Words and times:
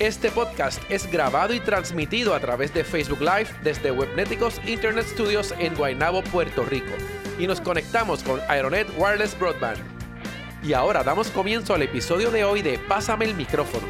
Este 0.00 0.28
podcast 0.32 0.82
es 0.90 1.08
grabado 1.08 1.54
y 1.54 1.60
transmitido 1.60 2.34
a 2.34 2.40
través 2.40 2.74
de 2.74 2.82
Facebook 2.82 3.20
Live 3.20 3.46
desde 3.62 3.92
Webneticos 3.92 4.60
Internet 4.66 5.06
Studios 5.06 5.54
en 5.60 5.72
Guaynabo, 5.76 6.24
Puerto 6.24 6.64
Rico. 6.64 6.90
Y 7.38 7.46
nos 7.46 7.60
conectamos 7.60 8.24
con 8.24 8.40
Aeronet 8.48 8.88
Wireless 8.98 9.38
Broadband. 9.38 9.78
Y 10.64 10.72
ahora 10.72 11.04
damos 11.04 11.30
comienzo 11.30 11.74
al 11.74 11.82
episodio 11.82 12.32
de 12.32 12.42
hoy 12.42 12.60
de 12.60 12.76
Pásame 12.80 13.26
el 13.26 13.36
micrófono. 13.36 13.86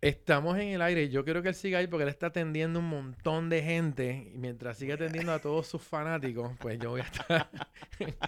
Estamos 0.00 0.58
en 0.58 0.70
el 0.70 0.82
aire. 0.82 1.08
Yo 1.08 1.24
quiero 1.24 1.40
que 1.40 1.50
él 1.50 1.54
siga 1.54 1.78
ahí 1.78 1.86
porque 1.86 2.02
él 2.02 2.08
está 2.08 2.26
atendiendo 2.26 2.80
un 2.80 2.88
montón 2.88 3.48
de 3.48 3.62
gente. 3.62 4.32
Y 4.34 4.38
mientras 4.38 4.76
siga 4.76 4.96
atendiendo 4.96 5.32
a 5.32 5.38
todos 5.38 5.68
sus 5.68 5.82
fanáticos, 5.82 6.50
pues 6.58 6.80
yo 6.80 6.90
voy 6.90 7.00
a 7.00 7.04
estar. 7.04 7.48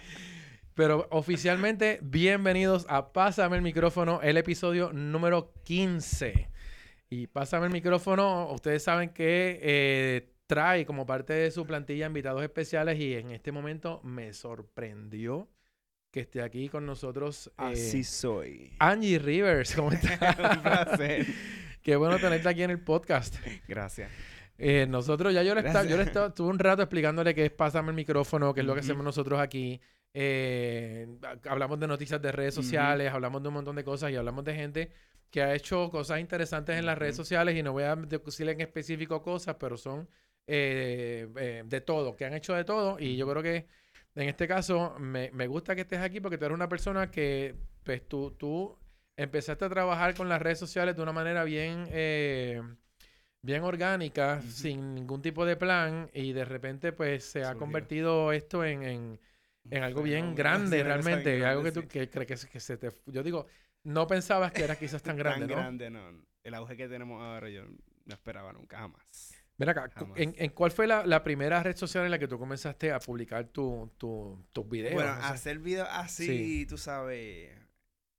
Pero 0.75 1.07
oficialmente, 1.11 1.99
bienvenidos 2.01 2.85
a 2.87 3.11
Pásame 3.11 3.57
el 3.57 3.63
micrófono, 3.63 4.21
el 4.21 4.37
episodio 4.37 4.93
número 4.93 5.51
15. 5.65 6.54
Y 7.09 7.27
pásame 7.27 7.67
el 7.67 7.71
micrófono. 7.71 8.51
Ustedes 8.51 8.83
saben 8.83 9.09
que 9.09 9.59
eh, 9.61 10.33
trae 10.47 10.85
como 10.85 11.05
parte 11.05 11.33
de 11.33 11.51
su 11.51 11.65
plantilla 11.65 12.07
invitados 12.07 12.43
especiales 12.43 12.99
y 12.99 13.13
en 13.13 13.31
este 13.31 13.51
momento 13.51 14.01
me 14.03 14.33
sorprendió 14.33 15.47
que 16.11 16.21
esté 16.21 16.41
aquí 16.41 16.69
con 16.69 16.85
nosotros. 16.85 17.47
Eh, 17.47 17.51
Así 17.57 18.03
soy. 18.03 18.73
Angie 18.79 19.19
Rivers, 19.19 19.75
¿cómo 19.75 19.91
estás? 19.93 20.37
Un 20.39 20.61
placer. 20.61 21.25
Qué 21.81 21.95
bueno 21.95 22.17
tenerte 22.17 22.49
aquí 22.49 22.63
en 22.63 22.71
el 22.71 22.79
podcast. 22.79 23.35
Gracias. 23.67 24.09
Eh, 24.57 24.87
nosotros, 24.89 25.33
ya 25.33 25.43
yo 25.43 25.53
le, 25.53 25.61
estaba, 25.61 25.83
yo 25.83 25.97
le 25.97 26.03
estaba, 26.03 26.33
tuve 26.33 26.49
un 26.49 26.57
rato 26.57 26.81
explicándole 26.81 27.35
qué 27.35 27.45
es 27.45 27.51
Pásame 27.51 27.89
el 27.89 27.95
micrófono, 27.95 28.53
qué 28.53 28.61
es 28.61 28.65
lo 28.65 28.73
que 28.73 28.79
hacemos 28.79 29.03
nosotros 29.03 29.39
aquí. 29.39 29.79
hablamos 31.43 31.79
de 31.79 31.87
noticias 31.87 32.21
de 32.21 32.31
redes 32.31 32.55
sociales, 32.55 33.11
hablamos 33.13 33.43
de 33.43 33.49
un 33.49 33.53
montón 33.53 33.75
de 33.75 33.83
cosas 33.83 34.11
y 34.11 34.15
hablamos 34.15 34.45
de 34.45 34.55
gente 34.55 34.91
que 35.35 35.41
ha 35.41 35.53
hecho 35.53 35.89
cosas 35.91 36.21
interesantes 36.21 36.79
en 36.79 36.85
las 36.85 36.97
redes 36.97 37.17
sociales 37.17 37.57
y 37.57 37.61
no 37.61 37.73
voy 37.73 37.83
a 37.83 37.97
decirle 37.97 38.53
en 38.53 38.61
específico 38.61 39.21
cosas, 39.21 39.57
pero 39.59 39.75
son 39.75 40.07
eh, 40.47 41.27
eh, 41.35 41.63
de 41.65 41.81
todo, 41.81 42.15
que 42.15 42.23
han 42.23 42.33
hecho 42.33 42.53
de 42.53 42.63
todo 42.63 42.97
y 42.97 43.17
yo 43.17 43.27
creo 43.27 43.43
que 43.43 43.67
en 44.15 44.29
este 44.29 44.47
caso 44.47 44.95
me, 44.97 45.29
gusta 45.47 45.75
que 45.75 45.81
estés 45.81 45.99
aquí 45.99 46.21
porque 46.21 46.37
tú 46.37 46.45
eres 46.45 46.55
una 46.55 46.69
persona 46.69 47.11
que 47.11 47.53
pues 47.83 48.07
tú, 48.07 48.31
tú 48.39 48.79
empezaste 49.17 49.65
a 49.65 49.69
trabajar 49.69 50.15
con 50.15 50.29
las 50.29 50.41
redes 50.41 50.57
sociales 50.57 50.95
de 50.95 51.01
una 51.01 51.11
manera 51.11 51.43
bien, 51.43 51.85
eh, 51.91 52.61
bien 53.41 53.63
orgánica, 53.63 54.41
sin 54.41 54.95
ningún 54.95 55.21
tipo 55.21 55.45
de 55.45 55.57
plan 55.57 56.09
y 56.13 56.31
de 56.31 56.45
repente 56.45 56.93
pues 56.93 57.25
se 57.25 57.43
ha 57.43 57.55
convertido 57.55 58.31
esto 58.31 58.63
en, 58.63 59.19
algo 59.81 60.01
bien 60.01 60.33
grande 60.33 60.81
realmente, 60.81 61.45
algo 61.45 61.61
que 61.61 61.73
tú 61.73 61.85
que, 61.89 62.07
que, 62.07 62.25
que, 62.25 62.59
se 62.61 62.77
te... 62.77 62.89
Yo 63.07 63.21
digo, 63.21 63.47
no 63.85 64.07
pensabas 64.07 64.51
que 64.51 64.63
era 64.63 64.75
quizás 64.75 65.01
tan 65.01 65.15
grande, 65.17 65.47
tan 65.47 65.57
grande, 65.57 65.89
no. 65.89 66.25
El 66.43 66.53
auge 66.53 66.75
que 66.75 66.87
tenemos 66.87 67.21
ahora 67.21 67.49
yo 67.49 67.63
no 68.05 68.13
esperaba 68.13 68.51
nunca, 68.51 68.77
jamás. 68.77 69.33
Ven 69.57 69.69
acá, 69.69 69.89
¿en, 70.15 70.49
cuál 70.49 70.71
fue 70.71 70.85
la, 70.85 71.23
primera 71.23 71.63
red 71.63 71.77
social 71.77 72.03
en 72.03 72.11
la 72.11 72.19
que 72.19 72.27
tú 72.27 72.37
comenzaste 72.37 72.91
a 72.91 72.99
publicar 72.99 73.45
tus 73.47 73.89
tu, 73.97 74.45
videos? 74.69 74.95
Bueno, 74.95 75.11
hacer 75.11 75.59
videos 75.59 75.87
así, 75.89 76.65
tú 76.65 76.77
sabes, 76.77 77.51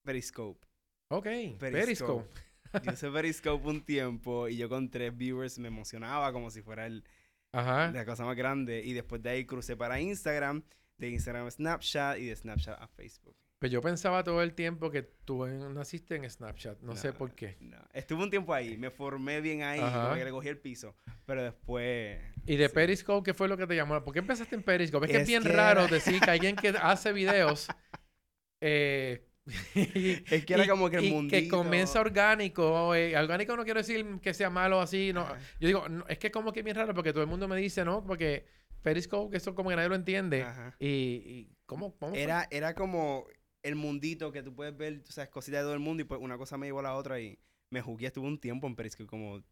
Periscope. 0.03 0.67
Ok, 1.09 1.27
Periscope. 1.59 2.27
yo 2.83 2.93
usé 2.93 3.11
Periscope 3.11 3.69
un 3.69 3.85
tiempo 3.85 4.49
y 4.49 4.57
yo 4.57 4.69
con 4.71 4.91
tres 4.91 5.15
viewers 5.15 5.59
me 5.59 5.69
emocionaba 5.69 6.33
como 6.33 6.51
si 6.51 6.63
fuera 6.63 6.87
el, 6.87 7.05
la 7.53 8.05
cosa 8.07 8.25
más 8.25 8.37
grande. 8.37 8.83
Y 8.83 8.95
después 8.95 9.23
de 9.23 9.31
ahí 9.31 9.45
crucé 9.45 9.77
para 9.77 10.01
Instagram, 10.01 10.63
de 10.97 11.11
Instagram 11.11 11.47
a 11.47 11.51
Snapchat 11.51 12.19
y 12.19 12.27
de 12.27 12.37
Snapchat 12.37 12.81
a 12.81 12.89
Facebook. 12.89 13.37
Pues 13.59 13.73
yo 13.73 13.81
pensaba 13.81 14.23
todo 14.23 14.43
el 14.43 14.53
tiempo 14.53 14.91
que 14.91 15.03
tú 15.03 15.47
naciste 15.47 16.15
en 16.15 16.29
Snapchat. 16.29 16.81
No, 16.83 16.95
sé 16.95 17.15
por 17.15 17.35
qué. 17.35 17.57
No. 17.61 17.79
Estuve 17.95 18.25
un 18.25 18.31
tiempo 18.31 18.53
ahí. 18.53 18.77
Me 18.77 18.91
formé 18.91 19.41
bien 19.41 19.63
ahí. 19.63 19.81
Le 20.23 20.31
cogí 20.31 20.49
el 20.49 20.59
piso. 20.59 20.95
Pero 21.25 21.43
después... 21.43 22.19
¿Y 22.45 22.57
de 22.57 22.69
Periscope 22.69 23.25
qué 23.25 23.35
fue 23.35 23.49
lo 23.49 23.57
que 23.57 23.67
te 23.67 23.75
llamó? 23.75 24.03
¿Por 24.05 24.13
qué 24.13 24.19
empezaste 24.19 24.55
en 24.55 24.63
Periscope? 24.63 25.07
Es, 25.07 25.13
que 25.13 25.19
es 25.23 25.29
bien 25.29 25.45
raro 25.45 25.89
decir 25.89 26.21
que 26.21 26.31
alguien 26.31 26.55
que 26.55 26.69
hace 26.83 27.13
videos... 27.13 27.69
Eh, 28.61 29.27
es 29.75 30.45
que 30.45 30.55
era 30.55 30.67
como 30.67 30.91
que 30.91 30.97
el 30.97 31.13
mundo 31.13 31.31
que 31.31 31.49
comienza 31.49 32.01
orgánico. 32.01 32.95
Eh, 32.95 33.17
orgánico 33.17 33.57
no 33.57 33.65
quiero 33.65 33.81
decir 33.81 34.05
que 34.21 34.35
sea 34.35 34.51
malo 34.51 34.81
así. 34.81 35.13
no 35.13 35.27
Yo 35.61 35.69
digo, 35.69 35.87
es 36.09 36.19
que 36.19 36.31
como 36.31 36.53
que 36.53 36.61
es 36.61 36.65
bien 36.65 36.77
raro 36.77 36.95
porque 36.95 37.13
todo 37.13 37.23
el 37.23 37.29
mundo 37.29 37.47
me 37.47 37.57
dice, 37.57 37.85
¿no? 37.85 38.05
Porque 38.05 38.45
Periscope, 38.83 39.31
que 39.31 39.37
eso 39.37 39.55
como 39.55 39.71
que 39.71 39.77
nadie 39.77 39.89
lo 39.89 39.95
entiende. 39.95 40.47
Y, 40.81 41.49
¿cómo, 41.65 41.97
cómo 41.97 42.15
era, 42.15 42.49
era 42.51 42.75
como 42.75 43.27
el 43.67 43.75
mundito 43.75 44.31
que 44.31 44.45
tú 44.45 44.55
puedes 44.55 44.77
ver, 44.77 45.03
tú 45.03 45.11
sabes, 45.11 45.29
cositas 45.29 45.61
de 45.61 45.65
todo 45.65 45.75
el 45.75 45.81
mundo 45.81 46.01
y 46.01 46.05
pues 46.05 46.21
una 46.21 46.39
cosa 46.39 46.57
me 46.57 46.67
llevó 46.67 46.79
a 46.79 46.85
la 46.85 46.95
otra 46.95 47.21
y 47.21 47.39
me 47.71 47.83
jugué, 47.83 48.07
estuve 48.07 48.29
un 48.29 48.39
tiempo 48.39 48.69
en 48.69 48.77
Periscope 48.77 49.09
como 49.09 49.43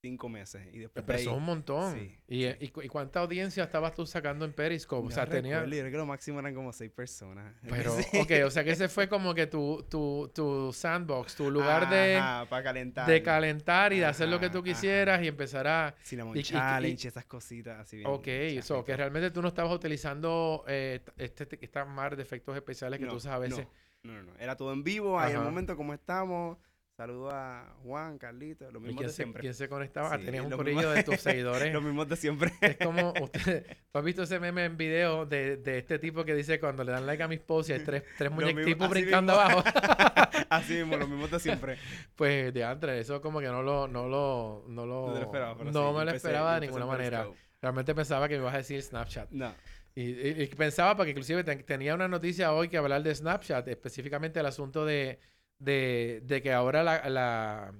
cinco 0.00 0.28
meses. 0.28 0.66
Y 0.72 0.78
después 0.78 1.02
Empezó 1.02 1.34
un 1.34 1.44
montón. 1.44 1.98
¿Y, 2.28 2.46
Y, 2.46 2.68
cuánta 2.88 3.20
audiencia 3.20 3.64
estabas 3.64 3.94
tú 3.94 4.06
sacando 4.06 4.44
en 4.44 4.52
Periscope? 4.52 5.08
o 5.08 5.10
sea, 5.10 5.26
tenía... 5.26 5.64
Yo 5.64 5.70
creo 5.70 5.90
que 5.90 5.96
lo 5.96 6.06
máximo 6.06 6.40
eran 6.40 6.54
como 6.54 6.72
seis 6.72 6.90
personas. 6.90 7.54
Pero, 7.68 7.94
ok, 7.94 8.32
o 8.46 8.50
sea 8.50 8.64
que 8.64 8.70
ese 8.70 8.88
fue 8.88 9.08
como 9.08 9.34
que 9.34 9.46
tu, 9.46 9.86
tu, 9.88 10.30
tu 10.34 10.72
sandbox, 10.72 11.34
tu 11.36 11.50
lugar 11.50 11.88
de... 11.90 12.18
para 12.48 12.62
calentar. 12.62 13.06
De 13.06 13.22
calentar 13.22 13.92
y 13.92 13.98
de 13.98 14.06
hacer 14.06 14.28
lo 14.28 14.40
que 14.40 14.50
tú 14.50 14.62
quisieras 14.62 15.22
y 15.22 15.28
empezar 15.28 15.66
a... 15.66 15.94
Cinnamon 16.02 16.40
Challenge, 16.40 17.08
esas 17.08 17.24
cositas 17.26 17.80
así 17.80 17.98
bien. 17.98 18.08
Ok, 18.10 18.26
eso, 18.26 18.84
que 18.84 18.96
realmente 18.96 19.30
tú 19.30 19.42
no 19.42 19.48
estabas 19.48 19.72
utilizando 19.72 20.64
eh, 20.66 21.00
este, 21.16 21.48
esta 21.60 21.84
mar 21.84 22.16
de 22.16 22.22
efectos 22.22 22.56
especiales 22.56 22.98
que 22.98 23.06
tú 23.06 23.16
usas 23.16 23.32
a 23.32 23.38
veces. 23.38 23.66
No, 24.02 24.14
no, 24.14 24.22
no. 24.22 24.38
Era 24.38 24.56
todo 24.56 24.72
en 24.72 24.82
vivo, 24.82 25.18
ahí 25.18 25.32
en 25.32 25.38
el 25.38 25.44
momento 25.44 25.76
como 25.76 25.92
estamos 25.92 26.56
Saludo 27.00 27.30
a 27.30 27.64
Juan, 27.82 28.18
Carlito, 28.18 28.70
los 28.70 28.82
mismos 28.82 29.06
de 29.06 29.08
siempre. 29.08 29.40
¿Quién 29.40 29.54
se 29.54 29.70
conectaba? 29.70 30.18
Tenías 30.18 30.44
un 30.44 30.50
corillo 30.50 30.90
de 30.90 31.02
tus 31.02 31.16
seguidores. 31.20 31.72
los 31.72 31.82
mismos 31.82 32.06
de 32.06 32.16
siempre. 32.16 32.52
es 32.60 32.76
como, 32.76 33.14
usted, 33.22 33.64
¿tú 33.90 33.98
has 33.98 34.04
visto 34.04 34.24
ese 34.24 34.38
meme 34.38 34.66
en 34.66 34.76
video 34.76 35.24
de, 35.24 35.56
de, 35.56 35.78
este 35.78 35.98
tipo 35.98 36.26
que 36.26 36.34
dice 36.34 36.60
cuando 36.60 36.84
le 36.84 36.92
dan 36.92 37.06
like 37.06 37.22
a 37.22 37.26
mis 37.26 37.40
posts 37.40 37.70
y 37.70 37.72
hay 37.72 37.84
tres, 37.84 38.02
tres 38.18 38.30
muñequitos 38.30 38.90
brincando 38.90 39.32
abajo? 39.32 39.64
así 40.50 40.74
mismo, 40.74 40.98
los 40.98 41.08
mismos 41.08 41.30
de 41.30 41.40
siempre. 41.40 41.78
pues, 42.16 42.52
de 42.52 42.64
antes, 42.64 42.90
eso 42.90 43.22
como 43.22 43.40
que 43.40 43.46
no 43.46 43.62
lo, 43.62 43.88
no 43.88 44.06
lo, 44.06 44.66
no 44.68 44.84
lo, 44.84 45.14
no, 45.14 45.16
esperaba, 45.16 45.64
no 45.64 45.94
me 45.94 46.04
lo 46.04 46.10
esperaba 46.10 46.60
de 46.60 46.66
ninguna 46.66 46.84
manera. 46.84 47.26
Realmente 47.62 47.94
pensaba 47.94 48.28
que 48.28 48.34
me 48.34 48.42
ibas 48.42 48.52
a 48.52 48.58
decir 48.58 48.82
Snapchat. 48.82 49.30
No. 49.30 49.54
Y, 49.94 50.46
pensaba, 50.48 50.98
porque 50.98 51.12
inclusive 51.12 51.44
tenía 51.44 51.94
una 51.94 52.08
noticia 52.08 52.52
hoy 52.52 52.68
que 52.68 52.76
hablar 52.76 53.02
de 53.02 53.14
Snapchat, 53.14 53.68
específicamente 53.68 54.38
el 54.38 54.44
asunto 54.44 54.84
de 54.84 55.18
de, 55.60 56.20
de 56.24 56.42
que 56.42 56.52
ahora 56.52 56.82
la, 56.82 57.08
la, 57.08 57.72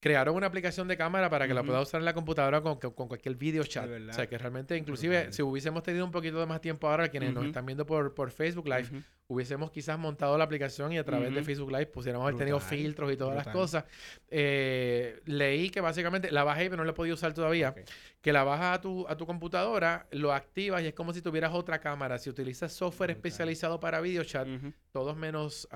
crearon 0.00 0.36
una 0.36 0.46
aplicación 0.46 0.86
de 0.88 0.96
cámara 0.96 1.28
para 1.30 1.48
que 1.48 1.54
la 1.54 1.62
pueda 1.64 1.80
usar 1.80 2.00
en 2.00 2.04
la 2.04 2.14
computadora 2.14 2.60
con, 2.60 2.78
con 2.78 3.08
cualquier 3.08 3.34
video 3.36 3.64
chat. 3.64 3.88
O 4.10 4.12
sea, 4.12 4.26
que 4.28 4.36
realmente, 4.38 4.76
inclusive, 4.76 5.32
si 5.32 5.42
hubiésemos 5.42 5.82
tenido 5.82 6.04
un 6.04 6.10
poquito 6.12 6.38
de 6.38 6.46
más 6.46 6.60
tiempo 6.60 6.88
ahora, 6.88 7.08
quienes 7.08 7.32
nos 7.32 7.44
están 7.46 7.66
viendo 7.66 7.86
por, 7.86 8.14
por 8.14 8.30
Facebook 8.30 8.66
Live, 8.68 9.02
hubiésemos 9.28 9.70
quizás 9.70 9.98
montado 9.98 10.38
la 10.38 10.44
aplicación 10.44 10.90
y 10.92 10.98
a 10.98 11.04
través 11.04 11.34
de 11.34 11.42
Facebook 11.42 11.70
Live 11.70 11.86
pusiéramos 11.86 12.26
haber 12.26 12.38
tenido 12.38 12.58
filtros 12.60 13.12
y 13.12 13.16
todas 13.16 13.36
las 13.36 13.48
cosas. 13.48 13.84
Eh, 14.30 15.20
leí 15.26 15.68
que 15.68 15.82
básicamente 15.82 16.32
la 16.32 16.44
bajé, 16.44 16.64
pero 16.64 16.78
no 16.78 16.84
la 16.84 16.90
he 16.90 16.94
podido 16.94 17.14
usar 17.14 17.34
todavía. 17.34 17.74
Que 18.22 18.32
la 18.32 18.42
bajas 18.42 18.78
a 18.78 18.80
tu, 18.80 19.06
a 19.06 19.16
tu 19.16 19.26
computadora, 19.26 20.06
lo 20.12 20.32
activas 20.32 20.82
y 20.82 20.86
es 20.86 20.94
como 20.94 21.12
si 21.12 21.20
tuvieras 21.20 21.52
otra 21.52 21.78
cámara. 21.78 22.18
Si 22.18 22.30
utilizas 22.30 22.72
software 22.72 23.10
especializado 23.10 23.78
para 23.78 24.00
video 24.00 24.24
chat, 24.24 24.48
todos 24.92 25.14
menos, 25.14 25.68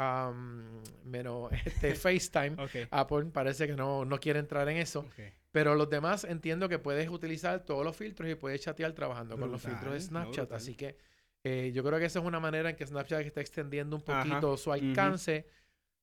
menos 1.04 1.52
este, 1.66 1.94
FaceTime, 1.94 2.56
Apple 2.90 3.26
parece 3.26 3.66
que 3.66 3.75
no, 3.75 4.06
no 4.06 4.19
quiere 4.19 4.38
entrar 4.38 4.66
en 4.70 4.78
eso. 4.78 5.06
Pero 5.50 5.75
los 5.75 5.90
demás 5.90 6.25
entiendo 6.25 6.70
que 6.70 6.78
puedes 6.78 7.10
utilizar 7.10 7.66
todos 7.66 7.84
los 7.84 7.94
filtros 7.94 8.31
y 8.31 8.34
puedes 8.34 8.62
chatear 8.62 8.93
trabajando 8.93 9.37
con 9.37 9.52
los 9.52 9.60
filtros 9.60 9.93
de 9.93 10.00
Snapchat. 10.00 10.52
Así 10.52 10.75
que 10.75 10.96
eh, 11.44 11.72
yo 11.74 11.82
creo 11.82 11.98
que 11.98 12.04
esa 12.04 12.20
es 12.20 12.24
una 12.24 12.40
manera 12.40 12.70
en 12.70 12.76
que 12.76 12.86
Snapchat 12.86 13.22
está 13.22 13.40
extendiendo 13.40 13.96
un 13.96 14.02
poquito 14.02 14.56
su 14.56 14.72
alcance, 14.72 15.46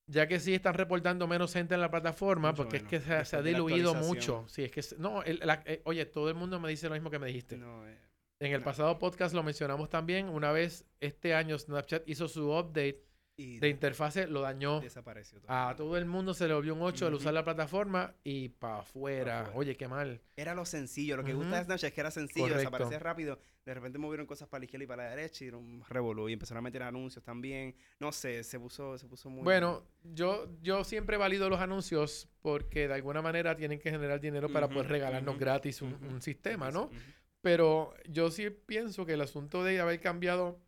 ya 0.08 0.28
que 0.28 0.40
sí 0.40 0.54
están 0.54 0.74
reportando 0.74 1.28
menos 1.28 1.54
gente 1.54 1.76
en 1.76 1.82
la 1.82 1.90
plataforma, 1.90 2.54
porque 2.54 2.78
es 2.78 2.84
que 2.84 3.00
se, 3.00 3.36
ha 3.36 3.42
diluido 3.42 3.96
mucho. 3.96 4.46
Sí, 4.48 4.64
es 4.64 4.72
que, 4.72 4.82
no, 4.98 5.24
eh, 5.24 5.82
oye, 5.86 6.06
todo 6.06 6.30
el 6.30 6.36
mundo 6.36 6.60
me 6.60 6.70
dice 6.70 6.88
lo 6.88 6.96
mismo 6.96 7.10
que 7.10 7.20
me 7.20 7.28
dijiste. 7.28 7.56
Eh, 7.56 7.98
en 8.42 8.54
el 8.54 8.62
pasado 8.62 8.98
podcast 9.00 9.34
lo 9.34 9.44
mencionamos 9.44 9.90
también. 9.90 10.28
Una 10.30 10.52
vez 10.52 10.86
este 11.00 11.34
año 11.34 11.58
Snapchat 11.58 12.08
hizo 12.08 12.28
su 12.28 12.52
update 12.52 13.09
de 13.40 13.70
interfase 13.70 14.28
lo 14.28 14.42
dañó. 14.42 14.82
Desapareció. 14.82 15.40
A 15.48 15.74
todo 15.78 15.98
el 15.98 16.06
mundo 16.06 16.34
se 16.34 16.48
le 16.48 16.54
volvió 16.54 16.74
un 16.74 16.82
8 16.82 17.08
al 17.08 17.14
usar 17.14 17.34
la 17.34 17.44
plataforma 17.44 18.14
y 18.24 18.50
para 18.50 18.80
afuera. 18.80 19.52
Oye, 19.54 19.78
qué 19.78 19.88
mal. 19.88 20.22
Era 20.36 20.54
lo 20.54 20.66
sencillo. 20.66 21.16
Lo 21.16 21.24
que 21.24 21.34
gusta 21.34 21.58
de 21.58 21.64
Snapchat 21.64 21.88
es 21.90 21.94
que 21.94 22.02
era 22.02 22.12
sencillo, 22.12 22.56
desaparecía 22.56 23.00
rápido. 23.00 23.40
De 23.66 23.74
repente 23.74 23.98
movieron 23.98 24.26
cosas 24.26 24.48
para 24.48 24.60
la 24.60 24.66
izquierda 24.66 24.84
y 24.84 24.88
para 24.88 25.04
la 25.04 25.10
derecha 25.12 25.46
y 25.46 25.50
un 25.50 25.84
revolú. 25.88 26.28
Y 26.28 26.34
empezaron 26.34 26.60
a 26.60 26.62
meter 26.64 26.84
anuncios 26.84 27.24
también. 27.24 27.76
No 28.00 28.12
sé, 28.12 28.44
se 28.44 28.60
puso, 28.60 28.98
se 28.98 29.08
puso 29.08 29.30
muy... 29.30 29.44
Bueno, 29.44 29.86
yo, 30.04 30.50
yo 30.62 30.84
siempre 30.84 31.18
valido 31.18 31.50
los 31.50 31.60
anuncios 31.60 32.28
porque 32.42 32.88
de 32.88 32.96
alguna 32.96 33.22
manera 33.22 33.56
tienen 33.56 33.80
que 33.80 33.92
generar 33.92 34.20
dinero 34.20 34.52
para 34.52 34.68
poder 34.68 34.88
regalarnos 34.88 35.38
gratis 35.38 35.82
un, 35.82 35.94
un 35.94 36.22
sistema, 36.22 36.72
¿no? 36.72 36.90
Pero 37.42 37.94
yo 38.08 38.32
sí 38.32 38.50
pienso 38.50 39.06
que 39.06 39.14
el 39.14 39.22
asunto 39.22 39.64
de 39.64 39.80
haber 39.80 40.02
cambiado 40.02 40.60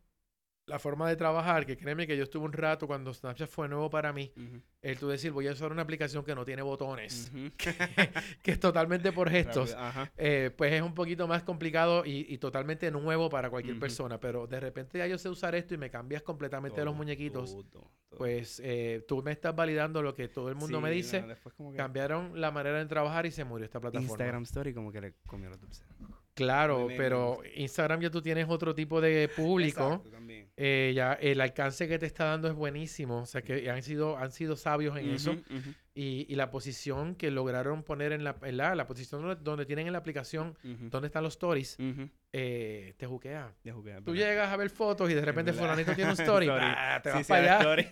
la 0.66 0.78
forma 0.78 1.08
de 1.08 1.16
trabajar, 1.16 1.66
que 1.66 1.76
créeme 1.76 2.06
que 2.06 2.16
yo 2.16 2.22
estuve 2.22 2.44
un 2.44 2.52
rato 2.52 2.86
cuando 2.86 3.12
Snapchat 3.12 3.48
fue 3.48 3.68
nuevo 3.68 3.90
para 3.90 4.12
mí, 4.12 4.32
el 4.80 4.98
tú 4.98 5.08
decir, 5.08 5.32
voy 5.32 5.48
a 5.48 5.52
usar 5.52 5.72
una 5.72 5.82
aplicación 5.82 6.24
que 6.24 6.34
no 6.34 6.44
tiene 6.44 6.62
botones, 6.62 7.32
que, 8.42 8.50
es 8.52 8.60
totalmente 8.60 9.12
por 9.12 9.28
gestos, 9.28 9.76
eh, 10.16 10.50
pues 10.56 10.72
es 10.72 10.82
un 10.82 10.94
poquito 10.94 11.26
más 11.26 11.42
complicado 11.42 12.04
y, 12.04 12.38
totalmente 12.38 12.90
nuevo 12.90 13.28
para 13.28 13.50
cualquier 13.50 13.78
persona, 13.78 14.18
pero 14.18 14.46
de 14.46 14.60
repente 14.60 14.98
ya 14.98 15.06
yo 15.06 15.18
sé 15.18 15.28
usar 15.28 15.54
esto 15.54 15.74
y 15.74 15.78
me 15.78 15.90
cambias 15.90 16.22
completamente 16.22 16.84
los 16.84 16.94
muñequitos, 16.94 17.56
pues 18.16 18.60
eh, 18.64 19.04
tú 19.08 19.22
me 19.22 19.32
estás 19.32 19.54
validando 19.54 20.02
lo 20.02 20.14
que 20.14 20.28
todo 20.28 20.48
el 20.48 20.54
mundo 20.54 20.80
me 20.80 20.90
dice, 20.90 21.24
cambiaron 21.76 22.40
la 22.40 22.50
manera 22.50 22.78
de 22.78 22.86
trabajar 22.86 23.26
y 23.26 23.30
se 23.30 23.44
murió 23.44 23.64
esta 23.64 23.80
plataforma. 23.80 24.10
Instagram 24.10 24.42
Story 24.42 24.74
como 24.74 24.92
que 24.92 25.00
le 25.00 25.14
comió 25.26 25.50
la. 25.50 25.56
Claro, 26.34 26.88
pero 26.96 27.40
Instagram 27.56 28.00
ya 28.00 28.10
tú 28.10 28.22
tienes 28.22 28.48
otro 28.48 28.74
tipo 28.74 29.00
de 29.00 29.28
público. 29.34 30.02
Eh, 30.56 30.92
ya 30.94 31.14
el 31.14 31.40
alcance 31.40 31.88
que 31.88 31.98
te 31.98 32.04
está 32.04 32.26
dando 32.26 32.48
es 32.48 32.54
buenísimo. 32.54 33.22
O 33.22 33.26
sea 33.26 33.42
que 33.42 33.70
han 33.70 33.82
sido, 33.82 34.18
han 34.18 34.32
sido 34.32 34.56
sabios 34.56 34.96
en 34.96 35.10
eso. 35.10 35.36
Y, 35.94 36.34
la 36.34 36.50
posición 36.50 37.14
que 37.14 37.30
lograron 37.30 37.82
poner 37.82 38.12
en 38.12 38.24
la, 38.24 38.36
la, 38.40 38.86
posición 38.86 39.38
donde, 39.42 39.66
tienen 39.66 39.86
en 39.86 39.92
la 39.92 39.98
aplicación, 39.98 40.56
donde 40.62 41.06
están 41.06 41.22
los 41.22 41.34
stories, 41.34 41.76
eh, 42.32 42.94
te 42.96 43.06
juquea. 43.06 43.54
Tú 44.04 44.14
llegas 44.14 44.50
a 44.50 44.56
ver 44.56 44.70
fotos 44.70 45.10
y 45.10 45.14
de 45.14 45.22
repente 45.22 45.52
fulanito 45.52 45.94
tiene 45.94 46.10
un 46.12 46.16
story, 46.20 46.48
ah, 46.50 47.00
te 47.02 47.10
vas 47.10 47.26
para 47.26 47.60
allá. 47.60 47.86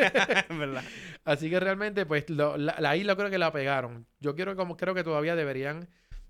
Así 1.25 1.51
que 1.51 1.61
realmente, 1.61 2.07
pues, 2.07 2.29
la, 2.31 2.97
isla 2.97 3.17
creo 3.17 3.31
que 3.31 3.39
la 3.39 3.53
pegaron. 3.53 4.07
Yo 4.19 4.35
quiero, 4.35 4.57
como 4.57 4.77
creo 4.77 4.95
que 4.95 5.05
todavía 5.05 5.37
deberían 5.37 5.89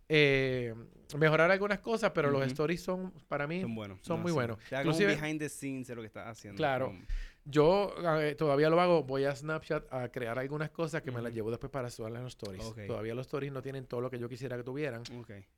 eh, 0.09 0.75
mejorar 1.19 1.51
algunas 1.51 1.81
cosas, 1.81 2.13
pero 2.15 2.31
los 2.31 2.47
stories 2.47 2.83
son, 2.83 3.13
para 3.29 3.47
mí, 3.47 3.61
son, 3.61 3.75
buenos. 3.75 3.99
son 4.03 4.21
muy 4.21 4.33
buenos. 4.33 4.59
Inclusive, 4.71 5.17
behind 5.17 5.39
the 5.39 5.49
scenes 5.49 5.87
de 5.87 5.95
lo 5.95 6.03
que 6.03 6.07
estás 6.07 6.27
haciendo. 6.27 6.57
Claro. 6.57 6.93
Yo 7.45 7.95
eh, 8.21 8.35
todavía 8.35 8.69
lo 8.69 8.81
hago, 8.81 9.03
voy 9.03 9.25
a 9.25 9.35
Snapchat 9.35 9.93
a 9.93 10.11
crear 10.11 10.39
algunas 10.39 10.71
cosas 10.71 11.03
que 11.03 11.11
me 11.11 11.23
las 11.23 11.33
llevo 11.33 11.51
después 11.51 11.73
para 11.73 11.89
subirlas 11.89 12.19
en 12.19 12.25
los 12.25 12.35
stories. 12.35 12.87
Todavía 12.87 13.15
los 13.15 13.27
stories 13.27 13.53
no 13.53 13.63
tienen 13.63 13.87
todo 13.87 14.01
lo 14.01 14.11
que 14.11 14.19
yo 14.19 14.29
quisiera 14.29 14.57
que 14.57 14.63
tuvieran. 14.63 15.03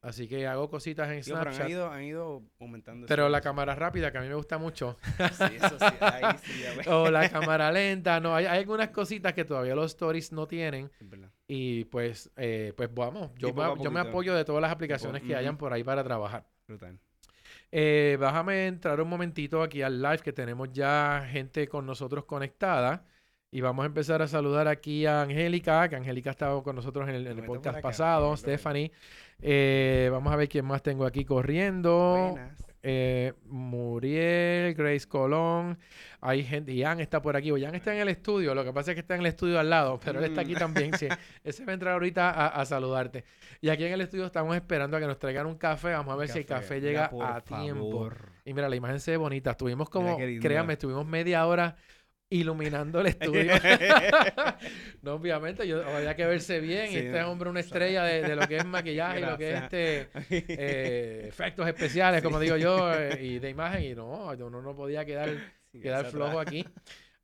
Así 0.00 0.28
que 0.28 0.46
hago 0.46 0.70
cositas 0.70 1.10
en 1.10 1.22
Snapchat. 1.24 1.52
Pero 1.52 1.64
han 1.64 1.70
ido, 1.70 1.90
han 1.90 2.02
ido 2.04 2.42
aumentando. 2.60 3.06
Pero 3.08 3.28
la 3.28 3.40
cámara 3.40 3.74
rápida, 3.74 4.12
que 4.12 4.18
a 4.18 4.20
mí 4.20 4.28
me 4.28 4.34
gusta 4.34 4.58
mucho. 4.58 4.96
sí, 5.18 5.56
eso 5.56 5.78
sí. 5.78 5.96
Ahí 6.00 6.36
sí 6.42 6.62
o 6.88 7.10
la 7.10 7.28
cámara 7.28 7.72
lenta. 7.72 8.20
No, 8.20 8.34
hay, 8.34 8.46
hay, 8.46 8.60
algunas 8.60 8.90
cositas 8.90 9.34
que 9.34 9.44
todavía 9.44 9.74
los 9.74 9.92
stories 9.92 10.32
no 10.32 10.46
tienen. 10.46 10.90
Es 11.00 11.10
verdad. 11.10 11.30
Y 11.54 11.84
pues, 11.84 12.30
eh, 12.38 12.72
pues 12.74 12.88
vamos, 12.94 13.30
yo, 13.36 13.52
me, 13.52 13.62
yo 13.84 13.90
me 13.90 14.00
apoyo 14.00 14.34
de 14.34 14.42
todas 14.42 14.62
las 14.62 14.72
aplicaciones 14.72 15.20
que 15.22 15.36
hayan 15.36 15.58
por 15.58 15.70
ahí 15.70 15.84
para 15.84 16.02
trabajar. 16.02 16.46
Brutal. 16.66 16.98
Eh, 17.70 18.16
déjame 18.18 18.68
entrar 18.68 18.98
un 19.02 19.08
momentito 19.10 19.62
aquí 19.62 19.82
al 19.82 20.00
live 20.00 20.20
que 20.20 20.32
tenemos 20.32 20.72
ya 20.72 21.28
gente 21.30 21.68
con 21.68 21.84
nosotros 21.84 22.24
conectada. 22.24 23.04
Y 23.50 23.60
vamos 23.60 23.82
a 23.82 23.86
empezar 23.86 24.22
a 24.22 24.28
saludar 24.28 24.66
aquí 24.66 25.04
a 25.04 25.20
Angélica, 25.20 25.90
que 25.90 25.96
Angélica 25.96 26.30
ha 26.30 26.32
estado 26.32 26.62
con 26.62 26.74
nosotros 26.74 27.06
en 27.10 27.16
el, 27.16 27.44
podcast 27.44 27.82
pasado, 27.82 28.34
Stephanie. 28.34 28.90
Eh, 29.42 30.08
vamos 30.10 30.32
a 30.32 30.36
ver 30.36 30.48
quién 30.48 30.64
más 30.64 30.82
tengo 30.82 31.04
aquí 31.04 31.26
corriendo. 31.26 32.30
Buenas. 32.32 32.71
Eh, 32.84 33.32
Muriel, 33.46 34.74
Grace 34.74 35.06
Colón, 35.06 35.78
hay 36.20 36.42
gente, 36.42 36.74
Ian 36.74 36.98
está 36.98 37.22
por 37.22 37.36
aquí, 37.36 37.48
Ian 37.56 37.76
está 37.76 37.94
en 37.94 38.00
el 38.00 38.08
estudio, 38.08 38.56
lo 38.56 38.64
que 38.64 38.72
pasa 38.72 38.90
es 38.90 38.96
que 38.96 39.00
está 39.02 39.14
en 39.14 39.20
el 39.20 39.26
estudio 39.26 39.60
al 39.60 39.70
lado, 39.70 40.00
pero 40.04 40.18
él 40.18 40.24
está 40.24 40.40
aquí 40.40 40.56
mm. 40.56 40.58
también, 40.58 40.98
sí. 40.98 41.06
Ese 41.44 41.64
va 41.64 41.70
a 41.70 41.74
entrar 41.74 41.94
ahorita 41.94 42.48
a, 42.48 42.64
saludarte. 42.64 43.24
Y 43.60 43.68
aquí 43.68 43.84
en 43.84 43.92
el 43.92 44.00
estudio 44.00 44.26
estamos 44.26 44.56
esperando 44.56 44.96
a 44.96 45.00
que 45.00 45.06
nos 45.06 45.18
traigan 45.18 45.46
un 45.46 45.56
café, 45.56 45.92
vamos 45.92 46.12
a 46.12 46.16
ver 46.16 46.28
si 46.28 46.40
el 46.40 46.46
café 46.46 46.80
llega 46.80 47.10
a 47.20 47.40
tiempo. 47.40 48.10
Y 48.44 48.52
mira, 48.52 48.68
la 48.68 48.74
imagen 48.74 48.98
se 48.98 49.12
ve 49.12 49.16
bonita, 49.16 49.52
estuvimos 49.52 49.88
como, 49.88 50.16
créanme, 50.40 50.72
estuvimos 50.72 51.06
media 51.06 51.46
hora 51.46 51.76
iluminando 52.32 53.00
el 53.00 53.08
estudio. 53.08 53.52
no, 55.02 55.14
obviamente, 55.14 55.66
yo, 55.66 55.86
había 55.86 56.16
que 56.16 56.26
verse 56.26 56.60
bien. 56.60 56.86
este 56.86 57.18
es 57.18 57.24
hombre 57.24 57.50
una 57.50 57.60
estrella 57.60 58.04
de, 58.04 58.34
lo 58.34 58.46
que 58.48 58.56
es 58.56 58.64
maquillaje 58.64 59.20
y 59.20 59.24
lo 59.24 59.38
que 59.38 59.52
es 59.52 59.62
este 59.62 60.08
eh, 60.30 61.26
efectos 61.28 61.68
especiales, 61.68 62.22
como 62.22 62.40
digo 62.40 62.56
yo, 62.56 62.92
eh, 62.94 63.18
y 63.20 63.38
de 63.38 63.50
imagen. 63.50 63.84
Y 63.84 63.94
no, 63.94 64.30
uno 64.30 64.62
no 64.62 64.74
podía 64.74 65.04
quedar, 65.04 65.30
quedar 65.70 66.06
flojo 66.06 66.40
aquí. 66.40 66.66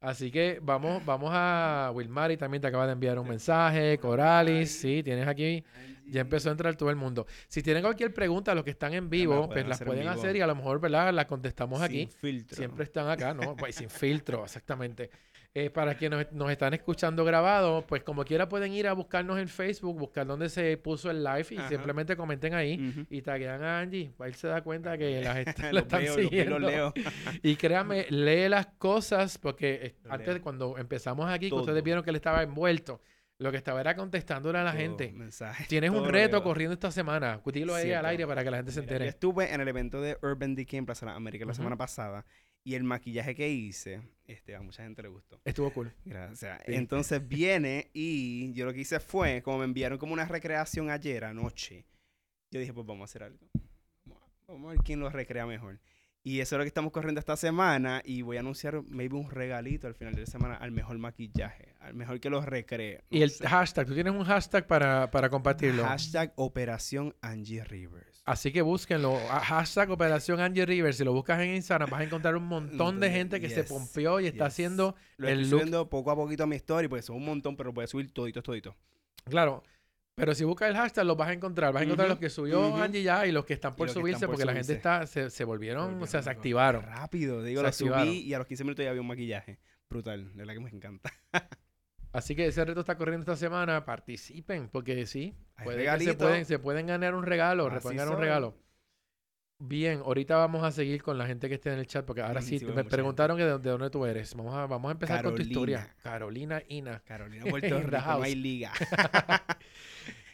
Así 0.01 0.31
que 0.31 0.61
vamos, 0.63 1.05
vamos 1.05 1.31
a 1.33 1.91
Wilmar 1.93 2.31
y 2.31 2.37
también 2.37 2.61
te 2.61 2.69
acaba 2.69 2.87
de 2.87 2.93
enviar 2.93 3.19
un 3.19 3.29
mensaje. 3.29 3.99
Coralis, 3.99 4.71
sí, 4.79 5.03
tienes 5.03 5.27
aquí. 5.27 5.65
Ya 6.11 6.23
empezó 6.23 6.49
a 6.49 6.53
entrar 6.53 6.77
todo 6.77 6.91
el 6.91 6.97
mundo. 6.97 7.27
Si 7.49 7.63
tienen 7.63 7.83
cualquier 7.83 8.13
pregunta, 8.13 8.55
los 8.55 8.65
que 8.65 8.71
están 8.71 8.95
en 8.95 9.11
vivo, 9.11 9.49
pues 9.49 9.67
las 9.67 9.83
pueden 9.83 10.09
hacer 10.09 10.37
y 10.37 10.41
a 10.41 10.47
lo 10.47 10.55
mejor, 10.55 10.81
¿verdad? 10.81 11.13
Las 11.13 11.27
contestamos 11.27 11.81
aquí. 11.83 12.09
Sin 12.11 12.11
filtro. 12.11 12.57
Siempre 12.57 12.85
están 12.85 13.09
acá, 13.09 13.35
¿no? 13.35 13.57
Pues 13.59 13.75
sin 13.75 13.91
filtro, 13.91 14.45
exactamente. 14.45 15.11
Eh, 15.55 15.71
para 15.71 15.97
quienes 15.97 16.31
nos, 16.31 16.51
están 16.51 16.75
escuchando 16.75 17.25
grabado, 17.25 17.85
pues 17.87 18.05
como 18.05 18.25
quiera 18.25 18.49
pueden 18.49 18.73
ir 18.75 18.87
a 18.87 18.93
buscarnos 18.93 19.39
en 19.39 19.49
Facebook, 19.49 19.99
buscar 19.99 20.27
dónde 20.27 20.51
se 20.51 20.77
puso 20.77 21.11
el 21.11 21.25
live 21.25 21.47
y 21.51 21.59
simplemente 21.69 22.17
comenten 22.17 22.55
ahí 22.55 23.07
y 23.11 23.23
taguean 23.23 23.63
a 23.65 23.81
Angie. 23.81 24.13
Ahí 24.19 24.35
se 24.35 24.47
da 24.47 24.63
cuenta 24.63 24.97
que 24.99 25.21
la 25.25 25.35
gente 25.35 25.73
lo 25.73 25.81
están 25.81 26.07
siguiendo. 26.07 26.59
leo. 26.59 26.93
y 27.43 27.57
créanme, 27.57 28.07
lee 28.11 28.49
las 28.49 28.67
cosas 28.67 29.39
porque 29.39 29.81
eh, 29.83 29.95
antes 30.09 30.39
cuando 30.41 30.77
empezamos 30.79 31.29
aquí, 31.29 31.51
ustedes 31.51 31.83
vieron 31.83 32.05
que 32.05 32.11
él 32.11 32.17
estaba 32.17 32.43
envuelto. 32.43 33.01
Lo 33.41 33.53
que 33.53 33.57
estaba 33.57 33.81
era 33.81 33.95
contestándole 33.95 34.59
a 34.59 34.65
la 34.65 34.73
gente. 34.73 35.15
Tienes 35.69 35.91
un 35.91 36.09
reto 36.09 36.43
corriendo 36.43 36.75
esta 36.75 36.91
semana. 36.91 37.41
Dilo 37.53 37.75
ahí 37.75 37.93
al 37.93 38.05
aire 38.07 38.27
para 38.27 38.43
que 38.43 38.51
la 38.51 38.57
gente 38.59 38.73
se 38.73 38.81
entere. 38.81 39.07
estuve 39.09 39.53
en 39.53 39.61
el 39.61 39.69
evento 39.69 40.01
de 40.01 40.19
Urban 40.23 40.55
Decay 40.55 40.79
en 40.79 40.87
Plaza 40.87 41.15
América 41.15 41.45
la 41.45 41.55
semana 41.55 41.77
pasada 41.77 42.25
y 42.65 42.75
el 42.75 42.85
maquillaje 42.85 43.35
que 43.35 43.49
hice, 43.49 44.03
este, 44.27 44.55
a 44.55 44.61
mucha 44.61 44.83
gente 44.83 45.03
le 45.03 45.09
gustó. 45.09 45.41
Estuvo 45.45 45.73
cool. 45.73 45.93
Gracias. 46.05 46.61
Entonces 46.67 47.27
viene 47.27 47.91
y 47.95 48.53
yo 48.53 48.67
lo 48.67 48.75
que 48.75 48.81
hice 48.81 49.01
fue, 49.01 49.41
como 49.43 49.59
me 49.59 49.65
enviaron 49.65 49.99
como 49.99 50.13
una 50.13 50.27
recreación 50.27 50.91
ayer 50.91 51.25
anoche, 51.25 51.87
yo 52.51 52.61
dije, 52.61 52.75
pues 52.75 52.87
vamos 52.87 53.03
a 53.03 53.05
hacer 53.05 53.23
algo. 53.23 53.49
Vamos 54.47 54.69
a 54.69 54.73
ver 54.73 54.83
quién 54.85 55.01
lo 55.01 55.09
recrea 55.09 55.47
mejor. 55.47 55.79
Y 56.23 56.41
eso 56.41 56.57
es 56.57 56.59
lo 56.59 56.65
que 56.65 56.69
estamos 56.69 56.93
corriendo 56.93 57.21
esta 57.21 57.37
semana. 57.37 58.03
Y 58.05 58.23
voy 58.23 58.37
a 58.37 58.41
anunciar, 58.41 58.83
maybe, 58.89 59.17
un 59.17 59.31
regalito 59.31 59.87
al 59.87 59.95
final 59.95 60.15
de 60.15 60.23
la 60.23 60.27
semana 60.27 60.57
al 60.57 60.73
mejor 60.73 60.99
maquillaje, 60.99 61.75
al 61.81 61.95
mejor 61.95 62.21
que 62.21 62.29
lo 62.29 62.41
recree. 62.43 63.03
y 63.09 63.23
el 63.23 63.31
hashtag, 63.33 63.87
¿tú 63.87 63.95
tienes 63.95 64.13
un 64.13 64.25
hashtag 64.25 64.67
para, 64.67 65.11
para 65.11 65.31
compartirlo? 65.31 65.85
Hashtag 65.85 66.33
Operación 66.37 67.15
Angie 67.23 67.65
Rivers. 67.65 68.23
Así 68.25 68.53
que 68.53 68.61
búsquenlo. 68.61 69.17
Hashtag 69.17 69.91
Operación 69.91 70.41
Angie 70.41 70.67
Rivers. 70.67 70.99
Si 70.99 71.05
lo 71.05 71.13
buscas 71.13 71.41
en 71.41 71.55
Instagram, 71.55 71.89
vas 71.89 72.01
a 72.01 72.05
encontrar 72.05 72.37
un 72.37 72.45
montón 72.45 73.01
de 73.01 73.11
gente 73.11 73.41
que 73.41 73.49
se 73.49 73.65
pompeó 73.65 74.21
y 74.21 74.27
está 74.27 74.47
haciendo 74.47 74.97
lo 75.17 75.29
el 75.29 75.43
estoy 75.43 75.51
subiendo 75.51 75.89
poco 75.89 76.11
a 76.11 76.17
poquito 76.17 76.43
a 76.43 76.47
mi 76.47 76.57
story, 76.57 76.89
porque 76.89 77.03
son 77.03 77.17
un 77.17 77.25
montón, 77.25 77.57
pero 77.57 77.73
puedes 77.73 77.91
subir 77.91 78.13
todito, 78.13 78.43
todito. 78.43 78.77
Claro. 79.25 79.63
Pero 80.19 80.35
si 80.35 80.45
buscas 80.45 80.69
el 80.69 80.77
hashtag, 80.77 81.07
los 81.07 81.17
vas 81.17 81.29
a 81.29 81.33
encontrar. 81.33 81.73
Vas 81.73 81.83
a 81.83 81.85
encontrar 81.85 82.09
los 82.09 82.19
que 82.19 82.29
subió 82.29 82.77
Angie 82.77 83.03
ya 83.03 83.27
y 83.27 83.33
los 83.33 83.45
que 83.45 83.55
están 83.55 83.77
por 83.77 83.89
subirse, 83.89 84.27
porque 84.27 84.45
la 84.45 84.53
gente 84.53 84.73
está, 84.73 85.07
se, 85.07 85.31
se 85.31 85.45
volvieron, 85.45 86.03
o 86.03 86.07
sea, 86.07 86.23
se 86.23 86.31
activaron. 86.31 86.83
Rápido, 86.83 87.43
digo, 87.43 87.63
lo 87.63 87.73
subí 87.73 88.21
y 88.21 88.35
a 88.35 88.39
los 88.39 88.47
15 88.47 88.65
minutos 88.65 88.85
ya 88.85 88.91
había 88.91 89.01
un 89.01 89.07
maquillaje. 89.07 89.59
Brutal, 89.89 90.33
de 90.33 90.39
verdad 90.39 90.55
que 90.55 90.61
me 90.61 90.71
encanta. 90.71 91.11
Así 92.13 92.35
que 92.35 92.47
ese 92.47 92.65
reto 92.65 92.81
está 92.81 92.97
corriendo 92.97 93.23
esta 93.23 93.37
semana. 93.37 93.85
Participen, 93.85 94.69
porque 94.69 95.07
sí, 95.07 95.35
puede 95.63 95.99
se, 96.01 96.15
pueden, 96.15 96.45
se 96.45 96.59
pueden 96.59 96.87
ganar 96.87 97.15
un 97.15 97.25
regalo, 97.25 97.69
pueden 97.81 97.99
ganar 97.99 98.15
un 98.15 98.21
regalo. 98.21 98.55
Bien, 99.61 100.01
ahorita 100.05 100.37
vamos 100.37 100.63
a 100.63 100.71
seguir 100.71 101.03
con 101.03 101.19
la 101.19 101.27
gente 101.27 101.49
que 101.49 101.57
esté 101.57 101.73
en 101.73 101.81
el 101.81 101.87
chat, 101.87 102.05
porque 102.05 102.23
ahora 102.23 102.41
sí, 102.41 102.61
me 102.65 102.85
preguntaron 102.85 103.37
de, 103.37 103.59
dónde 103.59 103.91
tú 103.91 104.07
eres. 104.07 104.35
Vamos 104.35 104.55
a, 104.55 104.67
vamos 104.67 104.89
a 104.89 104.93
empezar 104.93 105.25
con 105.25 105.35
tu 105.35 105.43
historia. 105.43 105.95
Carolina 106.03 106.63
Ina. 106.69 107.01
Carolina 107.05 107.45
Puerto 107.51 107.81
Rico, 107.81 107.91
no 107.91 108.23
hay 108.23 108.35
liga. 108.35 108.73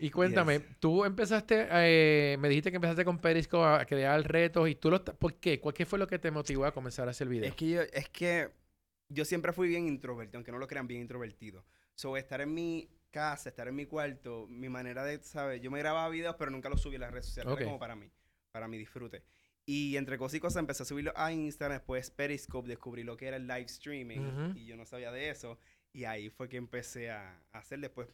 Y 0.00 0.10
cuéntame, 0.10 0.60
tú 0.80 1.04
empezaste, 1.04 1.66
eh, 1.70 2.36
me 2.38 2.48
dijiste 2.48 2.70
que 2.70 2.76
empezaste 2.76 3.04
con 3.04 3.18
Periscope 3.18 3.64
a 3.64 3.86
crear 3.86 4.20
retos 4.22 4.68
y 4.68 4.74
tú 4.74 4.90
lo... 4.90 5.02
¿Por 5.02 5.34
qué? 5.36 5.60
¿Qué 5.74 5.86
fue 5.86 5.98
lo 5.98 6.06
que 6.06 6.18
te 6.18 6.30
motivó 6.30 6.66
a 6.66 6.72
comenzar 6.72 7.08
a 7.08 7.12
hacer 7.12 7.28
videos? 7.28 7.48
Es 7.48 7.54
que 7.54 7.70
yo, 7.70 7.80
es 7.80 8.08
que 8.10 8.50
yo 9.08 9.24
siempre 9.24 9.52
fui 9.52 9.68
bien 9.68 9.86
introvertido, 9.86 10.38
aunque 10.38 10.52
no 10.52 10.58
lo 10.58 10.66
crean, 10.66 10.86
bien 10.86 11.00
introvertido. 11.00 11.64
So, 11.94 12.16
estar 12.16 12.40
en 12.40 12.52
mi 12.52 12.90
casa, 13.10 13.48
estar 13.48 13.68
en 13.68 13.76
mi 13.76 13.86
cuarto, 13.86 14.46
mi 14.48 14.68
manera 14.68 15.04
de, 15.04 15.22
¿sabes? 15.22 15.62
Yo 15.62 15.70
me 15.70 15.78
grababa 15.78 16.08
videos, 16.08 16.34
pero 16.38 16.50
nunca 16.50 16.68
los 16.68 16.82
subí 16.82 16.96
a 16.96 16.98
las 16.98 17.12
redes 17.12 17.26
sociales. 17.26 17.54
Era 17.56 17.64
como 17.64 17.78
para 17.78 17.94
mí, 17.94 18.10
para 18.54 18.68
mi 18.68 18.78
disfrute. 18.78 19.24
Y 19.66 19.96
entre 19.96 20.16
cosas 20.16 20.36
y 20.36 20.40
cosas 20.40 20.60
empecé 20.60 20.84
a 20.84 20.86
subirlo 20.86 21.12
a 21.16 21.32
Instagram, 21.32 21.78
después 21.78 22.10
Periscope, 22.12 22.68
descubrí 22.68 23.02
lo 23.02 23.16
que 23.16 23.26
era 23.26 23.36
el 23.36 23.48
live 23.48 23.64
streaming 23.64 24.54
y 24.54 24.64
yo 24.64 24.76
no 24.76 24.86
sabía 24.86 25.10
de 25.10 25.28
eso. 25.30 25.58
Y 25.92 26.04
ahí 26.04 26.30
fue 26.30 26.48
que 26.48 26.56
empecé 26.56 27.10
a, 27.10 27.42
hacer. 27.52 27.80
Después 27.80 28.08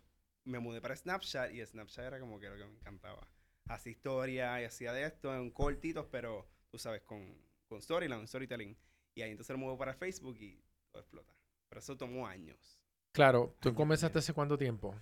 me 0.44 0.59
mudé 0.59 0.80
para 0.80 0.97
Snapchat 0.97 1.52
y 1.52 1.64
Snapchat 1.64 2.06
era 2.06 2.20
como 2.20 2.40
que 2.40 2.49
lo 2.49 2.56
que 2.56 2.64
me 2.64 2.73
encantaba. 2.73 3.28
Hacía 3.68 3.92
historia 3.92 4.62
y 4.62 4.64
hacía 4.64 4.94
de 4.94 5.04
esto 5.04 5.35
en 5.37 5.50
cortitos, 5.50 6.06
pero 6.11 6.49
tú 6.70 6.78
sabes, 6.78 7.02
con, 7.02 7.37
con 7.68 7.82
storyline, 7.82 8.26
storytelling. 8.26 8.75
Y 9.14 9.20
ahí 9.20 9.32
entonces 9.32 9.52
lo 9.52 9.59
muevo 9.59 9.76
para 9.76 9.92
Facebook 9.92 10.38
y 10.40 10.64
todo 10.90 11.02
explota. 11.02 11.35
Pero 11.68 11.80
eso 11.80 11.99
tomó 11.99 12.26
años. 12.26 12.80
Claro, 13.12 13.56
¿tú 13.61 13.75
comenzaste 13.75 14.20
hace 14.20 14.32
cuánto 14.32 14.56
tiempo? 14.56 14.94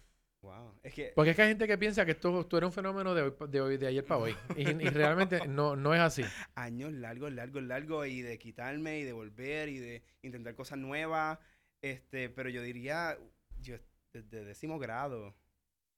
Wow. 0.42 0.78
Es 0.84 0.94
que, 0.94 1.12
Porque 1.16 1.30
es 1.30 1.36
que 1.36 1.42
hay 1.42 1.48
gente 1.48 1.66
que 1.66 1.76
piensa 1.76 2.04
que 2.04 2.12
esto, 2.12 2.46
tú 2.46 2.56
eres 2.56 2.68
un 2.68 2.72
fenómeno 2.72 3.12
de, 3.12 3.34
de, 3.48 3.60
hoy, 3.60 3.76
de 3.76 3.88
ayer 3.88 4.04
para 4.04 4.20
hoy. 4.20 4.36
Y, 4.56 4.64
realmente 4.64 5.46
no, 5.48 5.74
no 5.74 5.94
es 5.94 6.00
así. 6.00 6.22
Años 6.54 6.92
largos, 6.92 7.32
largos, 7.32 7.62
largos. 7.62 8.06
Y 8.06 8.22
de 8.22 8.38
quitarme 8.38 9.00
y 9.00 9.04
de 9.04 9.12
volver 9.12 9.68
y 9.68 9.78
de 9.78 10.02
intentar 10.22 10.54
cosas 10.54 10.78
nuevas. 10.78 11.38
Este, 11.82 12.28
pero 12.28 12.50
yo 12.50 12.62
diría, 12.62 13.18
yo 13.60 13.76
desde 14.12 14.44
décimo 14.44 14.78
grado. 14.78 15.34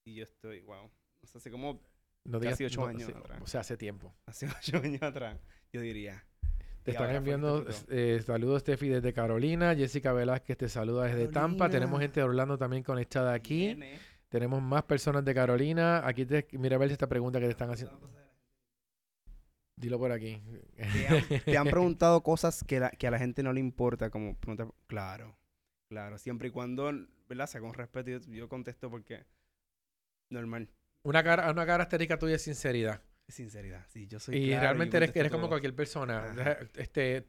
Y 0.06 0.14
yo 0.14 0.24
estoy, 0.24 0.62
wow. 0.62 0.90
O 1.22 1.26
sea, 1.26 1.38
hace 1.38 1.50
como 1.50 1.82
no 2.24 2.40
casi 2.40 2.64
ocho 2.64 2.86
años 2.86 3.10
atrás. 3.10 3.40
O 3.42 3.46
sea, 3.46 3.60
hace 3.60 3.76
tiempo. 3.76 4.14
Hace 4.26 4.46
ocho 4.58 4.78
años 4.78 5.02
atrás, 5.02 5.38
yo 5.72 5.80
diría. 5.80 6.24
Te 6.82 6.92
están 6.92 7.14
enviando 7.14 7.66
eh, 7.90 8.22
saludos, 8.24 8.62
Steffi, 8.62 8.88
desde 8.88 9.12
Carolina. 9.12 9.74
Jessica 9.76 10.14
Velázquez 10.14 10.56
te 10.56 10.68
saluda 10.68 11.04
desde 11.04 11.28
Tampa. 11.28 11.68
Tenemos 11.68 12.00
gente 12.00 12.20
de 12.20 12.24
Orlando 12.24 12.56
también 12.56 12.82
conectada 12.82 13.34
aquí. 13.34 13.76
Tenemos 14.30 14.62
más 14.62 14.84
personas 14.84 15.24
de 15.24 15.34
Carolina. 15.34 16.06
Aquí 16.06 16.24
te, 16.24 16.46
mira 16.52 16.76
a 16.76 16.78
ver 16.78 16.90
esta 16.92 17.08
pregunta 17.08 17.40
que 17.40 17.46
te 17.46 17.50
están 17.50 17.70
haciendo. 17.70 17.98
Dilo 19.74 19.98
por 19.98 20.12
aquí. 20.12 20.40
Te 21.44 21.58
han, 21.58 21.66
preguntado 21.66 22.22
cosas 22.22 22.62
que, 22.62 22.88
que, 22.96 23.06
a 23.08 23.10
la 23.10 23.18
gente 23.18 23.42
no 23.42 23.52
le 23.52 23.60
importa, 23.60 24.08
como 24.08 24.36
pregunta, 24.36 24.68
claro, 24.86 25.36
claro, 25.88 26.16
siempre 26.18 26.48
y 26.48 26.50
cuando, 26.52 26.92
¿verdad? 27.28 27.46
Sea 27.46 27.60
con 27.60 27.74
respeto, 27.74 28.10
yo, 28.28 28.48
contesto 28.48 28.88
porque 28.88 29.24
normal. 30.28 30.68
Una 31.02 31.24
cara, 31.24 31.50
una 31.50 31.66
característica 31.66 32.18
tuya 32.18 32.36
es 32.36 32.42
sinceridad. 32.42 33.02
Sinceridad, 33.26 33.84
sí, 33.88 34.06
yo 34.06 34.20
soy. 34.20 34.36
Y 34.36 34.54
realmente 34.54 34.96
eres, 34.96 35.10
eres 35.16 35.32
como 35.32 35.48
cualquier 35.48 35.74
persona. 35.74 36.34
Este, 36.74 37.26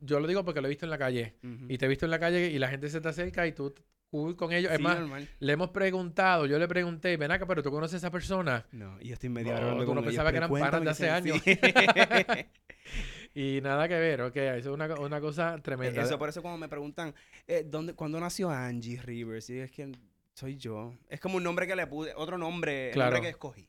yo 0.00 0.18
lo 0.18 0.26
digo 0.26 0.44
porque 0.44 0.60
lo 0.60 0.66
he 0.66 0.70
visto 0.70 0.86
en 0.86 0.90
la 0.90 0.98
calle. 0.98 1.36
Y 1.68 1.78
te 1.78 1.84
he 1.84 1.88
visto 1.88 2.06
en 2.06 2.10
la 2.10 2.18
calle 2.18 2.48
y 2.48 2.58
la 2.58 2.68
gente 2.68 2.88
se 2.88 3.00
te 3.00 3.08
acerca 3.08 3.46
y 3.46 3.52
tú 3.52 3.72
con 4.10 4.52
ellos. 4.52 4.72
es 4.72 4.80
más, 4.80 4.98
le 5.38 5.52
hemos 5.52 5.70
preguntado, 5.70 6.46
yo 6.46 6.58
le 6.58 6.66
pregunté, 6.66 7.16
ven 7.16 7.30
acá, 7.30 7.46
pero 7.46 7.62
tú 7.62 7.70
conoces 7.70 7.94
a 7.94 7.96
esa 7.98 8.10
persona. 8.10 8.66
No, 8.72 9.00
y 9.00 9.08
yo 9.08 9.14
estoy 9.14 9.28
medio 9.28 9.58
no, 9.60 9.84
Tú 9.84 9.94
no 9.94 10.02
pensabas 10.02 10.32
que 10.32 10.38
eran 10.38 10.50
panas 10.50 10.82
de 10.82 10.90
hace 10.90 11.10
años. 11.10 11.40
y 13.34 13.60
nada 13.62 13.86
que 13.86 13.94
ver, 13.94 14.22
ok, 14.22 14.36
eso 14.36 14.58
es 14.58 14.66
una, 14.66 14.92
una 14.96 15.20
cosa 15.20 15.58
tremenda. 15.62 16.02
Eso, 16.02 16.18
por 16.18 16.28
eso 16.28 16.42
cuando 16.42 16.58
me 16.58 16.68
preguntan, 16.68 17.14
eh, 17.46 17.64
¿dónde, 17.64 17.94
¿cuándo 17.94 18.18
nació 18.18 18.50
Angie 18.50 19.00
Rivers? 19.00 19.48
Y 19.50 19.60
es 19.60 19.70
que 19.70 19.92
soy 20.34 20.56
yo. 20.56 20.92
Es 21.08 21.20
como 21.20 21.36
un 21.36 21.44
nombre 21.44 21.66
que 21.68 21.76
le 21.76 21.86
puse, 21.86 22.12
otro 22.16 22.36
nombre, 22.36 22.90
claro. 22.92 23.12
nombre 23.12 23.28
que 23.28 23.30
escogí. 23.30 23.68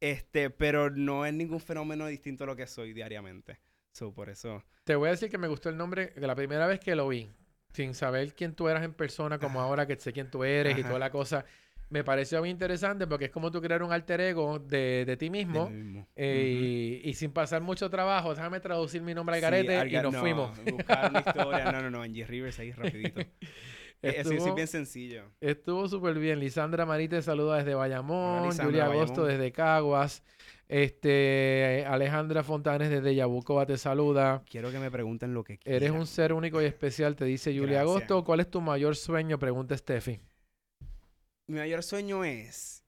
Este, 0.00 0.48
pero 0.50 0.90
no 0.90 1.26
es 1.26 1.34
ningún 1.34 1.60
fenómeno 1.60 2.06
distinto 2.06 2.44
a 2.44 2.46
lo 2.46 2.56
que 2.56 2.66
soy 2.66 2.94
diariamente. 2.94 3.60
So, 3.92 4.12
por 4.12 4.30
eso. 4.30 4.64
Te 4.84 4.96
voy 4.96 5.08
a 5.08 5.10
decir 5.12 5.30
que 5.30 5.38
me 5.38 5.46
gustó 5.46 5.68
el 5.68 5.76
nombre 5.76 6.12
la 6.16 6.34
primera 6.34 6.66
vez 6.66 6.80
que 6.80 6.96
lo 6.96 7.08
vi 7.08 7.30
sin 7.74 7.92
saber 7.94 8.32
quién 8.34 8.54
tú 8.54 8.68
eras 8.68 8.84
en 8.84 8.94
persona, 8.94 9.38
como 9.38 9.60
ahora 9.60 9.86
que 9.86 9.96
sé 9.96 10.12
quién 10.12 10.30
tú 10.30 10.44
eres 10.44 10.78
y 10.78 10.82
toda 10.82 10.98
la 10.98 11.10
cosa, 11.10 11.44
me 11.90 12.04
pareció 12.04 12.40
muy 12.40 12.50
interesante 12.50 13.06
porque 13.06 13.26
es 13.26 13.30
como 13.30 13.50
tú 13.50 13.60
crear 13.60 13.82
un 13.82 13.92
alter 13.92 14.20
ego 14.20 14.60
de, 14.60 15.04
de 15.04 15.16
ti 15.16 15.28
mismo, 15.28 15.70
eh, 16.14 17.00
y, 17.04 17.14
sin 17.14 17.32
pasar 17.32 17.62
mucho 17.62 17.90
trabajo, 17.90 18.34
déjame 18.34 18.60
traducir 18.60 19.02
mi 19.02 19.12
nombre 19.12 19.36
al 19.36 19.40
garete 19.42 19.88
y 19.88 19.92
nos 20.00 20.16
fuimos. 20.16 20.56
Buscar 20.64 21.10
una 21.10 21.20
historia, 21.20 21.72
no, 21.72 21.82
no, 21.82 21.90
no, 21.90 22.02
Angie 22.02 22.24
Rivers 22.24 22.58
ahí 22.60 22.72
rapidito. 22.72 23.20
Eh, 24.04 24.14
estuvo, 24.18 24.48
es 24.48 24.54
bien 24.54 24.68
sencillo. 24.68 25.24
Estuvo 25.40 25.88
súper 25.88 26.18
bien. 26.18 26.38
Lisandra 26.38 26.84
Marite 26.84 27.22
saluda 27.22 27.56
desde 27.56 27.74
Bayamón. 27.74 28.56
Julia 28.56 28.86
Agosto 28.86 29.24
desde 29.24 29.50
Caguas. 29.50 30.22
Este, 30.68 31.84
Alejandra 31.86 32.42
Fontanes 32.42 32.90
desde 32.90 33.14
Yabucoa 33.14 33.66
te 33.66 33.78
saluda. 33.78 34.42
Quiero 34.48 34.70
que 34.70 34.78
me 34.78 34.90
pregunten 34.90 35.34
lo 35.34 35.44
que 35.44 35.58
quieran. 35.58 35.82
Eres 35.82 35.90
un 35.92 36.06
ser 36.06 36.32
único 36.32 36.60
y 36.60 36.66
especial, 36.66 37.16
te 37.16 37.24
dice 37.24 37.56
Julia 37.56 37.80
Agosto. 37.80 38.24
¿Cuál 38.24 38.40
es 38.40 38.50
tu 38.50 38.60
mayor 38.60 38.96
sueño? 38.96 39.38
Pregunta 39.38 39.76
Steffi. 39.76 40.20
Mi 41.46 41.58
mayor 41.58 41.82
sueño 41.82 42.24
es 42.24 42.84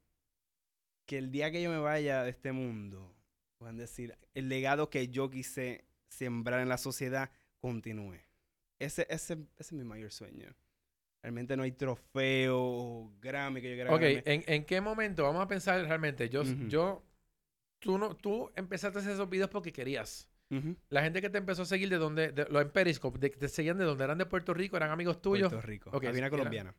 que 1.07 1.19
el 1.19 1.31
día 1.31 1.51
que 1.51 1.63
yo 1.63 1.71
me 1.71 1.79
vaya 1.79 2.23
de 2.25 2.31
este 2.31 2.53
mundo, 2.53 3.15
puedan 3.59 3.77
decir, 3.77 4.17
el 4.35 4.49
legado 4.49 4.91
que 4.91 5.09
yo 5.09 5.31
quise 5.31 5.85
sembrar 6.09 6.61
en 6.61 6.69
la 6.69 6.79
sociedad 6.79 7.31
continúe. 7.61 8.19
Ese, 8.79 9.07
ese, 9.11 9.39
es 9.59 9.73
mi 9.73 9.85
mayor 9.85 10.13
sueño. 10.13 10.55
Realmente 11.23 11.57
no 11.57 11.65
hay 11.65 11.73
trofeo 11.73 13.13
Grammy 13.21 13.61
que 13.61 13.71
yo 13.71 13.75
quiera 13.75 13.95
Ok, 13.95 14.03
¿En, 14.25 14.45
¿en, 14.47 14.65
qué 14.65 14.81
momento? 14.81 15.25
Vamos 15.25 15.43
a 15.43 15.49
pensar 15.49 15.81
realmente. 15.85 16.29
Yo, 16.29 16.45
yo 16.69 17.05
tú, 17.81 17.99
no, 17.99 18.17
tú 18.17 18.51
empezaste 18.55 18.99
a 18.99 19.01
hacer 19.01 19.15
esos 19.15 19.29
videos 19.29 19.51
porque 19.51 19.73
querías. 19.73 20.29
La 20.91 21.03
gente 21.03 21.21
que 21.21 21.29
te 21.29 21.39
empezó 21.39 21.63
a 21.63 21.67
seguir 21.67 21.89
de 21.89 21.97
donde, 21.97 22.31
de, 22.31 22.47
lo 22.49 22.61
en 22.61 22.71
Periscope, 22.71 23.31
te 23.31 23.49
seguían 23.49 23.79
de 23.79 23.85
donde 23.85 24.05
eran 24.05 24.17
de 24.17 24.27
Puerto 24.27 24.55
Rico, 24.55 24.77
eran 24.77 24.91
amigos 24.91 25.21
tuyos. 25.21 25.49
Puerto 25.51 25.67
Rico. 25.67 25.91
Okay, 25.93 26.09
Había 26.09 26.21
una 26.21 26.31
colombiana. 26.31 26.75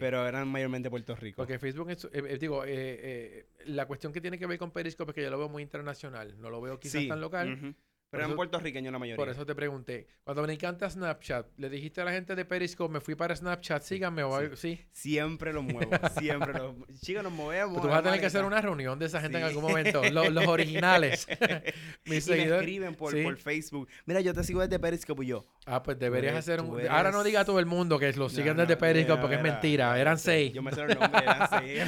Pero 0.00 0.26
eran 0.26 0.48
mayormente 0.48 0.88
Puerto 0.88 1.14
Rico. 1.14 1.42
Ok, 1.42 1.58
Facebook 1.58 1.90
es, 1.90 2.04
eh, 2.06 2.10
eh, 2.12 2.38
digo, 2.38 2.62
eh, 2.66 3.46
la 3.66 3.86
cuestión 3.86 4.12
que 4.12 4.22
tiene 4.22 4.38
que 4.38 4.46
ver 4.46 4.58
con 4.58 4.70
Periscope 4.70 5.10
es 5.10 5.14
que 5.14 5.22
yo 5.22 5.30
lo 5.30 5.38
veo 5.38 5.48
muy 5.50 5.62
internacional. 5.62 6.40
No 6.40 6.48
lo 6.48 6.62
veo 6.62 6.80
quizás 6.80 7.06
tan 7.06 7.20
local. 7.20 7.76
Pero 8.10 8.24
eran 8.24 8.36
puertorriqueños 8.36 8.92
la 8.92 8.98
mayoría. 8.98 9.16
Por 9.16 9.28
eso 9.28 9.46
te 9.46 9.54
pregunté. 9.54 10.08
Cuando 10.24 10.44
me 10.44 10.52
encanta 10.52 10.90
Snapchat, 10.90 11.46
¿le 11.58 11.70
dijiste 11.70 12.00
a 12.00 12.04
la 12.04 12.10
gente 12.10 12.34
de 12.34 12.44
Periscope, 12.44 12.92
me 12.92 13.00
fui 13.00 13.14
para 13.14 13.36
Snapchat, 13.36 13.82
síganme 13.82 14.24
o 14.24 14.34
algo? 14.34 14.56
Sí. 14.56 14.84
Siempre 14.90 15.52
lo 15.52 15.62
muevo, 15.62 15.90
siempre 16.18 16.52
lo 16.52 16.74
Chicos, 17.00 17.22
nos 17.22 17.32
movemos. 17.32 17.80
Tú 17.80 17.86
vas 17.86 18.00
a 18.00 18.02
tener 18.02 18.18
que 18.18 18.26
hacer 18.26 18.44
una 18.44 18.60
reunión 18.60 18.98
de 18.98 19.06
esa 19.06 19.20
gente 19.20 19.38
en 19.38 19.44
algún 19.44 19.62
momento. 19.62 20.02
los, 20.10 20.46
originales. 20.48 21.28
Mis 22.04 22.18
y 22.18 22.20
seguidores. 22.20 22.50
me 22.50 22.56
escriben 22.58 22.94
por, 22.96 23.22
por, 23.22 23.36
Facebook. 23.36 23.88
Mira, 24.06 24.20
yo 24.20 24.34
te 24.34 24.42
sigo 24.42 24.60
desde 24.60 24.80
Periscope 24.80 25.22
y 25.24 25.28
yo. 25.28 25.46
Ah, 25.66 25.82
pues 25.82 25.98
deberías 25.98 26.34
hacer 26.34 26.60
un... 26.60 26.80
Ahora 26.88 27.10
no 27.10 27.22
diga 27.22 27.40
a 27.40 27.44
todo 27.44 27.58
el 27.58 27.66
mundo 27.66 27.98
que 27.98 28.12
lo 28.14 28.28
siguen 28.28 28.56
desde 28.56 28.76
Periscope 28.76 29.20
porque 29.20 29.36
es 29.36 29.42
mentira. 29.42 29.98
Eran 30.00 30.18
seis. 30.18 30.52
Yo 30.52 30.62
me 30.62 30.72
sé 30.72 30.82
el 30.82 30.98
nombre, 30.98 31.22
eran 31.22 31.48
seis. 31.60 31.80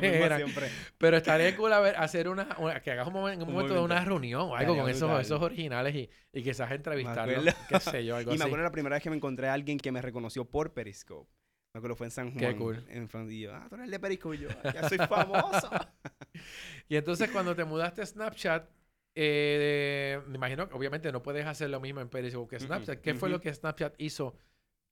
eran. 0.02 0.42
Pero 0.98 1.16
estaría 1.16 1.56
cool 1.56 1.72
hacer 1.72 2.28
una, 2.28 2.48
Que 2.82 2.90
hagas 2.90 3.06
un, 3.06 3.12
momento, 3.12 3.44
un 3.44 3.52
momento 3.52 3.74
de 3.74 3.80
una 3.80 4.04
reunión 4.04 4.42
o 4.42 4.56
algo 4.56 4.76
con 4.76 4.90
esos, 4.90 5.20
esos 5.20 5.40
originales 5.40 5.94
y, 5.94 6.10
y 6.32 6.42
quizás 6.42 6.70
entrevistarlos. 6.70 7.54
Qué 7.68 7.80
sé 7.80 8.04
yo, 8.04 8.16
algo 8.16 8.34
y 8.34 8.38
me 8.38 8.44
acuerdo 8.44 8.64
la 8.64 8.72
primera 8.72 8.96
vez 8.96 9.02
que 9.02 9.10
me 9.10 9.16
encontré 9.16 9.48
a 9.48 9.54
alguien 9.54 9.78
que 9.78 9.92
me 9.92 10.02
reconoció 10.02 10.44
por 10.44 10.72
Periscope. 10.72 11.30
Me 11.72 11.78
acuerdo 11.78 11.94
fue 11.94 12.08
en 12.08 12.10
San 12.10 12.32
Juan. 12.32 12.52
Qué 12.52 12.56
cool. 12.56 12.84
En 12.88 13.08
y 13.30 13.40
yo, 13.40 13.54
ah, 13.54 13.66
tú 13.68 13.76
eres 13.76 13.84
el 13.84 13.90
de 13.92 14.00
Periscope. 14.00 14.36
Y 14.36 14.40
yo, 14.40 14.48
ah, 14.64 14.72
ya 14.74 14.88
soy 14.88 14.98
famoso. 14.98 15.70
y 16.88 16.96
entonces 16.96 17.30
cuando 17.30 17.54
te 17.54 17.64
mudaste 17.64 18.02
a 18.02 18.06
Snapchat, 18.06 18.68
eh, 19.14 20.20
me 20.26 20.36
imagino 20.36 20.68
que 20.68 20.74
obviamente 20.74 21.10
no 21.12 21.22
puedes 21.22 21.46
hacer 21.46 21.70
lo 21.70 21.80
mismo 21.80 22.00
en 22.00 22.08
Periscope 22.08 22.56
que 22.56 22.64
Snapchat. 22.64 23.00
¿Qué 23.00 23.14
fue 23.14 23.28
lo 23.28 23.40
que 23.40 23.52
Snapchat 23.52 23.94
hizo 23.98 24.36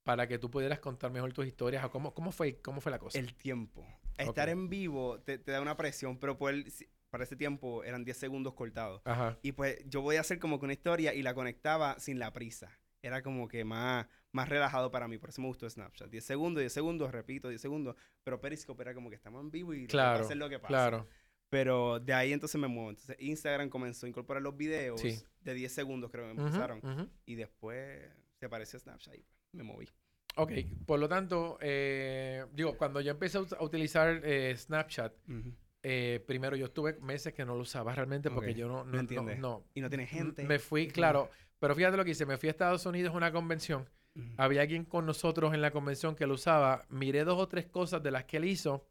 para 0.03 0.27
que 0.27 0.39
tú 0.39 0.49
pudieras 0.49 0.79
contar 0.79 1.11
mejor 1.11 1.31
tus 1.33 1.45
historias? 1.45 1.83
¿O 1.85 1.91
cómo, 1.91 2.13
cómo, 2.13 2.31
fue, 2.31 2.61
¿Cómo 2.61 2.81
fue 2.81 2.91
la 2.91 2.99
cosa? 2.99 3.19
El 3.19 3.33
tiempo. 3.35 3.85
Estar 4.17 4.49
en 4.49 4.69
vivo 4.69 5.19
te, 5.21 5.37
da 5.37 5.61
una 5.61 5.77
presión, 5.77 6.17
pero 6.19 6.37
para 6.37 7.23
ese 7.23 7.35
tiempo 7.35 7.83
eran 7.83 8.03
10 8.03 8.17
segundos 8.17 8.53
cortados. 8.53 9.01
Y 9.41 9.53
pues 9.53 9.77
yo 9.87 10.01
voy 10.01 10.17
a 10.17 10.21
hacer 10.21 10.39
como 10.39 10.59
que 10.59 10.65
una 10.65 10.73
historia 10.73 11.13
y 11.13 11.23
la 11.23 11.33
conectaba 11.33 11.97
sin 11.99 12.19
la 12.19 12.33
prisa. 12.33 12.77
Era 13.01 13.21
como 13.21 13.47
que 13.47 13.63
más, 13.63 14.07
más 14.33 14.49
relajado 14.49 14.91
para 14.91 15.07
mí, 15.07 15.17
por 15.17 15.29
eso 15.29 15.41
me 15.41 15.47
gustó 15.47 15.69
Snapchat. 15.69 16.09
10 16.09 16.25
segundos, 16.25 16.59
10 16.59 16.73
segundos, 16.73 17.11
repito, 17.11 17.47
10 17.47 17.61
segundos. 17.61 17.95
Pero 18.23 18.41
Periscope 18.41 18.81
era 18.81 18.93
como 18.93 19.09
que 19.09 19.15
estamos 19.15 19.41
en 19.41 19.51
vivo 19.51 19.73
y 19.73 19.87
claro, 19.87 20.25
hacer 20.25 20.35
lo 20.35 20.49
que 20.49 20.59
pasa. 20.59 20.67
Claro. 20.67 21.07
Pero 21.49 21.99
de 21.99 22.13
ahí 22.13 22.31
entonces 22.33 22.59
me 22.59 22.67
muevo. 22.67 22.91
Entonces 22.91 23.15
Instagram 23.19 23.69
comenzó 23.69 24.05
a 24.05 24.09
incorporar 24.09 24.41
los 24.41 24.55
videos 24.55 25.01
de 25.01 25.53
10 25.53 25.71
segundos, 25.71 26.11
creo 26.11 26.25
que 26.25 26.41
empezaron. 26.41 27.09
Y 27.25 27.35
después 27.35 28.07
se 28.39 28.45
apareció 28.45 28.79
Snapchat 28.79 29.15
y 29.15 29.23
me 29.53 29.63
moví. 29.63 29.89
Ok, 30.35 30.51
por 30.85 30.99
lo 30.99 31.09
tanto, 31.09 31.57
eh, 31.59 32.45
digo, 32.53 32.77
cuando 32.77 33.01
yo 33.01 33.11
empecé 33.11 33.39
a, 33.39 33.63
utilizar 33.63 34.21
eh, 34.23 34.55
Snapchat, 34.55 35.13
eh, 35.83 36.23
primero 36.25 36.55
yo 36.55 36.67
estuve 36.67 36.93
meses 36.99 37.33
que 37.33 37.43
no 37.43 37.55
lo 37.55 37.61
usaba 37.61 37.93
realmente 37.93 38.29
porque 38.29 38.53
yo 38.53 38.67
no, 38.67 38.85
no, 38.85 39.03
no, 39.03 39.65
Y 39.73 39.81
no 39.81 39.89
tiene 39.89 40.05
gente. 40.05 40.45
Me 40.45 40.59
fui, 40.59 40.87
claro, 40.87 41.29
pero 41.59 41.75
fíjate 41.75 41.97
lo 41.97 42.05
que 42.05 42.11
hice, 42.11 42.25
me 42.25 42.37
fui 42.37 42.47
a 42.47 42.51
Estados 42.51 42.85
Unidos 42.85 43.13
a 43.13 43.17
una 43.17 43.31
convención, 43.31 43.89
había 44.37 44.61
alguien 44.61 44.85
con 44.85 45.05
nosotros 45.05 45.53
en 45.53 45.61
la 45.61 45.71
convención 45.71 46.15
que 46.15 46.27
lo 46.27 46.35
usaba, 46.35 46.85
miré 46.89 47.23
dos 47.23 47.39
o 47.39 47.47
tres 47.47 47.65
cosas 47.65 48.01
de 48.03 48.11
las 48.11 48.25
que 48.25 48.37
él 48.37 48.45
hizo 48.45 48.85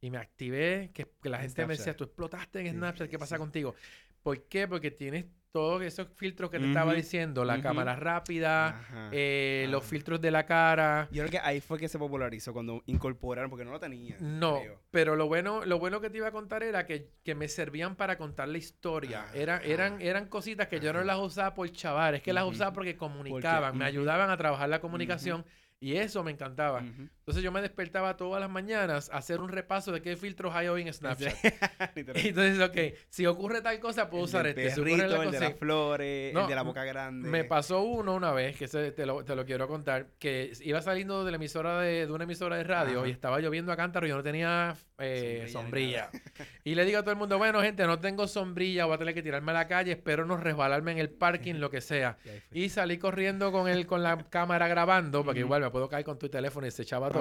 y 0.00 0.10
me 0.10 0.18
activé, 0.18 0.90
que, 0.94 1.06
la 1.24 1.38
gente 1.38 1.66
me 1.66 1.76
decía, 1.76 1.96
tú 1.96 2.04
explotaste 2.04 2.60
en 2.60 2.76
Snapchat, 2.76 3.08
¿qué 3.08 3.18
pasa 3.18 3.38
contigo? 3.38 3.74
¿Por 4.22 4.44
qué? 4.48 4.68
Porque 4.68 4.90
tienes 4.90 5.26
todos 5.50 5.82
esos 5.82 6.06
filtros 6.14 6.50
que 6.50 6.58
te 6.58 6.66
estaba 6.66 6.92
diciendo, 6.92 7.44
la 7.44 7.60
cámara 7.60 7.96
rápida, 7.96 9.10
eh, 9.12 9.66
los 9.70 9.84
filtros 9.84 10.20
de 10.20 10.30
la 10.30 10.44
cara. 10.46 11.08
Yo 11.10 11.22
creo 11.22 11.30
que 11.30 11.38
ahí 11.38 11.60
fue 11.60 11.78
que 11.78 11.88
se 11.88 11.98
popularizó 11.98 12.52
cuando 12.52 12.82
incorporaron, 12.86 13.50
porque 13.50 13.64
no 13.64 13.72
lo 13.72 13.80
tenía. 13.80 14.16
No, 14.20 14.60
pero 14.90 15.16
lo 15.16 15.26
bueno, 15.26 15.64
lo 15.64 15.78
bueno 15.78 16.00
que 16.00 16.10
te 16.10 16.18
iba 16.18 16.28
a 16.28 16.32
contar 16.32 16.62
era 16.62 16.86
que, 16.86 17.10
me 17.34 17.48
servían 17.48 17.96
para 17.96 18.18
contar 18.18 18.48
la 18.48 18.58
historia. 18.58 19.26
eran, 19.34 19.60
eran, 19.64 20.00
eran 20.00 20.26
cositas 20.26 20.68
que 20.68 20.80
yo 20.80 20.92
no 20.92 21.02
las 21.02 21.18
usaba 21.18 21.54
por 21.54 21.70
chaval, 21.72 22.16
es 22.16 22.22
que 22.22 22.32
las 22.32 22.44
usaba 22.44 22.72
porque 22.72 22.96
comunicaban, 22.96 23.76
me 23.76 23.84
ayudaban 23.84 24.30
a 24.30 24.36
trabar 24.36 24.68
la 24.68 24.80
comunicación. 24.80 25.44
Y 25.80 25.94
eso 25.94 26.24
me 26.24 26.32
encantaba. 26.32 26.82
Entonces 27.28 27.44
yo 27.44 27.52
me 27.52 27.60
despertaba 27.60 28.16
todas 28.16 28.40
las 28.40 28.48
mañanas 28.48 29.10
a 29.10 29.18
hacer 29.18 29.40
un 29.40 29.50
repaso 29.50 29.92
de 29.92 30.00
qué 30.00 30.16
filtros 30.16 30.54
hay 30.54 30.68
hoy 30.68 30.80
en 30.80 30.94
Snapchat. 30.94 31.34
y 31.94 32.00
entonces, 32.28 32.58
ok, 32.58 32.98
si 33.10 33.26
ocurre 33.26 33.60
tal 33.60 33.78
cosa, 33.80 34.08
puedo 34.08 34.24
usar 34.24 34.46
este. 34.46 34.70
Perrito, 34.70 35.22
el 35.22 35.30
de 35.30 35.38
las 35.38 35.54
flores, 35.58 36.34
el 36.34 36.46
de 36.46 36.54
la 36.54 36.62
boca 36.62 36.84
grande. 36.84 37.28
Me 37.28 37.44
pasó 37.44 37.82
uno 37.82 38.14
una 38.14 38.32
vez, 38.32 38.56
que 38.56 38.66
te, 38.66 39.04
lo, 39.04 39.26
te, 39.26 39.36
lo, 39.36 39.44
quiero 39.44 39.68
contar, 39.68 40.06
que 40.18 40.52
iba 40.62 40.80
saliendo 40.80 41.22
de 41.26 41.32
la 41.32 41.36
emisora 41.36 41.82
de, 41.82 42.06
de 42.06 42.12
una 42.14 42.24
emisora 42.24 42.56
de 42.56 42.64
radio 42.64 43.04
y 43.04 43.10
estaba 43.10 43.40
lloviendo 43.40 43.72
a 43.72 43.76
cántaro 43.76 44.06
y 44.06 44.08
yo 44.08 44.16
no 44.16 44.22
tenía 44.22 44.74
eh, 45.00 45.48
sombrilla. 45.52 46.10
y 46.64 46.74
le 46.74 46.84
digo 46.84 46.98
a 46.98 47.02
todo 47.02 47.12
el 47.12 47.18
mundo, 47.18 47.38
bueno, 47.38 47.62
gente, 47.62 47.86
no 47.86 48.00
tengo 48.00 48.26
sombrilla, 48.26 48.84
voy 48.84 48.96
a 48.96 48.98
tener 48.98 49.14
que 49.14 49.22
tirarme 49.22 49.52
a 49.52 49.54
la 49.54 49.68
calle, 49.68 49.92
espero 49.92 50.26
no 50.26 50.36
resbalarme 50.36 50.92
en 50.92 50.98
el 50.98 51.08
parking, 51.08 51.54
lo 51.56 51.70
que 51.70 51.80
sea. 51.80 52.18
Y, 52.52 52.68
salí 52.68 52.98
corriendo 52.98 53.52
con, 53.52 53.68
el, 53.68 53.86
con 53.86 54.02
la 54.02 54.18
cámara 54.28 54.66
grabando, 54.66 55.24
porque 55.24 55.40
igual 55.40 55.62
me 55.62 55.70
puedo 55.70 55.88
caer 55.88 56.04
con 56.04 56.18
tu 56.18 56.28
teléfono 56.28 56.66
y 56.66 56.70
se 56.70 56.82
echaba 56.82 57.10
todo 57.10 57.17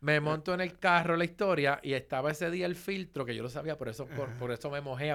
me 0.00 0.20
monto 0.20 0.54
en 0.54 0.60
el 0.60 0.78
carro 0.78 1.16
la 1.16 1.24
historia 1.24 1.80
y 1.82 1.94
estaba 1.94 2.30
ese 2.30 2.50
día 2.50 2.66
el 2.66 2.76
filtro, 2.76 3.24
que 3.24 3.34
yo 3.34 3.42
lo 3.42 3.48
sabía, 3.48 3.76
por 3.76 3.88
eso, 3.88 4.06
por, 4.06 4.50
eso 4.50 4.70
me 4.70 4.80
mojé 4.80 5.14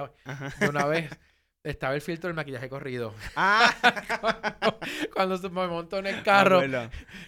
de 0.60 0.68
una 0.68 0.86
vez. 0.86 1.10
Estaba 1.62 1.94
el 1.94 2.00
filtro 2.00 2.28
del 2.28 2.34
maquillaje 2.34 2.70
corrido. 2.70 3.12
Ah. 3.36 3.70
cuando, 5.14 5.38
me 5.50 5.66
monto 5.66 5.98
en 5.98 6.06
el 6.06 6.22
carro. 6.22 6.62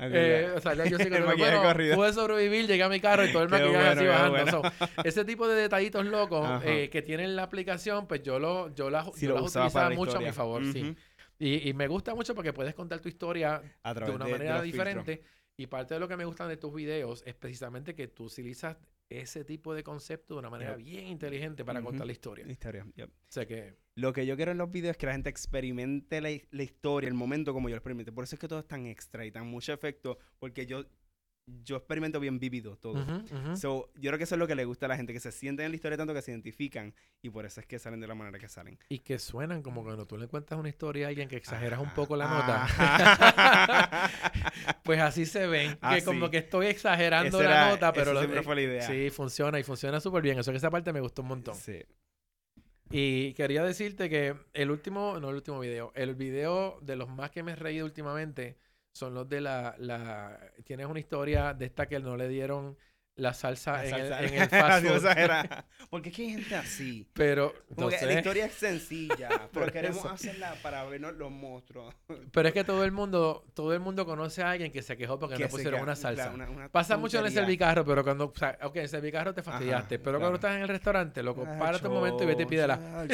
Eh, 0.00 0.54
o 0.56 0.60
sea, 0.60 0.72
yo 0.72 0.96
sí 0.98 1.08
el 1.10 1.24
maquillaje 1.24 1.56
corrido. 1.58 1.96
Pude 1.96 2.14
sobrevivir, 2.14 2.66
llegué 2.66 2.82
a 2.82 2.88
mi 2.88 2.98
carro 2.98 3.26
y 3.26 3.32
todo 3.32 3.42
el 3.42 3.50
maquillaje 3.50 3.88
así 3.88 4.06
bajando. 4.06 4.62
ese 5.04 5.26
tipo 5.26 5.46
de 5.46 5.60
detallitos 5.60 6.06
locos 6.06 6.62
eh, 6.64 6.88
que 6.90 7.02
tienen 7.02 7.36
la 7.36 7.42
aplicación, 7.42 8.06
pues 8.06 8.22
yo 8.22 8.38
lo, 8.38 8.74
yo 8.74 8.88
la, 8.88 9.04
yo 9.18 9.34
las 9.34 9.54
utilizaba 9.54 9.90
mucho 9.90 10.16
a 10.16 10.20
mi 10.20 10.32
favor, 10.32 10.64
sí. 10.72 10.96
Y, 11.38 11.68
y, 11.68 11.74
me 11.74 11.88
gusta 11.88 12.14
mucho 12.14 12.34
porque 12.34 12.52
puedes 12.52 12.74
contar 12.74 13.00
tu 13.00 13.08
historia 13.08 13.60
de 13.84 14.10
una 14.10 14.26
manera 14.26 14.62
diferente. 14.62 15.22
Y 15.56 15.66
parte 15.66 15.94
de 15.94 16.00
lo 16.00 16.08
que 16.08 16.16
me 16.16 16.24
gustan 16.24 16.48
de 16.48 16.56
tus 16.56 16.72
videos 16.74 17.22
es 17.26 17.34
precisamente 17.34 17.94
que 17.94 18.08
tú 18.08 18.24
utilizas 18.24 18.76
ese 19.08 19.44
tipo 19.44 19.74
de 19.74 19.82
concepto 19.82 20.34
de 20.34 20.40
una 20.40 20.50
manera 20.50 20.74
bien 20.76 21.06
inteligente 21.06 21.64
para 21.64 21.82
contar 21.82 22.06
la 22.06 22.12
historia. 22.12 22.46
La 22.46 22.52
historia, 22.52 22.84
O 22.84 23.08
sea 23.28 23.46
que... 23.46 23.76
Lo 23.94 24.14
que 24.14 24.24
yo 24.24 24.36
quiero 24.36 24.52
en 24.52 24.58
los 24.58 24.70
videos 24.70 24.92
es 24.92 24.96
que 24.96 25.06
la 25.06 25.12
gente 25.12 25.28
experimente 25.28 26.22
la, 26.22 26.30
la 26.50 26.62
historia, 26.62 27.08
el 27.08 27.14
momento 27.14 27.52
como 27.52 27.68
yo 27.68 27.74
lo 27.74 27.78
experimente. 27.78 28.10
Por 28.10 28.24
eso 28.24 28.36
es 28.36 28.40
que 28.40 28.48
todo 28.48 28.60
es 28.60 28.66
tan 28.66 28.86
extra 28.86 29.26
y 29.26 29.30
tan 29.30 29.46
mucho 29.46 29.74
efecto, 29.74 30.18
porque 30.38 30.64
yo 30.64 30.86
yo 31.46 31.76
experimento 31.76 32.20
bien 32.20 32.38
vivido 32.38 32.76
todo. 32.76 33.04
So, 33.56 33.90
yo 33.96 34.10
creo 34.10 34.18
que 34.18 34.24
eso 34.24 34.34
es 34.34 34.38
lo 34.38 34.46
que 34.46 34.54
le 34.54 34.64
gusta 34.64 34.86
a 34.86 34.88
la 34.88 34.96
gente, 34.96 35.12
que 35.12 35.20
se 35.20 35.32
sienten 35.32 35.66
en 35.66 35.72
la 35.72 35.76
historia 35.76 35.98
tanto 35.98 36.14
que 36.14 36.22
se 36.22 36.30
identifican 36.30 36.94
y 37.20 37.30
por 37.30 37.44
eso 37.44 37.60
es 37.60 37.66
que 37.66 37.78
salen 37.78 38.00
de 38.00 38.06
la 38.06 38.14
manera 38.14 38.38
que 38.38 38.48
salen. 38.48 38.78
Y 38.88 39.00
que 39.00 39.18
suenan 39.18 39.62
como 39.62 39.82
cuando 39.82 40.06
tú 40.06 40.16
le 40.16 40.28
cuentas 40.28 40.58
una 40.58 40.68
historia 40.68 41.06
a 41.06 41.08
alguien 41.08 41.28
que 41.28 41.36
exageras 41.36 41.80
un 41.80 41.90
poco 41.90 42.16
la 42.16 42.28
nota. 42.28 44.10
pues 44.84 45.00
así 45.00 45.26
se 45.26 45.46
ven, 45.46 45.76
que 45.76 46.04
como 46.04 46.30
que 46.30 46.38
estoy 46.38 46.66
exagerando 46.66 47.42
la 47.42 47.70
nota, 47.70 47.92
pero 47.92 48.16
siempre 48.18 48.42
fue 48.42 48.54
la 48.54 48.62
idea. 48.62 48.82
Sí, 48.82 49.10
funciona 49.10 49.58
y 49.58 49.64
funciona 49.64 50.00
súper 50.00 50.22
bien. 50.22 50.38
Eso 50.38 50.52
que 50.52 50.58
esa 50.58 50.70
parte 50.70 50.92
me 50.92 51.00
gustó 51.00 51.22
un 51.22 51.28
montón. 51.28 51.54
Sí. 51.54 51.82
Y 52.90 53.32
quería 53.32 53.64
decirte 53.64 54.10
que 54.10 54.36
el 54.52 54.70
último, 54.70 55.18
no 55.18 55.30
el 55.30 55.36
último 55.36 55.58
video, 55.60 55.92
el 55.94 56.14
video 56.14 56.78
de 56.82 56.96
los 56.96 57.08
más 57.08 57.30
que 57.30 57.42
me 57.42 57.52
he 57.52 57.56
reído 57.56 57.86
últimamente 57.86 58.58
son 58.92 59.14
los 59.14 59.28
de 59.28 59.40
la, 59.40 59.74
la... 59.78 60.38
Tienes 60.64 60.86
una 60.86 61.00
historia 61.00 61.54
de 61.54 61.66
esta 61.66 61.86
que 61.86 61.98
no 62.00 62.16
le 62.16 62.28
dieron 62.28 62.76
la 63.16 63.34
salsa, 63.34 63.84
en, 63.84 63.94
El, 63.94 64.12
en, 64.12 64.34
el, 64.34 64.48
fast 64.48 64.86
food. 64.86 65.64
Porque 65.90 66.08
es 66.08 66.16
que 66.16 66.22
hay 66.22 66.30
gente 66.30 66.54
así. 66.54 67.06
Pero, 67.12 67.54
que 67.76 68.06
la 68.06 68.14
historia 68.14 68.46
es 68.46 68.54
sencilla, 68.54 69.28
pero 69.52 69.70
queremos 69.70 70.04
hacerla 70.06 70.54
para 70.62 70.84
ver 70.84 71.00
los 71.00 71.30
monstruos. 71.30 71.94
Pero 72.32 72.48
es 72.48 72.54
que 72.54 72.64
todo 72.64 72.84
el 72.84 72.92
mundo, 72.92 73.44
todo 73.54 73.74
el 73.74 73.80
mundo 73.80 74.06
conoce 74.06 74.42
a 74.42 74.52
alguien 74.52 74.72
que 74.72 74.82
se 74.82 74.96
quejó 74.96 75.18
porque 75.18 75.38
no 75.38 75.48
pusieron 75.48 75.82
una 75.82 75.96
salsa. 75.96 76.32
Pasa 76.70 76.96
mucho 76.96 77.18
en 77.18 77.26
el 77.26 77.32
servicarro, 77.32 77.84
pero 77.84 78.02
cuando, 78.02 78.26
o 78.26 78.34
sea, 78.34 78.58
ok, 78.62 78.76
en 78.76 78.82
el 78.82 78.88
servicarro 78.88 79.34
te 79.34 79.42
fastidiaste, 79.42 79.98
pero 79.98 80.18
cuando 80.18 80.36
estás 80.36 80.56
en 80.56 80.62
el 80.62 80.68
restaurante, 80.68 81.22
loco, 81.22 81.46
ah, 81.46 81.58
párate 81.58 81.86
un 81.88 81.94
momento 81.94 82.22
y 82.24 82.26
vete 82.26 82.44
y 82.44 82.46
pídela. 82.46 83.06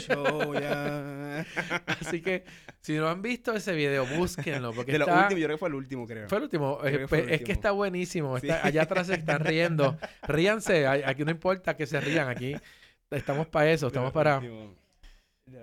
Así 2.00 2.20
que, 2.20 2.44
si 2.80 2.96
no 2.96 3.08
han 3.08 3.22
visto 3.22 3.52
ese 3.54 3.72
video, 3.72 4.06
búsquenlo. 4.06 4.72
Porque 4.72 4.92
de 4.92 4.98
está... 4.98 5.28
yo 5.30 5.36
creo 5.36 5.48
que 5.48 5.58
fue 5.58 5.68
el 5.68 5.74
último, 5.74 6.06
creo. 6.06 6.28
Fue 6.28 6.38
el 6.38 6.44
último. 6.44 6.78
Eh, 6.84 7.06
es 7.28 7.42
que 7.42 7.52
está 7.52 7.72
buenísimo. 7.72 8.36
allá 8.36 8.82
atrás 8.82 9.08
se 9.08 9.14
están 9.14 9.40
riendo. 9.40 9.87
ríanse, 10.22 10.86
aquí 10.86 11.24
no 11.24 11.30
importa 11.30 11.76
que 11.76 11.86
se 11.86 12.00
rían, 12.00 12.28
aquí 12.28 12.54
estamos 13.10 13.46
para 13.46 13.70
eso, 13.70 13.88
estamos 13.88 14.12
para... 14.12 14.42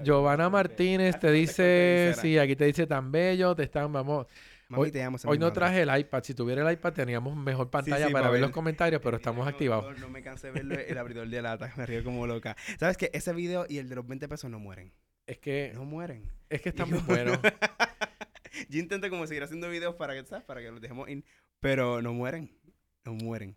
Giovanna 0.04 0.50
Martínez 0.50 1.20
te 1.20 1.32
dice, 1.32 2.16
sí, 2.20 2.38
aquí 2.38 2.56
te 2.56 2.66
dice 2.66 2.88
tan 2.88 3.12
bello, 3.12 3.56
te 3.56 3.64
están, 3.64 3.92
vamos... 3.92 4.28
hoy, 4.72 4.92
hoy 5.26 5.38
no 5.38 5.54
traje 5.54 5.84
el 5.84 6.00
iPad. 6.00 6.24
Si 6.24 6.34
tuviera 6.34 6.68
el 6.68 6.74
iPad 6.74 6.94
teníamos 6.94 7.36
mejor 7.36 7.70
pantalla 7.70 8.10
para, 8.10 8.30
ver, 8.30 8.42
los 8.42 8.52
comentarios, 8.52 9.02
pero 9.02 9.18
estamos 9.18 9.48
activados. 9.48 9.98
No, 10.00 10.10
me 10.10 10.22
cansé 10.22 10.52
de 10.52 10.64
ver 10.64 10.86
el 10.90 10.98
abridor 10.98 11.28
de 11.28 11.42
lata, 11.42 11.72
me 11.78 11.86
río 11.86 12.04
como 12.04 12.26
loca. 12.26 12.56
¿Sabes 12.80 12.98
que 12.98 13.12
Ese 13.14 13.34
video 13.34 13.66
y 13.70 13.78
el 13.78 13.90
de 13.90 13.96
los 13.96 14.08
20 14.08 14.28
pesos 14.28 14.50
no 14.50 14.60
mueren. 14.60 14.92
Es 15.28 15.40
que... 15.40 15.72
No 15.74 15.86
mueren. 15.86 16.32
Es 16.50 16.62
que 16.62 16.70
está 16.70 16.86
muy 16.86 17.00
bueno. 17.00 17.34
Yo 18.70 18.80
intento 18.80 19.10
como 19.10 19.28
seguir 19.28 19.44
haciendo 19.44 19.70
videos 19.70 19.96
para 19.96 20.14
que, 20.14 20.26
¿sabes? 20.26 20.46
Para 20.46 20.62
que 20.62 20.72
los 20.72 20.82
dejemos 20.82 21.10
in... 21.10 21.24
Pero 21.60 22.02
no 22.02 22.14
mueren. 22.14 22.52
No 23.04 23.14
mueren. 23.14 23.56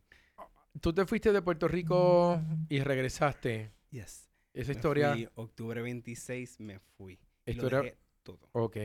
Tú 0.81 0.93
te 0.93 1.07
fuiste 1.07 1.33
de 1.33 1.43
Puerto 1.43 1.69
Rico 1.69 2.41
y 2.69 2.81
regresaste. 2.81 3.73
Yes. 3.91 4.29
Esa 4.55 4.73
historia. 4.73 5.17
octubre 5.35 5.81
26 5.83 6.61
me 6.61 6.79
fui. 6.79 7.19
Historia. 7.47 7.95
todo. 8.23 8.49
Ok. 8.53 8.77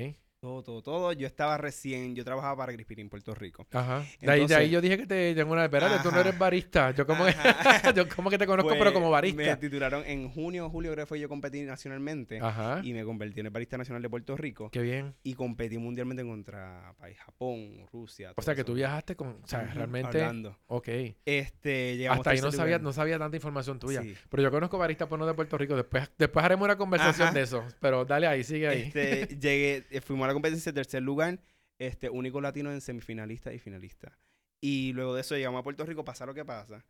Todo, 0.43 0.61
todo, 0.61 0.81
todo. 0.81 1.13
Yo 1.13 1.25
estaba 1.25 1.57
recién, 1.57 2.15
yo 2.15 2.25
trabajaba 2.25 2.57
para 2.57 2.73
Crispin 2.73 2.99
en 2.99 3.09
Puerto 3.09 3.33
Rico. 3.33 3.65
Ajá. 3.71 4.03
de, 4.19 4.53
ahí, 4.53 4.69
yo 4.69 4.81
dije 4.81 4.97
que 4.97 5.07
te 5.07 5.33
tengo 5.35 5.53
una. 5.53 5.63
Espérate, 5.63 6.03
tú 6.03 6.11
no 6.11 6.19
eres 6.19 6.37
barista. 6.37 6.91
Yo 6.91 7.07
como, 7.07 7.23
que, 7.23 7.31
yo 7.95 8.09
como 8.13 8.29
que 8.29 8.37
te 8.37 8.45
conozco, 8.45 8.71
pero 8.77 8.91
como 8.91 9.05
pues, 9.05 9.13
barista. 9.13 9.41
Me 9.41 9.55
titularon 9.55 10.03
en 10.05 10.27
junio 10.27 10.65
o 10.65 10.69
julio, 10.69 10.91
creo 10.91 11.05
que 11.05 11.07
fue 11.07 11.19
yo 11.21 11.29
competí 11.29 11.61
nacionalmente. 11.61 12.41
Ajá. 12.41 12.81
Y 12.83 12.91
me 12.91 13.05
convertí 13.05 13.39
en 13.39 13.45
el 13.45 13.51
barista 13.53 13.77
nacional 13.77 14.01
de 14.01 14.09
Puerto 14.09 14.35
Rico. 14.35 14.69
Qué 14.69 14.81
bien. 14.81 15.15
Y 15.23 15.33
competí 15.33 15.77
mundialmente 15.77 16.25
contra 16.25 16.93
país 16.99 17.17
Japón, 17.19 17.85
Rusia. 17.93 18.33
O 18.35 18.41
sea, 18.41 18.53
que 18.53 18.65
tú 18.65 18.73
viajaste 18.73 19.15
con. 19.15 19.39
O 19.41 19.47
sea, 19.47 19.61
realmente. 19.61 20.21
Hablando. 20.21 20.59
Ok. 20.67 20.89
Este, 21.23 21.95
llegamos 21.95 22.19
Hasta 22.19 22.31
ahí 22.31 22.41
no 22.41 22.51
sabía, 22.51 22.79
no 22.79 22.91
sabía 22.91 23.17
tanta 23.17 23.37
información 23.37 23.79
tuya. 23.79 24.03
Pero 24.29 24.43
yo 24.43 24.51
conozco 24.51 24.77
baristas 24.77 25.07
por 25.07 25.17
no 25.17 25.25
de 25.25 25.35
Puerto 25.35 25.57
Rico. 25.57 25.77
Después, 25.77 26.11
después 26.17 26.43
haremos 26.43 26.65
una 26.65 26.75
conversación 26.75 27.33
de 27.33 27.43
eso. 27.43 27.63
Pero 27.79 28.03
dale 28.03 28.27
ahí, 28.27 28.43
sigue 28.43 28.67
ahí. 28.67 28.81
Este, 28.81 29.37
llegué, 29.39 29.85
eh, 29.89 30.01
fuimos 30.01 30.25
a 30.25 30.27
la 30.27 30.32
competencia 30.33 30.73
tercer 30.73 31.03
lugar 31.03 31.39
este, 31.79 32.09
único 32.09 32.41
latino 32.41 32.71
en 32.71 32.81
semifinalista 32.81 33.53
y 33.53 33.59
finalista. 33.59 34.17
Y 34.61 34.93
luego 34.93 35.13
de 35.15 35.21
eso 35.21 35.35
llegamos 35.35 35.59
a 35.59 35.63
Puerto 35.63 35.85
Rico, 35.85 36.05
pasa 36.05 36.25
lo 36.25 36.33
que 36.33 36.45
pasa. 36.45 36.85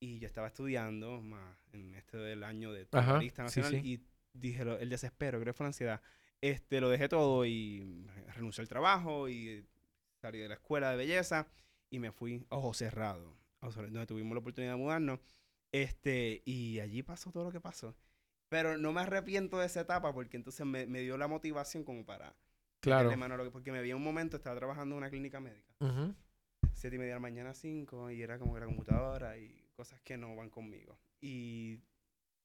Y 0.00 0.20
yo 0.20 0.28
estaba 0.28 0.46
estudiando 0.46 1.20
más 1.20 1.58
en 1.72 1.94
este 1.94 2.16
del 2.16 2.44
año 2.44 2.72
de 2.72 2.86
finalista 2.86 3.42
nacional 3.42 3.74
y 3.74 4.00
dije 4.32 4.62
el 4.62 4.88
desespero, 4.88 5.40
creo 5.40 5.52
que 5.52 5.56
fue 5.56 5.64
la 5.64 5.68
ansiedad. 5.68 6.00
Este, 6.40 6.80
lo 6.80 6.88
dejé 6.88 7.08
todo 7.08 7.44
y 7.44 8.06
renuncié 8.34 8.62
al 8.62 8.68
trabajo 8.68 9.28
y 9.28 9.66
salí 10.20 10.38
de 10.38 10.48
la 10.48 10.54
escuela 10.54 10.92
de 10.92 10.96
belleza 10.96 11.48
y 11.90 11.98
me 11.98 12.12
fui 12.12 12.46
a 12.50 12.56
Ojo 12.56 12.74
Cerrado, 12.74 13.36
donde 13.60 14.06
tuvimos 14.06 14.34
la 14.34 14.40
oportunidad 14.40 14.74
de 14.74 14.78
mudarnos. 14.78 15.18
Este, 15.72 16.42
y 16.44 16.78
allí 16.78 17.02
pasó 17.02 17.32
todo 17.32 17.44
lo 17.44 17.50
que 17.50 17.60
pasó. 17.60 17.96
Pero 18.48 18.78
no 18.78 18.92
me 18.92 19.00
arrepiento 19.00 19.58
de 19.58 19.66
esa 19.66 19.80
etapa 19.80 20.12
porque 20.14 20.36
entonces 20.36 20.64
me, 20.64 20.86
me 20.86 21.00
dio 21.00 21.18
la 21.18 21.26
motivación 21.26 21.82
como 21.82 22.06
para 22.06 22.36
Claro. 22.80 23.10
porque 23.50 23.72
me 23.72 23.82
vi 23.82 23.92
un 23.92 24.02
momento, 24.02 24.36
estaba 24.36 24.56
trabajando 24.56 24.94
en 24.94 24.98
una 24.98 25.10
clínica 25.10 25.40
médica. 25.40 25.74
Siete 26.72 26.96
y 26.96 26.98
media 26.98 27.14
de 27.14 27.16
la 27.16 27.20
mañana, 27.20 27.54
cinco, 27.54 28.10
y 28.10 28.22
era 28.22 28.38
como 28.38 28.54
que 28.54 28.60
la 28.60 28.66
computadora 28.66 29.36
y 29.36 29.64
cosas 29.74 30.00
que 30.02 30.16
no 30.16 30.34
van 30.36 30.50
conmigo. 30.50 30.98
Y 31.20 31.80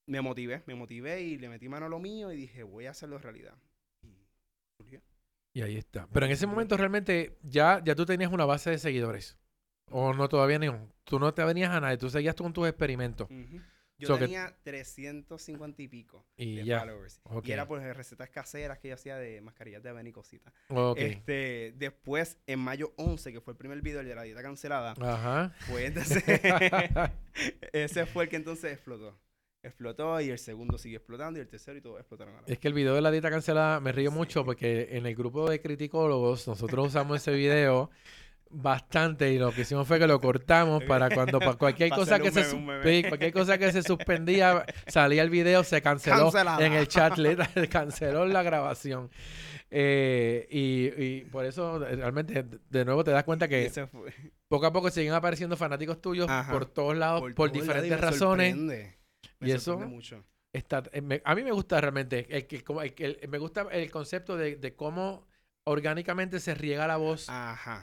me 0.07 0.21
motivé, 0.21 0.63
me 0.65 0.75
motivé 0.75 1.21
y 1.21 1.37
le 1.37 1.49
metí 1.49 1.69
mano 1.69 1.85
a 1.85 1.89
lo 1.89 1.99
mío 1.99 2.31
y 2.31 2.37
dije, 2.37 2.63
voy 2.63 2.85
a 2.85 2.91
hacerlo 2.91 3.17
realidad. 3.17 3.55
Y 4.01 4.99
Y 5.53 5.61
ahí 5.61 5.77
está. 5.77 6.07
Pero 6.11 6.25
en 6.25 6.31
ese 6.31 6.47
momento 6.47 6.77
realmente 6.77 7.37
ya, 7.43 7.81
ya 7.83 7.95
tú 7.95 8.05
tenías 8.05 8.31
una 8.31 8.45
base 8.45 8.71
de 8.71 8.79
seguidores. 8.79 9.37
O 9.91 10.13
no 10.13 10.27
todavía 10.27 10.57
no. 10.57 10.91
Tú 11.03 11.19
no 11.19 11.33
te 11.33 11.43
venías 11.43 11.69
a 11.71 11.79
nadie, 11.79 11.97
tú 11.97 12.09
seguías 12.09 12.35
con 12.35 12.53
tus 12.53 12.67
experimentos. 12.67 13.27
Yo 14.07 14.17
tenía 14.17 14.55
350 14.63 15.81
y 15.81 15.87
pico 15.87 16.25
de 16.37 16.77
followers. 16.79 17.21
Y 17.43 17.51
era 17.51 17.67
por 17.67 17.81
recetas 17.81 18.29
caseras 18.29 18.79
que 18.79 18.89
yo 18.89 18.95
hacía 18.95 19.17
de 19.17 19.41
mascarillas 19.41 19.83
de 19.83 19.89
avena 19.89 20.09
y 20.09 20.11
cositas. 20.11 20.53
Este, 20.95 21.73
después, 21.77 22.37
en 22.47 22.59
mayo 22.59 22.93
11, 22.97 23.31
que 23.33 23.41
fue 23.41 23.53
el 23.53 23.57
primer 23.57 23.81
video 23.81 24.03
de 24.03 24.15
la 24.15 24.23
dieta 24.23 24.41
cancelada, 24.41 24.93
Ajá. 24.99 25.53
pues 25.69 25.85
entonces, 25.87 26.23
ese 27.73 28.05
fue 28.05 28.25
el 28.25 28.29
que 28.29 28.35
entonces 28.35 28.71
explotó. 28.73 29.17
explotó 29.61 30.19
y 30.21 30.29
el 30.29 30.39
segundo 30.39 30.77
siguió 30.77 30.97
explotando 30.97 31.39
y 31.39 31.41
el 31.41 31.47
tercero 31.47 31.77
y 31.77 31.81
todo 31.81 31.97
explotaron. 31.97 32.35
Es 32.47 32.59
que 32.59 32.67
el 32.67 32.73
video 32.73 32.95
de 32.95 33.01
la 33.01 33.11
dieta 33.11 33.29
cancelada 33.29 33.79
me 33.79 33.91
río 33.91 34.11
mucho 34.11 34.43
porque 34.43 34.89
en 34.91 35.05
el 35.05 35.15
grupo 35.15 35.49
de 35.49 35.61
criticólogos 35.61 36.47
nosotros 36.47 36.87
usamos 36.87 37.17
ese 37.17 37.31
video 37.31 37.89
bastante 38.53 39.31
y 39.33 39.39
lo 39.39 39.51
que 39.51 39.61
hicimos 39.61 39.87
fue 39.87 39.99
que 39.99 40.07
lo 40.07 40.19
cortamos 40.19 40.83
para 40.83 41.09
cuando 41.09 41.39
para 41.39 41.53
cualquier 41.53 41.89
cosa 41.89 42.19
que 42.19 42.31
se 42.31 43.07
cualquier 43.07 43.33
cosa 43.33 43.57
que 43.57 43.71
se 43.71 43.83
suspendía 43.83 44.65
salía 44.87 45.23
el 45.23 45.29
video 45.29 45.63
se 45.63 45.81
canceló 45.81 46.31
en 46.59 46.73
el 46.73 46.87
chat 46.87 47.13
canceló 47.69 48.25
la 48.25 48.43
grabación. 48.43 49.09
Eh, 49.75 50.47
y, 50.51 51.21
por 51.31 51.45
eso 51.45 51.79
realmente 51.79 52.45
de 52.69 52.85
nuevo 52.85 53.03
te 53.03 53.09
das 53.09 53.23
cuenta 53.23 53.47
que 53.47 53.71
poco 54.47 54.67
a 54.67 54.71
poco 54.71 54.91
siguen 54.91 55.13
apareciendo 55.13 55.57
fanáticos 55.57 55.99
tuyos 55.99 56.29
por 56.51 56.67
todos 56.67 56.95
lados 56.95 57.23
por, 57.35 57.51
diferentes 57.51 57.99
razones. 57.99 58.55
y 59.41 59.51
eso 59.51 59.79
Está, 60.51 60.83
eh, 60.91 61.21
a 61.25 61.33
mí 61.33 61.43
me 61.43 61.51
gusta 61.51 61.81
realmente 61.81 62.27
el 62.29 62.45
que, 62.45 62.63
me 63.27 63.39
gusta 63.39 63.65
el 63.71 63.89
concepto 63.89 64.37
de 64.37 64.75
cómo 64.75 65.25
orgánicamente 65.65 66.39
se 66.39 66.55
riega 66.55 66.87
la 66.87 66.97
voz 66.97 67.27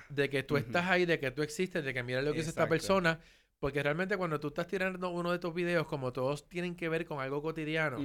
de 0.08 0.30
que 0.30 0.42
tú 0.42 0.56
estás 0.56 0.86
ahí, 0.86 1.06
de 1.06 1.18
que 1.18 1.30
tú 1.30 1.42
existes, 1.42 1.84
de 1.84 1.94
que 1.94 2.02
mira 2.02 2.22
lo 2.22 2.32
que 2.32 2.40
hizo 2.40 2.50
esta 2.50 2.68
persona. 2.68 3.20
Porque 3.58 3.82
realmente 3.82 4.16
cuando 4.16 4.40
tú 4.40 4.48
estás 4.48 4.66
tirando 4.66 5.10
uno 5.10 5.32
de 5.32 5.38
tus 5.38 5.52
videos, 5.52 5.86
como 5.86 6.14
todos 6.14 6.48
tienen 6.48 6.74
que 6.74 6.88
ver 6.88 7.04
con 7.04 7.20
algo 7.20 7.42
cotidiano, 7.42 7.98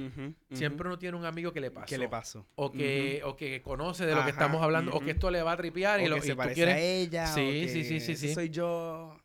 siempre 0.52 0.86
uno 0.86 0.98
tiene 0.98 1.16
un 1.16 1.24
amigo 1.24 1.52
que 1.52 1.62
le 1.62 1.70
pasó. 1.70 1.86
Que 1.86 1.96
le 1.96 2.08
pasó. 2.08 2.46
O 2.56 2.70
que, 2.70 3.22
o 3.24 3.36
que 3.36 3.62
conoce 3.62 4.04
de 4.04 4.14
lo 4.14 4.22
que 4.22 4.30
estamos 4.30 4.62
hablando, 4.62 4.92
o 4.92 5.00
que 5.00 5.12
esto 5.12 5.30
le 5.30 5.42
va 5.42 5.52
a 5.52 5.56
tripear 5.56 6.00
y 6.02 6.08
lo 6.08 6.16
que 6.16 6.22
se 6.22 6.36
parece 6.36 6.64
a 6.64 6.78
ella. 6.78 7.26
Sí, 7.28 7.68
sí, 7.68 7.84
sí, 7.84 8.00
sí, 8.00 8.16
sí. 8.16 8.34
Soy 8.34 8.50
yo. 8.50 9.16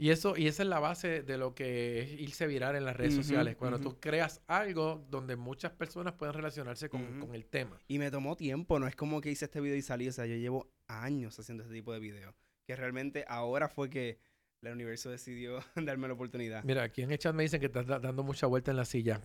Y 0.00 0.08
eso, 0.08 0.34
y 0.34 0.46
esa 0.46 0.62
es 0.62 0.68
la 0.70 0.80
base 0.80 1.20
de 1.20 1.36
lo 1.36 1.54
que 1.54 2.00
es 2.00 2.12
irse 2.18 2.46
viral 2.46 2.74
en 2.74 2.86
las 2.86 2.96
redes 2.96 3.14
sociales. 3.14 3.54
Cuando 3.56 3.78
tú 3.78 4.00
creas 4.00 4.40
algo 4.46 5.04
donde 5.10 5.36
muchas 5.36 5.72
personas 5.72 6.14
pueden 6.14 6.32
relacionarse 6.34 6.88
con, 6.88 7.20
con, 7.20 7.34
el 7.34 7.44
tema. 7.44 7.78
Y 7.86 7.98
me 7.98 8.10
tomó 8.10 8.34
tiempo, 8.34 8.78
no 8.78 8.86
es 8.86 8.96
como 8.96 9.20
que 9.20 9.30
hice 9.30 9.44
este 9.44 9.60
video 9.60 9.76
y 9.76 9.82
salí. 9.82 10.08
O 10.08 10.12
sea, 10.12 10.24
yo 10.24 10.36
llevo 10.36 10.70
años 10.86 11.38
haciendo 11.38 11.64
este 11.64 11.74
tipo 11.74 11.92
de 11.92 12.00
videos. 12.00 12.34
Que 12.64 12.76
realmente 12.76 13.26
ahora 13.28 13.68
fue 13.68 13.90
que 13.90 14.18
el 14.62 14.74
universo 14.74 15.10
decidió 15.10 15.60
darme 15.74 16.06
la 16.08 16.14
oportunidad. 16.14 16.62
Mira, 16.64 16.82
aquí 16.82 17.02
en 17.02 17.10
el 17.10 17.18
chat 17.18 17.34
me 17.34 17.42
dicen 17.42 17.60
que 17.60 17.66
estás 17.66 17.86
dando 17.86 18.22
mucha 18.22 18.46
vuelta 18.46 18.70
en 18.70 18.76
la 18.76 18.84
silla. 18.84 19.20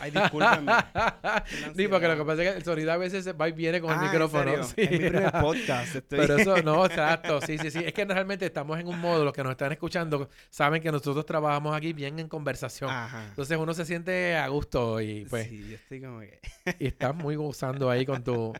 Ay, 0.00 0.10
discúlpame. 0.10 0.72
sí, 1.76 1.88
porque 1.88 2.08
lo 2.08 2.16
que 2.16 2.24
pasa 2.24 2.42
es 2.42 2.50
que 2.50 2.56
el 2.58 2.64
sonido 2.64 2.92
a 2.92 2.96
veces 2.96 3.28
va 3.40 3.48
y 3.48 3.52
viene 3.52 3.80
con 3.80 3.92
el 3.92 3.98
ah, 3.98 4.02
micrófono. 4.02 4.64
Sí. 4.64 4.74
Es 4.76 4.90
mi 4.90 4.98
primer 4.98 5.32
podcast. 5.40 5.96
Pero 6.08 6.36
eso, 6.36 6.62
no, 6.62 6.84
exacto. 6.84 7.40
Sí, 7.42 7.58
sí, 7.58 7.70
sí. 7.70 7.78
Es 7.84 7.92
que 7.92 8.04
realmente 8.04 8.46
estamos 8.46 8.78
en 8.78 8.88
un 8.88 8.98
modo, 8.98 9.24
los 9.24 9.32
que 9.32 9.42
nos 9.42 9.52
están 9.52 9.72
escuchando 9.72 10.28
saben 10.50 10.82
que 10.82 10.90
nosotros 10.90 11.24
trabajamos 11.24 11.76
aquí 11.76 11.92
bien 11.92 12.18
en 12.18 12.28
conversación. 12.28 12.90
Ajá. 12.90 13.28
Entonces 13.28 13.56
uno 13.56 13.74
se 13.74 13.84
siente 13.84 14.36
a 14.36 14.48
gusto 14.48 15.00
y 15.00 15.26
pues... 15.26 15.48
Sí, 15.48 15.68
yo 15.68 15.76
estoy 15.76 16.00
como 16.00 16.20
que... 16.20 16.40
y 16.78 16.88
estás 16.88 17.14
muy 17.14 17.36
gozando 17.36 17.88
ahí 17.88 18.04
con 18.04 18.24
tu... 18.24 18.52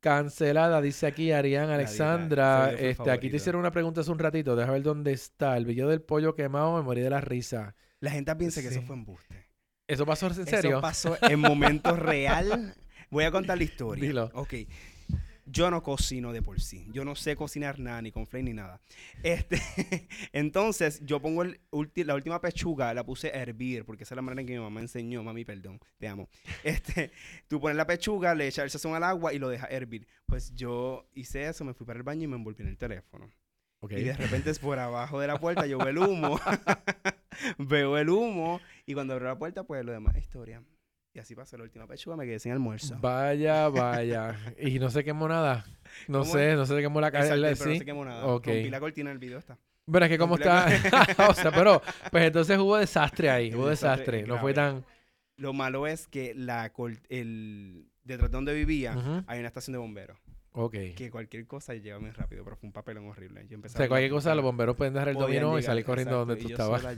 Cancelada, 0.00 0.80
dice 0.80 1.06
aquí 1.06 1.30
Arián 1.30 1.70
Alexandra. 1.70 2.72
Este, 2.72 3.10
aquí 3.10 3.28
te 3.30 3.36
hicieron 3.36 3.60
una 3.60 3.70
pregunta 3.70 4.00
hace 4.00 4.10
un 4.10 4.18
ratito. 4.18 4.56
Deja 4.56 4.72
ver 4.72 4.82
dónde 4.82 5.12
está. 5.12 5.56
El 5.56 5.66
video 5.66 5.88
del 5.88 6.00
pollo 6.00 6.34
quemado, 6.34 6.76
me 6.76 6.82
morí 6.82 7.02
de 7.02 7.10
la 7.10 7.20
risa. 7.20 7.74
La 8.00 8.10
gente 8.10 8.34
piensa 8.36 8.62
que 8.62 8.68
eso 8.68 8.82
fue 8.82 8.96
embuste. 8.96 9.50
¿Eso 9.86 10.06
pasó 10.06 10.28
en 10.28 10.46
serio? 10.46 10.70
Eso 10.70 10.80
pasó 10.80 11.18
en 11.20 11.38
momento 11.38 11.94
real. 11.96 12.74
Voy 13.10 13.24
a 13.24 13.30
contar 13.30 13.58
la 13.58 13.64
historia. 13.64 14.02
Dilo. 14.02 14.30
Ok. 14.34 14.54
Yo 15.50 15.70
no 15.70 15.82
cocino 15.82 16.32
de 16.32 16.42
por 16.42 16.60
sí. 16.60 16.86
Yo 16.92 17.04
no 17.04 17.14
sé 17.16 17.36
cocinar 17.36 17.78
nada, 17.78 18.02
ni 18.02 18.12
con 18.12 18.26
flame 18.26 18.44
ni 18.44 18.52
nada. 18.54 18.80
Este, 19.22 19.60
entonces, 20.32 21.00
yo 21.04 21.20
pongo 21.20 21.42
el 21.42 21.60
la 21.94 22.14
última 22.14 22.40
pechuga, 22.40 22.92
la 22.94 23.04
puse 23.04 23.28
a 23.28 23.42
hervir, 23.42 23.84
porque 23.84 24.04
esa 24.04 24.14
es 24.14 24.16
la 24.16 24.22
manera 24.22 24.40
en 24.40 24.46
que 24.46 24.54
mi 24.54 24.60
mamá 24.60 24.80
enseñó. 24.80 25.22
Mami, 25.22 25.44
perdón, 25.44 25.80
te 25.98 26.08
amo. 26.08 26.28
Este, 26.64 27.10
tú 27.48 27.60
pones 27.60 27.76
la 27.76 27.86
pechuga, 27.86 28.34
le 28.34 28.46
echas 28.46 28.64
el 28.64 28.70
sazón 28.70 28.94
al 28.94 29.04
agua 29.04 29.32
y 29.32 29.38
lo 29.38 29.48
dejas 29.48 29.70
hervir. 29.70 30.06
Pues 30.26 30.54
yo 30.54 31.08
hice 31.14 31.48
eso, 31.48 31.64
me 31.64 31.74
fui 31.74 31.86
para 31.86 31.98
el 31.98 32.02
baño 32.02 32.24
y 32.24 32.28
me 32.28 32.36
envolví 32.36 32.62
en 32.62 32.68
el 32.68 32.76
teléfono. 32.76 33.30
Y 33.88 34.02
de 34.02 34.12
repente 34.12 34.50
es 34.50 34.58
por 34.58 34.78
abajo 34.78 35.20
de 35.20 35.26
la 35.26 35.40
puerta, 35.40 35.66
yo 35.66 35.78
veo 35.78 35.88
el 35.88 35.98
humo. 35.98 36.38
veo 37.58 37.96
el 37.96 38.10
humo. 38.10 38.60
Y 38.84 38.92
cuando 38.94 39.14
abro 39.14 39.26
la 39.26 39.38
puerta, 39.38 39.64
pues 39.64 39.84
lo 39.84 39.92
demás 39.92 40.14
es 40.16 40.24
historia. 40.24 40.62
Y 41.12 41.18
así 41.18 41.34
pasó 41.34 41.56
la 41.56 41.64
última 41.64 41.88
pechuga, 41.88 42.16
me 42.16 42.24
quedé 42.24 42.38
sin 42.38 42.52
almuerzo. 42.52 42.96
Vaya, 43.00 43.68
vaya. 43.68 44.38
¿Y 44.60 44.78
no 44.78 44.90
se 44.90 45.02
quemó 45.02 45.26
nada? 45.26 45.64
No 46.06 46.24
sé, 46.24 46.54
no 46.54 46.66
se 46.66 46.80
quemó 46.80 47.00
la 47.00 47.10
cara. 47.10 47.30
pero 47.30 47.48
no 47.48 47.56
se 47.56 47.84
quemó 47.84 48.04
nada. 48.04 48.22
Rompí 48.22 48.70
la 48.70 48.78
cortina 48.78 49.10
del 49.10 49.18
video 49.18 49.38
está. 49.38 49.58
Bueno, 49.86 50.06
es 50.06 50.12
que 50.12 50.18
como 50.18 50.36
está... 50.36 50.66
o 51.28 51.34
sea, 51.34 51.50
pero... 51.50 51.82
Pues 52.12 52.24
entonces 52.24 52.56
hubo 52.58 52.76
desastre 52.76 53.28
ahí. 53.28 53.52
Hubo 53.52 53.68
desastre. 53.68 54.22
No 54.22 54.38
fue 54.38 54.54
tan... 54.54 54.84
Lo 55.36 55.52
malo 55.52 55.86
es 55.86 56.06
que 56.06 56.34
la 56.34 56.70
el 57.08 57.86
detrás 58.04 58.30
de 58.30 58.36
donde 58.36 58.54
vivía 58.54 59.24
hay 59.26 59.38
una 59.38 59.48
estación 59.48 59.72
de 59.72 59.78
bomberos. 59.78 60.18
Ok. 60.52 60.74
Que 60.96 61.10
cualquier 61.10 61.46
cosa 61.46 61.74
llega 61.74 61.98
muy 61.98 62.10
rápido, 62.10 62.44
pero 62.44 62.56
fue 62.56 62.66
un 62.66 62.72
papelón 62.72 63.08
horrible. 63.08 63.46
Yo 63.48 63.54
empecé 63.54 63.76
o 63.76 63.78
sea, 63.78 63.88
cualquier 63.88 64.10
cosa, 64.10 64.34
los 64.34 64.44
bomberos 64.44 64.76
pueden 64.76 64.94
dejar 64.94 65.08
el 65.08 65.16
dominó 65.16 65.58
y 65.58 65.62
salir 65.62 65.84
corriendo 65.84 66.24
donde 66.24 66.36
tú 66.36 66.48
estabas. 66.48 66.84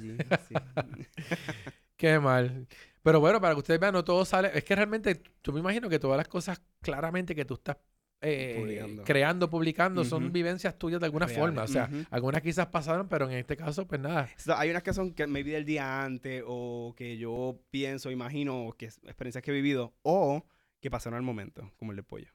Qué 1.96 2.18
mal. 2.18 2.66
Pero 3.03 3.21
bueno, 3.21 3.41
para 3.41 3.55
que 3.55 3.59
ustedes 3.59 3.81
vean, 3.81 3.95
no 3.95 4.05
todo 4.05 4.25
sale. 4.25 4.51
Es 4.55 4.65
que 4.65 4.77
realmente, 4.77 5.23
yo 5.43 5.53
me 5.53 5.61
imagino 5.61 5.88
que 5.88 5.99
todas 5.99 6.17
las 6.17 6.29
cosas 6.29 6.62
claramente 6.81 7.35
que 7.35 7.45
tú 7.45 7.55
estás 7.55 7.77
eh, 8.25 9.01
creando, 9.05 9.51
publicando, 9.51 10.05
son 10.05 10.33
vivencias 10.33 10.79
tuyas 10.79 11.01
de 11.01 11.07
alguna 11.07 11.27
forma. 11.29 11.65
O 11.65 11.69
sea, 11.69 11.91
algunas 12.11 12.41
quizás 12.43 12.69
pasaron, 12.69 13.09
pero 13.09 13.29
en 13.29 13.37
este 13.37 13.57
caso, 13.57 13.87
pues 13.87 14.01
nada. 14.01 14.31
hay 14.57 14.71
unas 14.71 14.83
que 14.83 14.93
son 14.93 15.12
que 15.12 15.27
me 15.27 15.43
vi 15.43 15.55
el 15.55 15.65
día 15.65 16.05
antes, 16.05 16.43
o 16.47 16.95
que 16.97 17.19
yo 17.19 17.61
pienso, 17.71 18.11
imagino, 18.11 18.75
que 18.79 18.87
experiencias 18.87 19.43
que 19.43 19.51
he 19.51 19.55
vivido, 19.55 19.93
o 20.03 20.45
que 20.81 20.91
pasaron 20.91 21.17
al 21.17 21.23
momento, 21.23 21.73
como 21.77 21.93
el 21.93 21.97
de 21.97 22.03
pollo. 22.05 22.29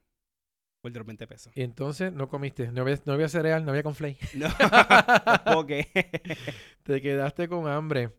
O 0.82 0.88
el 0.88 0.94
de 0.94 1.02
20 1.02 1.26
pesos. 1.26 1.54
Y 1.56 1.64
entonces 1.64 2.14
no 2.14 2.28
comiste, 2.28 2.72
no 2.72 2.82
había, 2.82 3.00
no 3.06 3.14
había 3.14 3.30
cereal, 3.30 3.66
no 3.66 3.72
había 3.72 3.84
con 3.84 3.96
flay. 3.96 4.18
No. 4.36 4.48
ok. 5.58 5.72
Te 6.84 7.02
quedaste 7.02 7.48
con 7.48 7.68
hambre. 7.68 8.12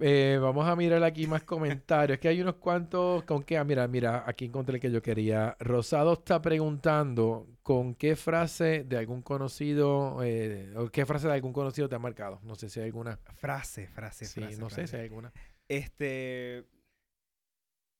Eh, 0.00 0.38
vamos 0.40 0.66
a 0.68 0.76
mirar 0.76 1.02
aquí 1.02 1.26
más 1.26 1.42
comentarios. 1.42 2.16
Es 2.16 2.20
que 2.20 2.28
hay 2.28 2.40
unos 2.40 2.56
cuantos. 2.56 3.24
¿Con 3.24 3.42
qué? 3.42 3.58
Ah, 3.58 3.64
mira, 3.64 3.86
mira, 3.88 4.24
aquí 4.26 4.44
encontré 4.44 4.76
el 4.76 4.80
que 4.80 4.90
yo 4.90 5.02
quería. 5.02 5.56
Rosado 5.60 6.14
está 6.14 6.40
preguntando 6.40 7.46
con 7.62 7.94
qué 7.94 8.16
frase 8.16 8.84
de 8.84 8.96
algún 8.96 9.22
conocido, 9.22 10.22
eh, 10.22 10.72
o 10.76 10.88
qué 10.88 11.04
frase 11.04 11.26
de 11.28 11.34
algún 11.34 11.52
conocido 11.52 11.88
te 11.88 11.96
ha 11.96 11.98
marcado. 11.98 12.40
No 12.42 12.54
sé 12.54 12.68
si 12.68 12.80
hay 12.80 12.86
alguna. 12.86 13.18
Frase, 13.34 13.88
frase, 13.88 14.24
sí, 14.24 14.40
frase. 14.40 14.58
no 14.58 14.70
sé 14.70 14.86
si 14.86 14.96
hay 14.96 15.02
alguna. 15.04 15.32
Este. 15.68 16.64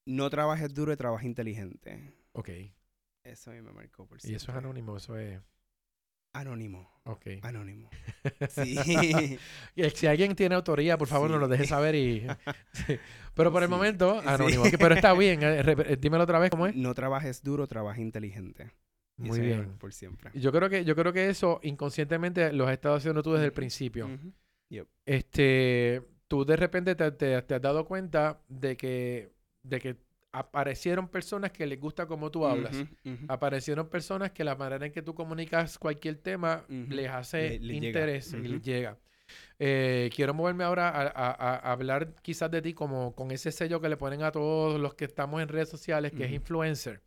No 0.06 0.30
trabajes 0.30 0.72
duro 0.72 0.92
y 0.92 0.96
trabaja 0.96 1.26
inteligente. 1.26 2.14
Ok. 2.32 2.50
Eso 3.24 3.50
a 3.50 3.54
mí 3.54 3.60
me 3.60 3.72
marcó 3.72 4.06
por 4.06 4.18
Y 4.24 4.34
eso 4.34 4.50
es 4.52 4.56
anónimo, 4.56 4.96
eso 4.96 5.18
es. 5.18 5.40
Anónimo. 6.38 6.88
Ok. 7.04 7.26
Anónimo. 7.42 7.90
Sí. 8.50 9.38
si 9.94 10.06
alguien 10.06 10.36
tiene 10.36 10.54
autoría, 10.54 10.98
por 10.98 11.08
favor, 11.08 11.30
nos 11.30 11.40
lo 11.40 11.48
deje 11.48 11.64
saber 11.64 11.94
y... 11.94 12.26
Pero 13.34 13.50
por 13.50 13.62
el 13.62 13.68
momento, 13.68 14.20
anónimo. 14.24 14.64
Pero 14.78 14.94
está 14.94 15.14
bien. 15.14 15.42
Eh, 15.42 15.62
eh, 15.64 15.96
dímelo 15.98 16.24
otra 16.24 16.38
vez, 16.38 16.50
¿cómo 16.50 16.66
es? 16.66 16.76
No 16.76 16.94
trabajes 16.94 17.42
duro, 17.42 17.66
trabaja 17.66 18.00
inteligente. 18.00 18.70
Muy 19.16 19.40
bien. 19.40 19.78
Por 19.78 19.92
siempre. 19.92 20.30
Yo 20.34 20.52
creo 20.52 20.68
que 20.68 20.84
yo 20.84 20.94
creo 20.94 21.12
que 21.12 21.28
eso 21.28 21.58
inconscientemente 21.62 22.52
lo 22.52 22.66
has 22.66 22.72
estado 22.72 22.96
haciendo 22.96 23.22
tú 23.22 23.32
desde 23.32 23.46
el 23.46 23.52
principio. 23.52 24.08
Este, 25.06 26.02
tú 26.28 26.44
de 26.44 26.56
repente 26.56 26.94
te, 26.94 27.10
te, 27.42 27.54
has 27.54 27.62
dado 27.62 27.84
cuenta 27.86 28.40
de 28.48 28.76
que 28.76 29.32
de 29.62 29.80
que 29.80 29.96
aparecieron 30.38 31.08
personas 31.08 31.50
que 31.50 31.66
les 31.66 31.80
gusta 31.80 32.06
cómo 32.06 32.30
tú 32.30 32.46
hablas. 32.46 32.76
Aparecieron 33.28 33.88
personas 33.88 34.30
que 34.30 34.44
la 34.44 34.54
manera 34.54 34.86
en 34.86 34.92
que 34.92 35.02
tú 35.02 35.14
comunicas 35.14 35.78
cualquier 35.78 36.16
tema 36.16 36.64
les 36.68 37.10
hace 37.10 37.56
interés 37.56 38.32
y 38.32 38.48
les 38.48 38.62
llega. 38.62 38.96
Eh, 39.58 40.08
quiero 40.14 40.32
moverme 40.32 40.64
ahora 40.64 40.88
a, 40.88 41.70
hablar 41.70 42.14
quizás 42.22 42.50
de 42.50 42.62
ti 42.62 42.72
como 42.72 43.14
con 43.14 43.30
ese 43.30 43.52
sello 43.52 43.80
que 43.80 43.88
le 43.88 43.96
ponen 43.96 44.22
a 44.22 44.32
todos 44.32 44.80
los 44.80 44.94
que 44.94 45.04
estamos 45.04 45.42
en 45.42 45.48
redes 45.48 45.68
sociales, 45.68 46.12
que 46.12 46.24
es 46.24 46.32
influencer. 46.32 47.02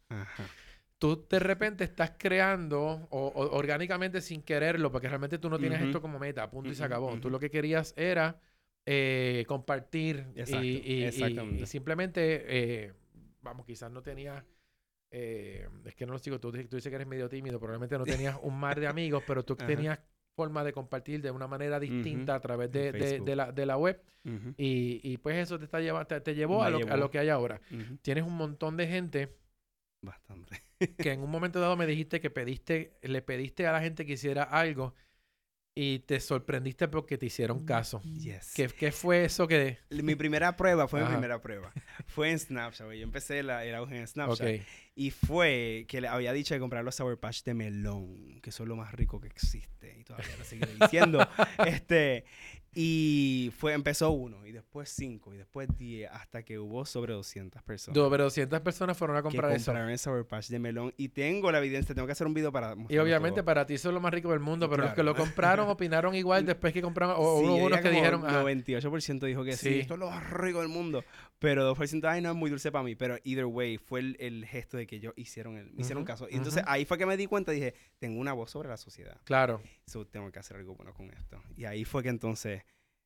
Tú 0.99 1.25
de 1.27 1.39
repente 1.39 1.83
estás 1.83 2.13
creando 2.17 3.07
o, 3.09 3.31
orgánicamente 3.53 4.21
sin 4.21 4.43
quererlo, 4.43 4.91
porque 4.91 5.07
realmente 5.07 5.39
tú 5.39 5.49
no 5.49 5.57
tienes 5.57 5.81
esto 5.81 5.99
como 5.99 6.19
meta, 6.19 6.49
punto 6.49 6.69
y 6.69 6.75
se 6.75 6.83
acabó. 6.83 7.17
Tú 7.19 7.29
lo 7.29 7.39
que 7.39 7.49
querías 7.49 7.93
era 7.97 8.39
eh, 8.85 9.45
compartir 9.47 10.27
y, 10.35 11.05
y, 11.05 11.65
simplemente 11.65 12.43
eh, 12.47 12.93
vamos, 13.41 13.65
quizás 13.65 13.91
no 13.91 14.01
tenías, 14.01 14.43
eh, 15.11 15.67
es 15.85 15.95
que 15.95 16.05
no 16.05 16.13
lo 16.13 16.19
sigo, 16.19 16.39
tú, 16.39 16.51
tú 16.51 16.75
dices 16.75 16.89
que 16.89 16.95
eres 16.95 17.07
medio 17.07 17.29
tímido, 17.29 17.59
probablemente 17.59 17.97
no 17.97 18.05
tenías 18.05 18.37
un 18.41 18.59
mar 18.59 18.79
de 18.79 18.87
amigos, 18.87 19.23
pero 19.25 19.43
tú 19.43 19.55
tenías 19.89 19.99
forma 20.35 20.63
de 20.63 20.71
compartir 20.71 21.21
de 21.21 21.31
una 21.31 21.47
manera 21.47 21.79
distinta 21.79 22.35
a 22.35 22.39
través 22.39 22.71
de, 22.71 22.91
de, 22.91 23.35
la, 23.35 23.51
de 23.51 23.65
la 23.65 23.77
web 23.77 24.01
y, 24.57 25.01
y, 25.03 25.17
pues 25.17 25.37
eso 25.37 25.57
te, 25.57 25.65
está 25.65 25.81
lleva, 25.81 26.05
te, 26.05 26.35
llevó, 26.35 26.63
a 26.63 26.69
lo, 26.69 26.77
a 26.87 26.97
lo, 26.97 27.09
que 27.09 27.19
hay 27.19 27.29
ahora. 27.29 27.59
Tienes 28.01 28.23
un 28.23 28.37
montón 28.37 28.77
de 28.77 28.87
gente. 28.87 29.37
Bastante. 30.01 30.63
que 30.97 31.11
en 31.11 31.21
un 31.21 31.29
momento 31.29 31.59
dado 31.59 31.75
me 31.75 31.85
dijiste 31.85 32.19
que 32.21 32.29
pediste, 32.29 32.97
le 33.01 33.21
pediste 33.21 33.67
a 33.67 33.71
la 33.71 33.81
gente 33.81 34.05
que 34.05 34.13
hiciera 34.13 34.43
algo 34.43 34.95
y 35.73 35.99
te 35.99 36.19
sorprendiste 36.19 36.87
porque 36.87 37.17
te 37.17 37.27
hicieron 37.27 37.65
caso. 37.65 38.01
Yes. 38.01 38.53
¿Qué, 38.53 38.67
qué 38.67 38.91
fue 38.91 39.23
eso 39.23 39.47
que...? 39.47 39.77
Mi 39.89 40.15
primera 40.15 40.57
prueba 40.57 40.87
fue 40.87 41.01
mi 41.01 41.07
primera 41.07 41.41
prueba. 41.41 41.71
Fue 42.07 42.29
en 42.29 42.39
Snapchat, 42.39 42.91
Yo 42.91 43.03
empecé 43.03 43.41
la, 43.41 43.63
el 43.63 43.75
auge 43.75 43.97
en 43.97 44.07
Snapchat. 44.07 44.61
Y 44.95 45.11
fue 45.11 45.85
que 45.87 46.01
le 46.01 46.09
había 46.09 46.33
dicho 46.33 46.53
de 46.53 46.59
comprar 46.59 46.83
los 46.83 46.95
Sour 46.95 47.19
Patch 47.19 47.43
de 47.43 47.53
melón, 47.53 48.41
que 48.41 48.51
son 48.51 48.67
lo 48.67 48.75
más 48.75 48.93
rico 48.93 49.21
que 49.21 49.27
existe. 49.27 49.97
Y 49.97 50.03
todavía 50.03 50.35
lo 50.37 50.43
seguiré 50.43 50.73
diciendo. 50.79 51.25
este, 51.65 52.25
y 52.73 53.51
fue, 53.57 53.73
empezó 53.73 54.11
uno, 54.11 54.45
y 54.45 54.51
después 54.53 54.89
cinco, 54.89 55.33
y 55.33 55.37
después 55.37 55.67
diez, 55.77 56.09
hasta 56.11 56.43
que 56.43 56.57
hubo 56.57 56.85
sobre 56.85 57.13
200 57.13 57.61
personas. 57.63 57.97
Sobre 57.97 58.23
200 58.23 58.61
personas 58.61 58.97
fueron 58.97 59.17
a 59.17 59.21
comprar 59.21 59.51
que 59.51 59.57
eso. 59.57 59.71
compraron 59.71 59.91
el 59.91 59.99
Sour 59.99 60.25
Patch 60.25 60.47
de 60.47 60.59
melón. 60.59 60.93
Y 60.95 61.09
tengo 61.09 61.51
la 61.51 61.57
evidencia, 61.57 61.93
tengo 61.93 62.05
que 62.05 62.13
hacer 62.13 62.27
un 62.27 62.33
video 62.33 62.51
para 62.51 62.75
Y 62.87 62.97
obviamente 62.97 63.43
para 63.43 63.65
ti 63.65 63.73
eso 63.73 63.89
es 63.89 63.93
lo 63.93 63.99
más 63.99 64.13
rico 64.13 64.31
del 64.31 64.39
mundo, 64.39 64.69
pero 64.69 64.83
los 64.83 64.93
que 64.93 65.03
lo 65.03 65.15
compraron 65.15 65.67
opinaron 65.69 66.15
igual 66.15 66.45
después 66.45 66.71
que 66.73 66.81
compraron, 66.81 67.15
o 67.17 67.39
hubo 67.39 67.55
unos 67.55 67.81
que 67.81 67.89
dijeron... 67.89 68.21
98% 68.21 69.25
dijo 69.25 69.43
que 69.43 69.57
sí. 69.57 69.79
esto 69.79 69.95
es 69.95 69.99
lo 69.99 70.09
más 70.09 70.29
rico 70.29 70.59
del 70.59 70.69
mundo. 70.69 71.03
Pero 71.39 71.75
2% 71.75 72.05
ay 72.07 72.21
no, 72.21 72.29
es 72.29 72.35
muy 72.35 72.49
dulce 72.49 72.71
para 72.71 72.83
mí. 72.83 72.95
Pero 72.95 73.17
either 73.23 73.45
way, 73.45 73.77
fue 73.77 73.99
el, 73.99 74.15
el 74.19 74.45
gesto 74.45 74.77
de 74.77 74.87
que 74.87 74.97
ellos 74.97 75.13
hicieron, 75.15 75.57
el, 75.57 75.71
me 75.71 75.81
hicieron 75.81 76.05
caso. 76.05 76.27
Y 76.29 76.35
entonces 76.35 76.63
ahí 76.67 76.85
fue 76.85 76.97
que 76.97 77.05
me 77.05 77.17
di 77.17 77.25
cuenta, 77.25 77.51
dije, 77.51 77.73
tengo 77.99 78.19
una 78.19 78.31
voz 78.33 78.51
sobre 78.51 78.69
la 78.69 78.77
sociedad. 78.77 79.17
Claro. 79.23 79.61
So, 79.85 80.05
tengo 80.05 80.31
que 80.31 80.39
hacer 80.39 80.57
algo 80.57 80.75
bueno 80.75 80.93
con 80.93 81.09
esto. 81.11 81.41
Y 81.57 81.65
ahí 81.65 81.83
fue 81.83 82.03
que 82.03 82.09
entonces 82.09 82.60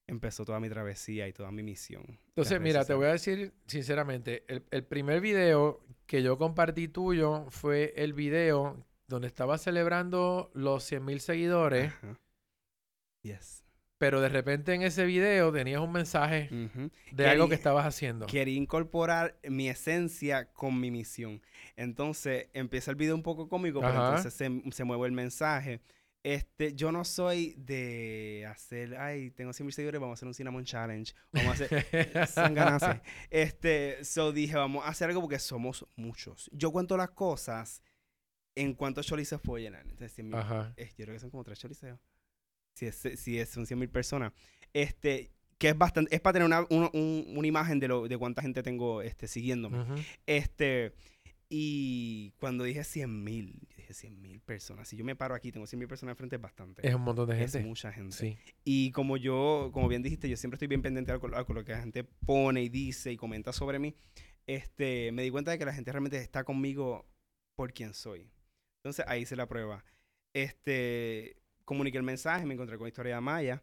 empezó 0.08 0.46
toda 0.46 0.60
mi 0.60 0.70
travesía 0.70 1.28
y 1.28 1.34
toda 1.34 1.52
mi 1.52 1.63
misión. 1.63 2.20
Entonces, 2.30 2.60
mira, 2.62 2.86
te 2.86 2.94
voy 2.94 3.08
a 3.08 3.12
decir 3.13 3.54
sinceramente, 3.68 4.44
el, 4.48 4.63
el, 4.72 4.84
primer 4.84 5.22
video 5.22 5.82
que 6.06 6.22
yo 6.22 6.38
compartí 6.38 6.88
tuyo 6.88 7.46
fue 7.50 7.94
el 7.98 8.13
video 8.13 8.86
donde 9.08 9.28
estaba 9.28 9.58
celebrando 9.58 10.52
los 10.54 10.91
100.000 10.91 11.20
seguidores. 11.20 11.94
Yes. 13.24 13.65
Pero 13.98 14.20
de 14.20 14.30
repente 14.30 14.74
en 14.74 14.82
ese 14.82 15.06
video 15.06 15.54
tenías 15.54 15.80
un 15.80 15.91
mensaje 15.91 16.50
de 17.12 17.28
algo 17.28 17.48
que 17.48 17.56
estabas 17.56 17.86
haciendo. 17.86 18.26
Quería 18.26 18.58
incorporar 18.58 19.38
mi 19.48 19.70
esencia 19.70 20.52
con 20.52 20.80
mi 20.80 20.91
misión. 20.91 21.41
Entonces 21.78 22.50
empieza 22.54 22.91
el 22.91 22.98
video 22.98 23.15
un 23.15 23.24
poco 23.24 23.48
cómico, 23.48 23.80
pero 23.80 23.94
entonces 23.94 24.34
se, 24.34 24.62
se 24.72 24.84
mueve 24.84 25.08
el 25.08 25.13
mensaje. 25.13 25.80
Este, 26.25 26.73
yo 26.73 26.91
no 26.91 27.05
soy 27.05 27.53
de 27.55 28.47
hacer, 28.49 28.97
ay, 28.97 29.29
tengo 29.29 29.53
100 29.53 29.63
mil 29.67 29.73
seguidores, 29.73 30.01
vamos 30.01 30.13
a 30.13 30.17
hacer 30.17 30.27
un 30.27 30.33
Cinnamon 30.33 30.65
Challenge. 30.65 31.13
Vamos 31.31 31.61
a 31.61 31.65
hacer, 31.65 33.01
Este, 33.29 34.03
so 34.03 34.31
dije, 34.31 34.55
vamos 34.55 34.83
a 34.83 34.88
hacer 34.88 35.07
algo 35.07 35.21
porque 35.21 35.38
somos 35.38 35.85
muchos. 35.95 36.49
Yo 36.51 36.71
cuento 36.71 36.97
las 36.97 37.11
cosas 37.11 37.83
en 38.55 38.73
cuántos 38.73 39.05
cholices 39.05 39.39
puedo 39.39 39.63
llenar. 39.63 39.83
Entonces, 39.83 40.13
100 40.13 40.27
mil, 40.27 40.39
eh, 40.77 40.89
yo 40.97 41.05
creo 41.05 41.13
que 41.13 41.19
son 41.19 41.29
como 41.29 41.43
tres 41.43 41.59
choliceos. 41.59 41.99
Si 42.73 42.88
es, 42.88 42.95
si 43.17 43.38
es, 43.38 43.49
son 43.49 43.67
100 43.67 43.77
mil 43.77 43.89
personas. 43.89 44.33
Este, 44.73 45.31
que 45.59 45.69
es 45.69 45.77
bastante, 45.77 46.15
es 46.15 46.21
para 46.21 46.39
tener 46.39 46.47
una, 46.47 46.65
una 46.71 47.47
imagen 47.47 47.79
de, 47.79 47.88
lo, 47.88 48.07
de 48.07 48.17
cuánta 48.17 48.41
gente 48.41 48.63
tengo 48.63 49.03
este, 49.03 49.27
siguiéndome. 49.27 50.03
Este, 50.25 50.95
y 51.49 52.31
cuando 52.39 52.63
dije 52.63 52.83
100 52.83 53.23
mil, 53.23 53.67
dije 53.86 53.93
100 53.93 54.21
mil 54.21 54.41
personas. 54.41 54.88
Si 54.88 54.98
yo 54.98 55.06
me 55.06 55.15
paro 55.15 55.36
aquí, 55.36 55.52
tengo 55.52 55.67
100 55.67 55.80
mil 55.80 55.88
personas 55.88 56.13
enfrente, 56.13 56.36
es 56.36 56.41
bastante. 56.41 56.88
Es 56.88 56.95
un 56.95 57.02
montón 57.02 57.30
de 57.30 57.36
gente. 57.36 57.60
Es 57.60 57.65
mucha 57.65 57.91
gente. 57.91 58.38
Y 58.63 58.91
como 58.91 59.17
yo, 59.17 59.69
como 59.74 59.88
bien 59.88 60.02
dijiste, 60.02 60.28
yo 60.28 60.38
siempre 60.38 60.56
estoy 60.56 60.67
bien 60.67 60.82
pendiente 60.82 61.12
a, 61.12 61.17
lo 61.17 61.65
que 61.65 61.71
la 61.71 61.80
gente 61.80 62.04
pone 62.04 62.63
y 62.63 62.69
dice 62.69 63.12
y 63.12 63.17
comenta 63.17 63.54
sobre 63.54 63.80
mí. 63.80 63.95
Este, 64.48 65.12
me 65.12 65.24
di 65.24 65.30
cuenta 65.30 65.52
de 65.52 65.58
que 65.58 65.65
la 65.65 65.74
gente 65.74 65.91
realmente 65.91 66.17
está 66.17 66.43
conmigo 66.43 67.06
por 67.56 67.74
quien 67.74 67.93
soy. 67.93 68.32
Entonces 68.80 69.06
ahí 69.08 69.24
hice 69.24 69.36
la 69.36 69.48
prueba. 69.48 69.84
Este, 70.34 71.38
comuniqué 71.63 71.98
el 71.98 72.04
mensaje, 72.04 72.45
me 72.45 72.54
encontré 72.54 72.78
con 72.78 72.86
la 72.86 72.89
historia 72.89 73.13
de 73.13 73.17
Amaya. 73.17 73.62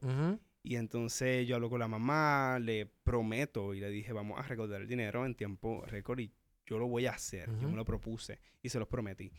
Y 0.64 0.76
entonces 0.76 1.46
yo 1.46 1.56
hablo 1.56 1.68
con 1.68 1.80
la 1.80 1.88
mamá, 1.88 2.58
le 2.60 2.86
prometo 2.86 3.74
y 3.74 3.80
le 3.80 3.90
dije, 3.90 4.12
vamos 4.12 4.38
a 4.38 4.42
recaudar 4.42 4.80
el 4.80 4.86
dinero 4.86 5.26
en 5.26 5.34
tiempo 5.34 5.84
récord 5.86 6.20
y 6.20 6.32
yo 6.66 6.78
lo 6.78 6.86
voy 6.86 7.06
a 7.06 7.12
hacer. 7.12 7.50
Yo 7.60 7.68
me 7.68 7.76
lo 7.76 7.84
propuse 7.84 8.38
y 8.62 8.68
se 8.68 8.78
los 8.78 8.86
prometí. 8.86 9.32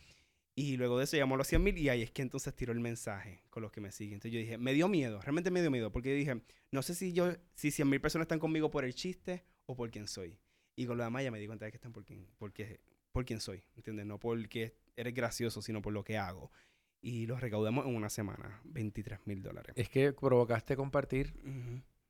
Y 0.56 0.76
luego 0.76 0.98
de 0.98 1.04
eso 1.04 1.16
llamó 1.16 1.34
a 1.34 1.38
los 1.38 1.48
100 1.48 1.62
mil 1.62 1.76
y 1.78 1.88
ahí 1.88 2.02
es 2.02 2.12
que 2.12 2.22
entonces 2.22 2.54
tiró 2.54 2.72
el 2.72 2.78
mensaje 2.78 3.42
con 3.50 3.62
los 3.62 3.72
que 3.72 3.80
me 3.80 3.90
siguen. 3.90 4.14
Entonces 4.14 4.32
yo 4.32 4.38
dije, 4.38 4.56
me 4.56 4.72
dio 4.72 4.88
miedo, 4.88 5.20
realmente 5.20 5.50
me 5.50 5.60
dio 5.60 5.70
miedo, 5.70 5.90
porque 5.90 6.10
yo 6.10 6.16
dije, 6.16 6.40
no 6.70 6.82
sé 6.82 6.94
si 6.94 7.12
yo, 7.12 7.32
si 7.54 7.72
100 7.72 7.88
mil 7.88 8.00
personas 8.00 8.26
están 8.26 8.38
conmigo 8.38 8.70
por 8.70 8.84
el 8.84 8.94
chiste 8.94 9.44
o 9.66 9.74
por 9.74 9.90
quién 9.90 10.06
soy. 10.06 10.38
Y 10.76 10.86
con 10.86 10.96
lo 10.96 11.04
demás 11.04 11.24
ya 11.24 11.30
me 11.30 11.40
di 11.40 11.46
cuenta 11.46 11.64
de 11.64 11.72
que 11.72 11.76
están 11.76 11.92
por 11.92 12.04
quién, 12.04 12.26
porque, 12.38 12.80
por 13.10 13.24
quién 13.24 13.40
soy, 13.40 13.64
¿entiendes? 13.74 14.06
No 14.06 14.18
porque 14.20 14.76
eres 14.96 15.14
gracioso, 15.14 15.60
sino 15.60 15.82
por 15.82 15.92
lo 15.92 16.04
que 16.04 16.18
hago. 16.18 16.52
Y 17.00 17.26
los 17.26 17.40
recaudamos 17.40 17.86
en 17.86 17.94
una 17.94 18.08
semana, 18.08 18.60
23 18.64 19.26
mil 19.26 19.42
dólares. 19.42 19.74
Es 19.76 19.88
que 19.88 20.12
provocaste 20.12 20.76
compartir. 20.76 21.34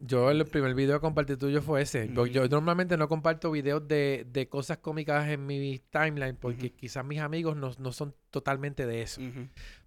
Yo 0.06 0.30
el 0.30 0.44
primer 0.44 0.74
video 0.74 0.96
que 0.96 1.00
compartí 1.00 1.36
tuyo 1.36 1.62
fue 1.62 1.80
ese. 1.80 2.10
Yo 2.30 2.48
normalmente 2.48 2.96
no 2.98 3.08
comparto 3.08 3.50
videos 3.50 3.88
de, 3.88 4.26
de, 4.30 4.48
cosas 4.48 4.78
cómicas 4.78 5.28
en 5.30 5.46
mi 5.46 5.80
timeline 5.90 6.36
porque 6.36 6.72
quizás 6.72 7.04
mis 7.06 7.20
amigos 7.20 7.56
no, 7.56 7.70
no, 7.78 7.90
son 7.90 8.14
totalmente 8.30 8.86
de 8.86 9.00
eso. 9.00 9.22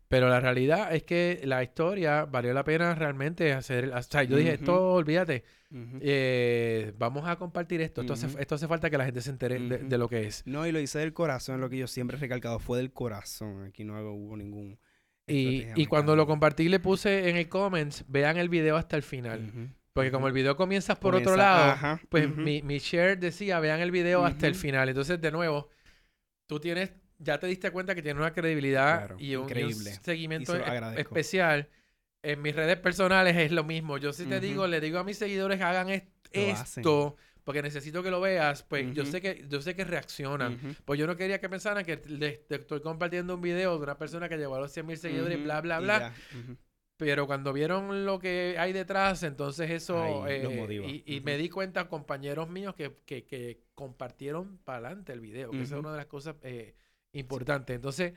Pero 0.08 0.30
la 0.30 0.40
realidad 0.40 0.96
es 0.96 1.04
que 1.04 1.42
la 1.44 1.62
historia 1.62 2.26
valió 2.26 2.54
la 2.54 2.64
pena 2.64 2.96
realmente 2.96 3.54
hacer. 3.54 3.94
O 3.94 4.02
sea, 4.02 4.24
yo 4.24 4.38
dije, 4.38 4.54
esto 4.54 4.94
olvídate. 4.94 5.44
Eh, 6.02 6.94
vamos 6.98 7.28
a 7.28 7.36
compartir 7.36 7.82
esto. 7.82 8.02
Esto 8.02 8.14
hace, 8.14 8.28
esto 8.40 8.56
hace 8.56 8.68
falta 8.68 8.90
que 8.90 8.98
la 8.98 9.06
gente 9.06 9.22
se 9.22 9.30
entere 9.30 9.60
de, 9.60 9.98
lo 10.00 10.10
que 10.10 10.26
es. 10.26 10.42
No, 10.48 10.66
y 10.66 10.72
lo 10.72 10.80
hice 10.80 10.98
del 10.98 11.14
corazón, 11.14 11.62
lo 11.62 11.70
que 11.70 11.78
yo 11.78 11.88
siempre 11.88 12.18
he 12.18 12.20
recalcado, 12.20 12.58
fue 12.58 12.78
del 12.80 12.92
corazón. 12.92 13.66
Aquí 13.66 13.84
no 13.84 14.00
hubo 14.02 14.36
ningún. 14.36 14.80
Y, 15.28 15.66
y 15.76 15.86
cuando 15.88 16.16
lo 16.16 16.26
compartí, 16.26 16.70
le 16.70 16.80
puse 16.80 17.30
en 17.30 17.36
el 17.36 17.50
comments, 17.50 18.06
vean 18.08 18.38
el 18.38 18.50
video 18.50 18.78
hasta 18.78 18.96
el 18.96 19.04
final. 19.04 19.76
Porque 19.98 20.12
como 20.12 20.28
el 20.28 20.34
video 20.34 20.56
comienza 20.56 21.00
por 21.00 21.16
otro 21.16 21.36
lado, 21.36 22.00
pues 22.10 22.30
mi, 22.30 22.62
mi, 22.62 22.78
share 22.78 23.18
decía, 23.18 23.60
vean 23.60 23.80
el 23.80 23.90
video 23.90 24.24
hasta 24.24 24.46
el 24.46 24.54
final. 24.54 24.88
Entonces, 24.90 25.20
de 25.20 25.32
nuevo, 25.32 25.70
tú 26.46 26.60
tienes, 26.60 26.92
ya 27.18 27.40
te 27.40 27.48
diste 27.48 27.72
cuenta 27.72 27.96
que 27.96 28.04
tienes 28.04 28.22
una 28.22 28.32
credibilidad 28.32 29.18
y, 29.18 29.36
un, 29.36 29.50
seguimiento 30.04 30.56
especial. 30.56 31.70
En 32.22 32.44
mis 32.44 32.56
redes 32.56 32.78
personales 32.78 33.36
es 33.38 33.52
lo 33.52 33.64
mismo. 33.64 33.98
Yo 33.98 34.14
si 34.14 34.26
te 34.26 34.40
digo, 34.40 34.68
le 34.68 34.80
digo 34.82 35.00
a 35.00 35.04
mis 35.04 35.18
seguidores 35.18 35.60
hagan 35.62 35.90
esto, 36.32 37.16
porque 37.44 37.64
necesito 37.64 38.04
que 38.04 38.12
lo 38.12 38.22
veas, 38.22 38.62
pues 38.62 38.94
yo 38.94 39.04
sé 39.04 39.20
que 39.20 39.48
yo 39.50 39.64
sé 39.64 39.76
que 39.76 39.84
reaccionan. 39.84 40.78
Pues 40.86 41.00
yo 41.00 41.08
no 41.08 41.18
quería 41.18 41.40
que 41.42 41.50
pensaran 41.50 41.84
que 41.84 42.04
le, 42.06 42.46
estoy 42.48 42.82
compartiendo 42.82 43.34
un 43.34 43.42
video 43.42 43.76
de 43.76 43.84
una 43.84 43.98
persona 43.98 44.30
que 44.30 44.38
llegó 44.38 44.54
a 44.58 44.60
los 44.60 44.72
100 44.72 44.86
mil 44.86 44.98
seguidores 45.00 45.40
y 45.40 45.42
bla, 45.42 45.60
bla, 45.62 45.80
bla. 45.80 46.14
Pero 46.98 47.28
cuando 47.28 47.54
vieron 47.54 48.06
lo 48.06 48.18
que 48.18 48.56
hay 48.58 48.74
detrás, 48.74 49.22
entonces 49.22 49.70
eso... 49.70 50.28
Eh, 50.28 51.04
y, 51.06 51.22
me 51.22 51.38
di 51.38 51.48
cuenta, 51.48 51.88
compañeros 51.88 52.50
míos, 52.50 52.74
que, 52.76 52.92
que, 53.06 53.62
compartieron 53.76 54.58
para 54.58 54.88
adelante 54.88 55.14
el 55.14 55.20
video, 55.20 55.52
que 55.52 55.62
esa 55.62 55.76
es 55.76 55.80
una 55.80 55.92
de 55.92 55.98
las 55.98 56.08
cosas 56.08 56.36
eh, 56.42 56.74
importantes. 57.14 57.76
Entonces, 57.76 58.14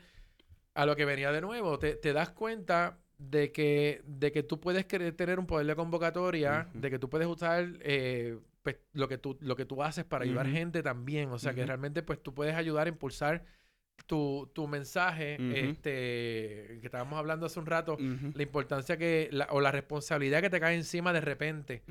a 0.73 0.87
lo 0.87 0.95
que 0.95 1.05
venía 1.05 1.31
de 1.31 1.41
nuevo, 1.41 1.77
te, 1.77 2.13
das 2.13 2.31
cuenta 2.31 2.97
de 3.19 3.51
que, 3.51 4.01
de 4.05 4.31
que 4.31 4.41
tú 4.41 4.59
puedes 4.59 4.87
tener 4.87 5.37
un 5.37 5.45
poder 5.45 5.67
de 5.67 5.75
convocatoria, 5.75 6.67
de 6.73 6.89
que 6.89 6.97
tú 6.97 7.07
puedes 7.07 7.27
usar 7.27 7.67
eh, 7.81 8.39
pues, 8.63 8.77
lo, 8.93 9.07
que 9.07 9.19
tú, 9.19 9.37
lo 9.41 9.55
que 9.55 9.65
tú 9.65 9.83
haces 9.83 10.05
para 10.05 10.23
ayudar 10.23 10.47
gente 10.47 10.81
también. 10.81 11.29
O 11.29 11.37
sea, 11.37 11.53
que 11.53 11.63
realmente 11.65 12.01
pues 12.01 12.21
tú 12.21 12.33
puedes 12.33 12.55
ayudar 12.55 12.87
a 12.87 12.89
impulsar 12.89 13.45
tu, 14.05 14.49
tu 14.53 14.67
mensaje, 14.67 15.37
este, 15.69 16.79
que 16.79 16.85
estábamos 16.85 17.17
hablando 17.17 17.45
hace 17.45 17.59
un 17.59 17.65
rato, 17.65 17.97
la 17.99 18.43
importancia 18.43 18.97
que, 18.97 19.29
o 19.49 19.61
la 19.61 19.71
responsabilidad 19.71 20.41
que 20.41 20.49
te 20.49 20.59
cae 20.59 20.75
encima 20.75 21.13
de 21.13 21.21
repente, 21.21 21.83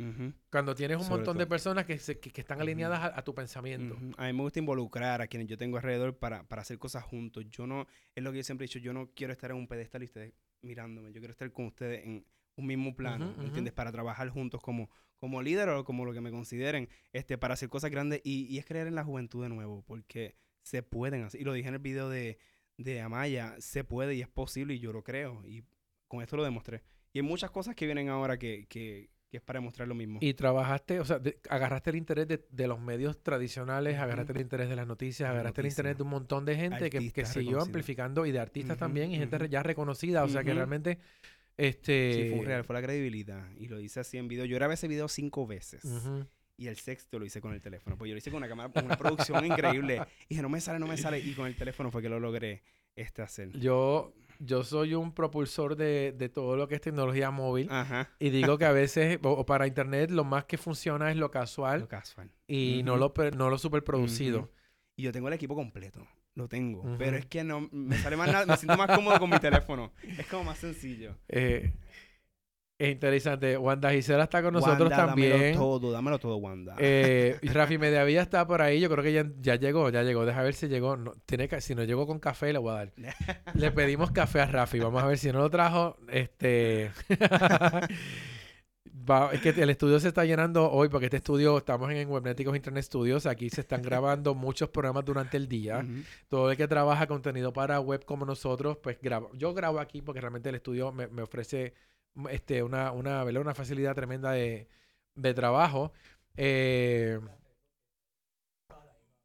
cuando 0.50 0.74
tienes 0.74 0.98
un 0.98 1.08
montón 1.08 1.38
de 1.38 1.46
personas 1.46 1.86
que, 1.86 1.98
que, 1.98 2.40
están 2.40 2.60
alineadas 2.60 3.12
a, 3.14 3.22
tu 3.22 3.34
pensamiento. 3.34 3.96
A 4.16 4.26
mí 4.26 4.32
me 4.32 4.42
gusta 4.42 4.58
involucrar 4.58 5.20
a 5.22 5.26
quienes 5.26 5.48
yo 5.48 5.56
tengo 5.56 5.76
alrededor 5.76 6.16
para, 6.16 6.44
para 6.44 6.62
hacer 6.62 6.78
cosas 6.78 7.04
juntos. 7.04 7.44
Yo 7.50 7.66
no, 7.66 7.86
es 8.14 8.22
lo 8.22 8.30
que 8.32 8.38
yo 8.38 8.44
siempre 8.44 8.64
he 8.64 8.68
dicho, 8.68 8.78
yo 8.78 8.92
no 8.92 9.10
quiero 9.14 9.32
estar 9.32 9.50
en 9.50 9.56
un 9.56 9.68
pedestal 9.68 10.02
y 10.02 10.06
ustedes 10.06 10.32
mirándome, 10.62 11.12
yo 11.12 11.20
quiero 11.20 11.32
estar 11.32 11.50
con 11.52 11.66
ustedes 11.66 12.04
en 12.04 12.24
un 12.56 12.66
mismo 12.66 12.94
plano, 12.94 13.34
¿entiendes? 13.40 13.72
Para 13.72 13.90
trabajar 13.90 14.28
juntos 14.28 14.60
como, 14.60 14.90
como 15.18 15.42
líder 15.42 15.68
o 15.70 15.84
como 15.84 16.04
lo 16.04 16.12
que 16.12 16.20
me 16.20 16.30
consideren, 16.30 16.88
este, 17.12 17.38
para 17.38 17.54
hacer 17.54 17.68
cosas 17.68 17.90
grandes 17.90 18.20
y, 18.24 18.46
y 18.46 18.58
es 18.58 18.66
creer 18.66 18.86
en 18.86 18.94
la 18.94 19.04
juventud 19.04 19.42
de 19.42 19.48
nuevo, 19.48 19.82
porque 19.86 20.36
se 20.62 20.82
pueden 20.82 21.24
hacer. 21.24 21.40
Y 21.40 21.44
lo 21.44 21.52
dije 21.52 21.68
en 21.68 21.74
el 21.74 21.80
video 21.80 22.08
de, 22.08 22.38
de 22.76 23.00
Amaya, 23.00 23.54
se 23.58 23.84
puede 23.84 24.14
y 24.14 24.22
es 24.22 24.28
posible 24.28 24.74
y 24.74 24.78
yo 24.78 24.92
lo 24.92 25.02
creo. 25.02 25.44
Y 25.46 25.64
con 26.08 26.22
esto 26.22 26.36
lo 26.36 26.44
demostré. 26.44 26.82
Y 27.12 27.18
hay 27.18 27.22
muchas 27.22 27.50
cosas 27.50 27.74
que 27.74 27.86
vienen 27.86 28.08
ahora 28.08 28.38
que, 28.38 28.66
que, 28.68 29.10
que 29.30 29.38
es 29.38 29.42
para 29.42 29.58
demostrar 29.58 29.88
lo 29.88 29.94
mismo. 29.94 30.18
Y 30.22 30.34
trabajaste, 30.34 31.00
o 31.00 31.04
sea, 31.04 31.20
agarraste 31.48 31.90
el 31.90 31.96
interés 31.96 32.28
de, 32.28 32.44
de, 32.50 32.66
los 32.66 32.80
medios 32.80 33.22
tradicionales, 33.22 33.98
agarraste 33.98 34.32
el 34.32 34.40
interés 34.40 34.68
de 34.68 34.76
las 34.76 34.86
noticias, 34.86 35.30
agarraste 35.30 35.60
el 35.60 35.66
interés 35.68 35.96
de 35.96 36.02
un 36.02 36.10
montón 36.10 36.44
de 36.44 36.56
gente 36.56 36.90
que, 36.90 37.10
que, 37.10 37.24
siguió 37.24 37.60
amplificando 37.60 38.26
y 38.26 38.32
de 38.32 38.40
artistas 38.40 38.76
también 38.76 39.12
y 39.12 39.18
gente 39.18 39.48
ya 39.48 39.62
reconocida. 39.62 40.24
O 40.24 40.28
sea, 40.28 40.44
que 40.44 40.54
realmente... 40.54 40.98
Este... 41.56 42.14
Sí, 42.14 42.36
fue 42.36 42.46
real, 42.46 42.64
fue 42.64 42.74
la 42.74 42.82
credibilidad. 42.82 43.46
Y 43.58 43.68
lo 43.68 43.78
hice 43.80 44.00
así 44.00 44.16
en 44.16 44.28
video. 44.28 44.46
Yo 44.46 44.56
grabé 44.56 44.74
ese 44.74 44.88
video 44.88 45.08
cinco 45.08 45.46
veces. 45.46 45.82
Y 46.60 46.68
el 46.68 46.76
sexto 46.76 47.18
lo 47.18 47.24
hice 47.24 47.40
con 47.40 47.54
el 47.54 47.62
teléfono. 47.62 47.96
Pues 47.96 48.10
yo 48.10 48.14
lo 48.14 48.18
hice 48.18 48.30
con 48.30 48.36
una 48.36 48.46
cámara, 48.46 48.70
con 48.70 48.84
una 48.84 48.98
producción 48.98 49.46
increíble. 49.46 50.02
Y 50.24 50.26
dije, 50.28 50.42
no 50.42 50.50
me 50.50 50.60
sale, 50.60 50.78
no 50.78 50.86
me 50.86 50.98
sale. 50.98 51.18
Y 51.18 51.32
con 51.32 51.46
el 51.46 51.56
teléfono 51.56 51.90
fue 51.90 52.02
que 52.02 52.10
lo 52.10 52.20
logré 52.20 52.62
este 52.94 53.22
hacer. 53.22 53.58
Yo, 53.58 54.12
yo 54.40 54.62
soy 54.62 54.92
un 54.92 55.14
propulsor 55.14 55.74
de, 55.74 56.12
de, 56.12 56.28
todo 56.28 56.58
lo 56.58 56.68
que 56.68 56.74
es 56.74 56.82
tecnología 56.82 57.30
móvil. 57.30 57.66
Ajá. 57.70 58.10
Y 58.18 58.28
digo 58.28 58.58
que 58.58 58.66
a 58.66 58.72
veces, 58.72 59.18
o, 59.22 59.46
para 59.46 59.66
internet, 59.66 60.10
lo 60.10 60.22
más 60.24 60.44
que 60.44 60.58
funciona 60.58 61.10
es 61.10 61.16
lo 61.16 61.30
casual. 61.30 61.80
Lo 61.80 61.88
casual. 61.88 62.30
Y 62.46 62.82
no 62.84 62.98
lo 62.98 63.14
no 63.34 63.48
lo 63.48 63.56
superproducido. 63.56 64.50
Y 64.96 65.04
yo 65.04 65.12
tengo 65.12 65.28
el 65.28 65.34
equipo 65.34 65.54
completo. 65.54 66.06
Lo 66.34 66.46
tengo. 66.46 66.94
Pero 66.98 67.16
es 67.16 67.24
que 67.24 67.42
no 67.42 67.70
me 67.72 67.96
sale 67.96 68.18
más 68.18 68.46
me 68.46 68.56
siento 68.58 68.76
más 68.76 68.94
cómodo 68.94 69.18
con 69.18 69.30
mi 69.30 69.38
teléfono. 69.38 69.92
Es 70.02 70.26
como 70.26 70.44
más 70.44 70.58
sencillo. 70.58 71.16
Eh, 71.26 71.72
es 72.80 72.92
interesante. 72.92 73.58
Wanda 73.58 73.92
Gisela 73.92 74.24
está 74.24 74.42
con 74.42 74.54
nosotros 74.54 74.88
también. 74.88 75.32
Dámelo 75.32 75.58
todo, 75.58 75.92
dámelo 75.92 76.18
todo, 76.18 76.36
Wanda. 76.36 76.76
Eh, 76.78 77.38
Rafi 77.42 77.76
Mediavilla 77.76 78.22
está 78.22 78.46
por 78.46 78.62
ahí. 78.62 78.80
Yo 78.80 78.88
creo 78.88 79.04
que 79.04 79.12
ya, 79.12 79.26
ya 79.38 79.56
llegó, 79.56 79.90
ya 79.90 80.02
llegó. 80.02 80.24
Deja 80.24 80.42
ver 80.42 80.54
si 80.54 80.66
llegó. 80.66 80.96
No, 80.96 81.12
tiene 81.26 81.46
que, 81.46 81.60
si 81.60 81.74
no 81.74 81.84
llegó 81.84 82.06
con 82.06 82.18
café, 82.18 82.54
le 82.54 82.58
voy 82.58 82.72
a 82.72 82.74
dar. 82.76 82.92
le 83.54 83.70
pedimos 83.70 84.12
café 84.12 84.40
a 84.40 84.46
Rafi. 84.46 84.78
Vamos 84.78 85.02
a 85.02 85.06
ver 85.06 85.18
si 85.18 85.30
no 85.30 85.40
lo 85.40 85.50
trajo. 85.50 85.98
Este. 86.08 86.90
es 89.32 89.40
que 89.40 89.48
el 89.50 89.70
estudio 89.70 89.98
se 90.00 90.08
está 90.08 90.24
llenando 90.24 90.70
hoy 90.70 90.88
porque 90.88 91.06
este 91.06 91.18
estudio, 91.18 91.58
estamos 91.58 91.90
en 91.90 92.08
Webnéticos 92.08 92.54
Internet 92.54 92.84
Studios, 92.84 93.26
aquí 93.26 93.50
se 93.50 93.62
están 93.62 93.82
grabando 93.82 94.34
muchos 94.34 94.68
programas 94.70 95.04
durante 95.04 95.36
el 95.36 95.48
día. 95.48 95.84
Todo 96.28 96.50
el 96.50 96.56
que 96.56 96.68
trabaja 96.68 97.06
contenido 97.06 97.52
para 97.52 97.80
web 97.80 98.04
como 98.04 98.24
nosotros, 98.24 98.78
pues 98.78 98.98
grabo. 99.02 99.30
Yo 99.34 99.52
grabo 99.52 99.80
aquí 99.80 100.00
porque 100.00 100.20
realmente 100.20 100.48
el 100.48 100.54
estudio 100.54 100.92
me, 100.92 101.08
me 101.08 101.22
ofrece 101.22 101.74
este, 102.30 102.62
una, 102.62 102.92
una, 102.92 103.24
una 103.24 103.54
facilidad 103.54 103.94
tremenda 103.94 104.32
de, 104.32 104.68
de 105.14 105.34
trabajo. 105.34 105.92
Eh, 106.36 107.20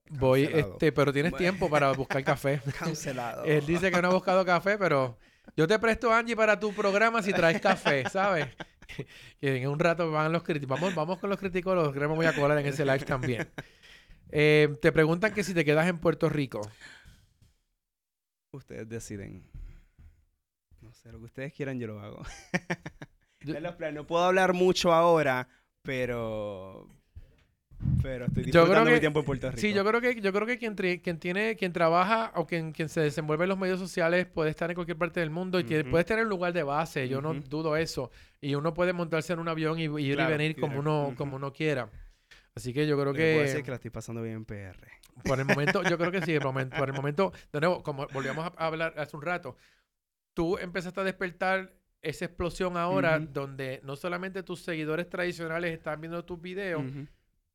voy, 0.10 0.44
este, 0.44 0.92
pero 0.92 1.14
tienes 1.14 1.36
tiempo 1.36 1.70
para 1.70 1.92
buscar 1.92 2.24
café. 2.24 2.62
Cancelado. 2.78 3.44
Él 3.46 3.66
dice 3.66 3.92
que 3.92 4.02
no 4.02 4.10
ha 4.10 4.14
buscado 4.14 4.46
café, 4.46 4.78
pero 4.78 5.18
yo 5.56 5.68
te 5.68 5.80
presto 5.80 6.12
Angie 6.14 6.36
para 6.36 6.60
tu 6.60 6.74
programa 6.74 7.22
si 7.22 7.34
traes 7.34 7.62
café, 7.62 8.10
¿sabes? 8.10 8.48
que 9.40 9.58
en 9.58 9.70
un 9.70 9.80
rato 9.80 10.12
van 10.12 10.32
los 10.32 10.44
críticos. 10.44 10.80
Vamos, 10.80 10.96
vamos 10.96 11.20
con 11.20 11.30
los 11.30 11.40
críticos, 11.40 11.76
los 11.76 11.94
queremos 11.94 12.16
voy 12.16 12.26
a 12.26 12.36
colar 12.36 12.58
en 12.58 12.66
ese 12.68 12.86
live 12.86 13.00
también. 13.00 13.48
Eh, 14.30 14.76
te 14.82 14.92
preguntan 14.92 15.34
que 15.34 15.44
si 15.44 15.54
te 15.54 15.64
quedas 15.64 15.88
en 15.88 16.00
Puerto 16.00 16.30
Rico. 16.30 16.62
Ustedes 18.52 18.88
deciden 18.88 19.44
lo 21.12 21.20
que 21.20 21.26
ustedes 21.26 21.54
quieran 21.54 21.80
yo 21.80 21.88
lo 21.88 22.00
hago. 22.00 22.24
No 23.94 24.08
puedo 24.08 24.24
hablar 24.24 24.54
mucho 24.54 24.92
ahora, 24.92 25.48
pero 25.84 26.90
pero 28.02 28.26
estoy 28.26 28.44
disfrutando 28.44 28.92
mi 28.92 29.00
tiempo 29.00 29.20
en 29.20 29.26
Puerto 29.26 29.50
Rico. 29.50 29.62
Sí, 29.62 29.74
yo 29.74 29.86
creo 29.86 30.02
que 30.02 30.20
yo 30.20 30.34
creo 30.34 30.48
que 30.48 30.58
quien, 30.58 30.76
quien 30.76 31.20
tiene 31.20 31.56
quien 31.56 31.72
trabaja 31.74 32.32
o 32.36 32.48
quien, 32.48 32.72
quien 32.72 32.90
se 32.90 33.02
desenvuelve 33.02 33.44
en 33.44 33.50
los 33.50 33.58
medios 33.58 33.80
sociales 33.80 34.26
puede 34.26 34.50
estar 34.50 34.70
en 34.70 34.76
cualquier 34.76 34.98
parte 34.98 35.20
del 35.20 35.30
mundo 35.30 35.60
y 35.60 35.64
puede 35.64 36.04
tener 36.04 36.24
un 36.24 36.30
lugar 36.30 36.54
de 36.54 36.64
base, 36.64 37.08
yo 37.08 37.22
no 37.22 37.34
dudo 37.34 37.78
eso, 37.78 38.10
y 38.42 38.56
uno 38.56 38.74
puede 38.74 38.94
montarse 38.94 39.34
en 39.34 39.40
un 39.40 39.48
avión 39.48 39.80
y, 39.80 39.84
ir 39.84 40.20
y 40.20 40.26
venir 40.26 40.60
como 40.60 40.80
uno 40.80 41.14
como 41.18 41.36
uno 41.36 41.54
quiera. 41.54 41.90
Así 42.56 42.74
que 42.74 42.88
yo 42.88 42.98
creo 42.98 43.14
que 43.14 43.36
puede 43.36 43.48
ser 43.50 43.64
que 43.64 43.72
la 43.72 43.76
estoy 43.76 43.92
pasando 43.92 44.22
bien 44.22 44.36
en 44.38 44.46
PR. 44.46 44.88
Por 45.24 45.40
el 45.40 45.46
momento, 45.46 45.84
yo 45.84 45.98
creo 45.98 46.12
que 46.12 46.22
sí, 46.22 46.40
por 46.40 46.90
el 46.90 46.94
momento, 46.94 47.34
de 47.52 47.60
nuevo, 47.60 47.84
como 47.84 48.08
volvíamos 48.08 48.46
a 48.46 48.66
hablar 48.66 48.94
hace 48.98 49.16
un 49.16 49.22
rato, 49.22 49.58
tú 50.36 50.60
empezaste 50.60 51.00
a 51.00 51.04
despertar 51.04 51.74
esa 52.04 52.26
explosión 52.26 52.78
ahora 52.78 53.18
donde 53.18 53.82
no 53.84 53.96
solamente 53.96 54.44
tus 54.44 54.62
seguidores 54.62 55.10
tradicionales 55.10 55.74
están 55.74 56.00
viendo 56.00 56.24
tus 56.24 56.40
videos, 56.40 56.84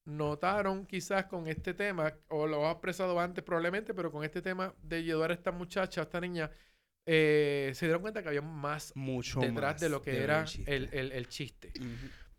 notaron 0.05 0.87
quizás 0.87 1.27
con 1.27 1.47
este 1.47 1.73
tema, 1.73 2.12
o 2.29 2.49
lo 2.49 2.66
has 2.66 2.73
expresado 2.73 3.21
antes 3.21 3.45
probablemente, 3.45 3.95
pero 3.95 4.11
con 4.11 4.25
este 4.25 4.43
tema 4.43 4.75
de 4.83 4.97
ayudar 4.97 5.31
a 5.31 5.35
esta 5.35 5.53
muchacha, 5.53 6.01
a 6.01 6.05
esta 6.05 6.21
niña, 6.21 6.51
eh, 7.07 7.71
se 7.75 7.87
dieron 7.87 8.03
cuenta 8.03 8.23
que 8.23 8.29
había 8.29 8.43
más 8.43 8.93
Mucho 8.97 9.38
detrás 9.38 9.81
de 9.81 9.88
lo 9.88 10.03
que 10.03 10.23
era 10.23 10.45
el, 10.66 10.88
el, 10.93 11.29
chiste. 11.29 11.73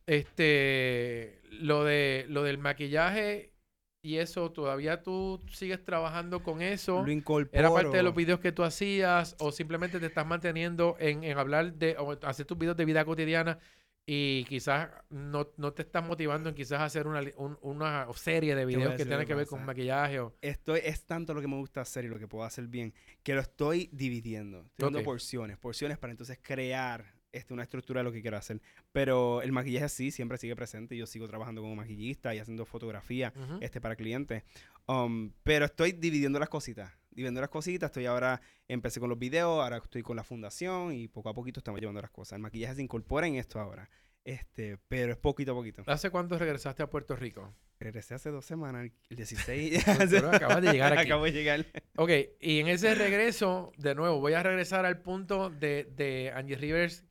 Este, 0.05 1.41
lo 1.49 1.85
de 1.85 2.25
lo 2.27 2.43
del 2.43 2.57
maquillaje 2.57 3.53
y 4.03 4.17
eso, 4.17 4.51
¿todavía 4.51 5.03
tú 5.03 5.39
sigues 5.51 5.83
trabajando 5.83 6.41
con 6.41 6.61
eso? 6.61 7.03
Lo 7.05 7.11
incorporo. 7.11 7.57
¿Era 7.57 7.71
parte 7.71 7.97
de 7.97 8.03
los 8.03 8.15
videos 8.15 8.39
que 8.39 8.51
tú 8.51 8.63
hacías? 8.63 9.35
¿O 9.39 9.51
simplemente 9.51 9.99
te 9.99 10.07
estás 10.07 10.25
manteniendo 10.25 10.95
en, 10.99 11.23
en 11.23 11.37
hablar 11.37 11.73
de, 11.73 11.95
o 11.99 12.17
hacer 12.23 12.45
tus 12.45 12.57
videos 12.57 12.75
de 12.77 12.85
vida 12.85 13.05
cotidiana 13.05 13.59
y 14.05 14.45
quizás 14.45 14.89
no, 15.09 15.49
no 15.57 15.73
te 15.73 15.83
estás 15.83 16.03
motivando 16.03 16.49
en 16.49 16.55
quizás 16.55 16.81
hacer 16.81 17.05
una, 17.05 17.21
una 17.61 18.07
serie 18.15 18.55
de 18.55 18.65
videos 18.65 18.95
que 18.95 19.05
tengan 19.05 19.27
que 19.27 19.35
ver 19.35 19.45
con 19.45 19.63
maquillaje? 19.63 20.19
O... 20.19 20.35
Estoy, 20.41 20.81
es 20.83 21.05
tanto 21.05 21.35
lo 21.35 21.41
que 21.41 21.47
me 21.47 21.57
gusta 21.57 21.81
hacer 21.81 22.05
y 22.05 22.07
lo 22.07 22.17
que 22.17 22.27
puedo 22.27 22.43
hacer 22.43 22.67
bien, 22.67 22.93
que 23.21 23.35
lo 23.35 23.41
estoy 23.41 23.89
dividiendo. 23.93 24.65
Estoy 24.65 24.91
dando 24.91 25.03
porciones, 25.03 25.57
porciones 25.59 25.99
para 25.99 26.09
entonces 26.09 26.39
crear 26.41 27.20
este, 27.31 27.53
una 27.53 27.63
estructura 27.63 27.99
de 27.99 28.03
lo 28.03 28.11
que 28.11 28.21
quiero 28.21 28.37
hacer. 28.37 28.61
Pero 28.91 29.41
el 29.41 29.51
maquillaje 29.51 29.89
sí, 29.89 30.11
siempre 30.11 30.37
sigue 30.37 30.55
presente. 30.55 30.97
Yo 30.97 31.05
sigo 31.05 31.27
trabajando 31.27 31.61
como 31.61 31.75
maquillista 31.75 32.33
y 32.35 32.39
haciendo 32.39 32.65
fotografía 32.65 33.33
este, 33.61 33.81
para 33.81 33.95
clientes. 33.95 34.43
Um, 34.87 35.31
pero 35.43 35.65
estoy 35.65 35.93
dividiendo 35.93 36.39
las 36.39 36.49
cositas. 36.49 36.91
Dividiendo 37.11 37.41
las 37.41 37.49
cositas. 37.49 37.89
Estoy 37.89 38.05
ahora, 38.05 38.41
empecé 38.67 38.99
con 38.99 39.09
los 39.09 39.19
videos, 39.19 39.61
ahora 39.61 39.77
estoy 39.77 40.01
con 40.01 40.15
la 40.15 40.23
fundación 40.23 40.93
y 40.93 41.07
poco 41.07 41.29
a 41.29 41.33
poquito 41.33 41.59
estamos 41.59 41.79
llevando 41.79 42.01
las 42.01 42.11
cosas. 42.11 42.33
El 42.33 42.41
maquillaje 42.41 42.75
se 42.75 42.81
incorpora 42.81 43.27
en 43.27 43.35
esto 43.35 43.59
ahora. 43.59 43.89
Este, 44.23 44.77
pero 44.87 45.13
es 45.13 45.17
poquito 45.17 45.53
a 45.53 45.55
poquito. 45.55 45.83
¿Hace 45.87 46.09
cuánto 46.09 46.37
regresaste 46.37 46.83
a 46.83 46.89
Puerto 46.89 47.15
Rico? 47.15 47.55
Regresé 47.79 48.13
hace 48.13 48.29
dos 48.29 48.45
semanas, 48.45 48.91
el 49.09 49.15
16. 49.15 49.87
acabas 50.31 50.61
de 50.61 50.71
llegar 50.71 50.93
aquí. 50.93 51.07
Acabo 51.07 51.25
de 51.25 51.31
llegar. 51.31 51.65
Ok, 51.95 52.11
y 52.39 52.59
en 52.59 52.67
ese 52.67 52.93
regreso, 52.93 53.71
de 53.77 53.95
nuevo, 53.95 54.19
voy 54.19 54.33
a 54.33 54.43
regresar 54.43 54.85
al 54.85 55.01
punto 55.01 55.49
de, 55.49 55.85
de 55.95 56.31
Angie 56.35 56.55
Rivers 56.55 57.03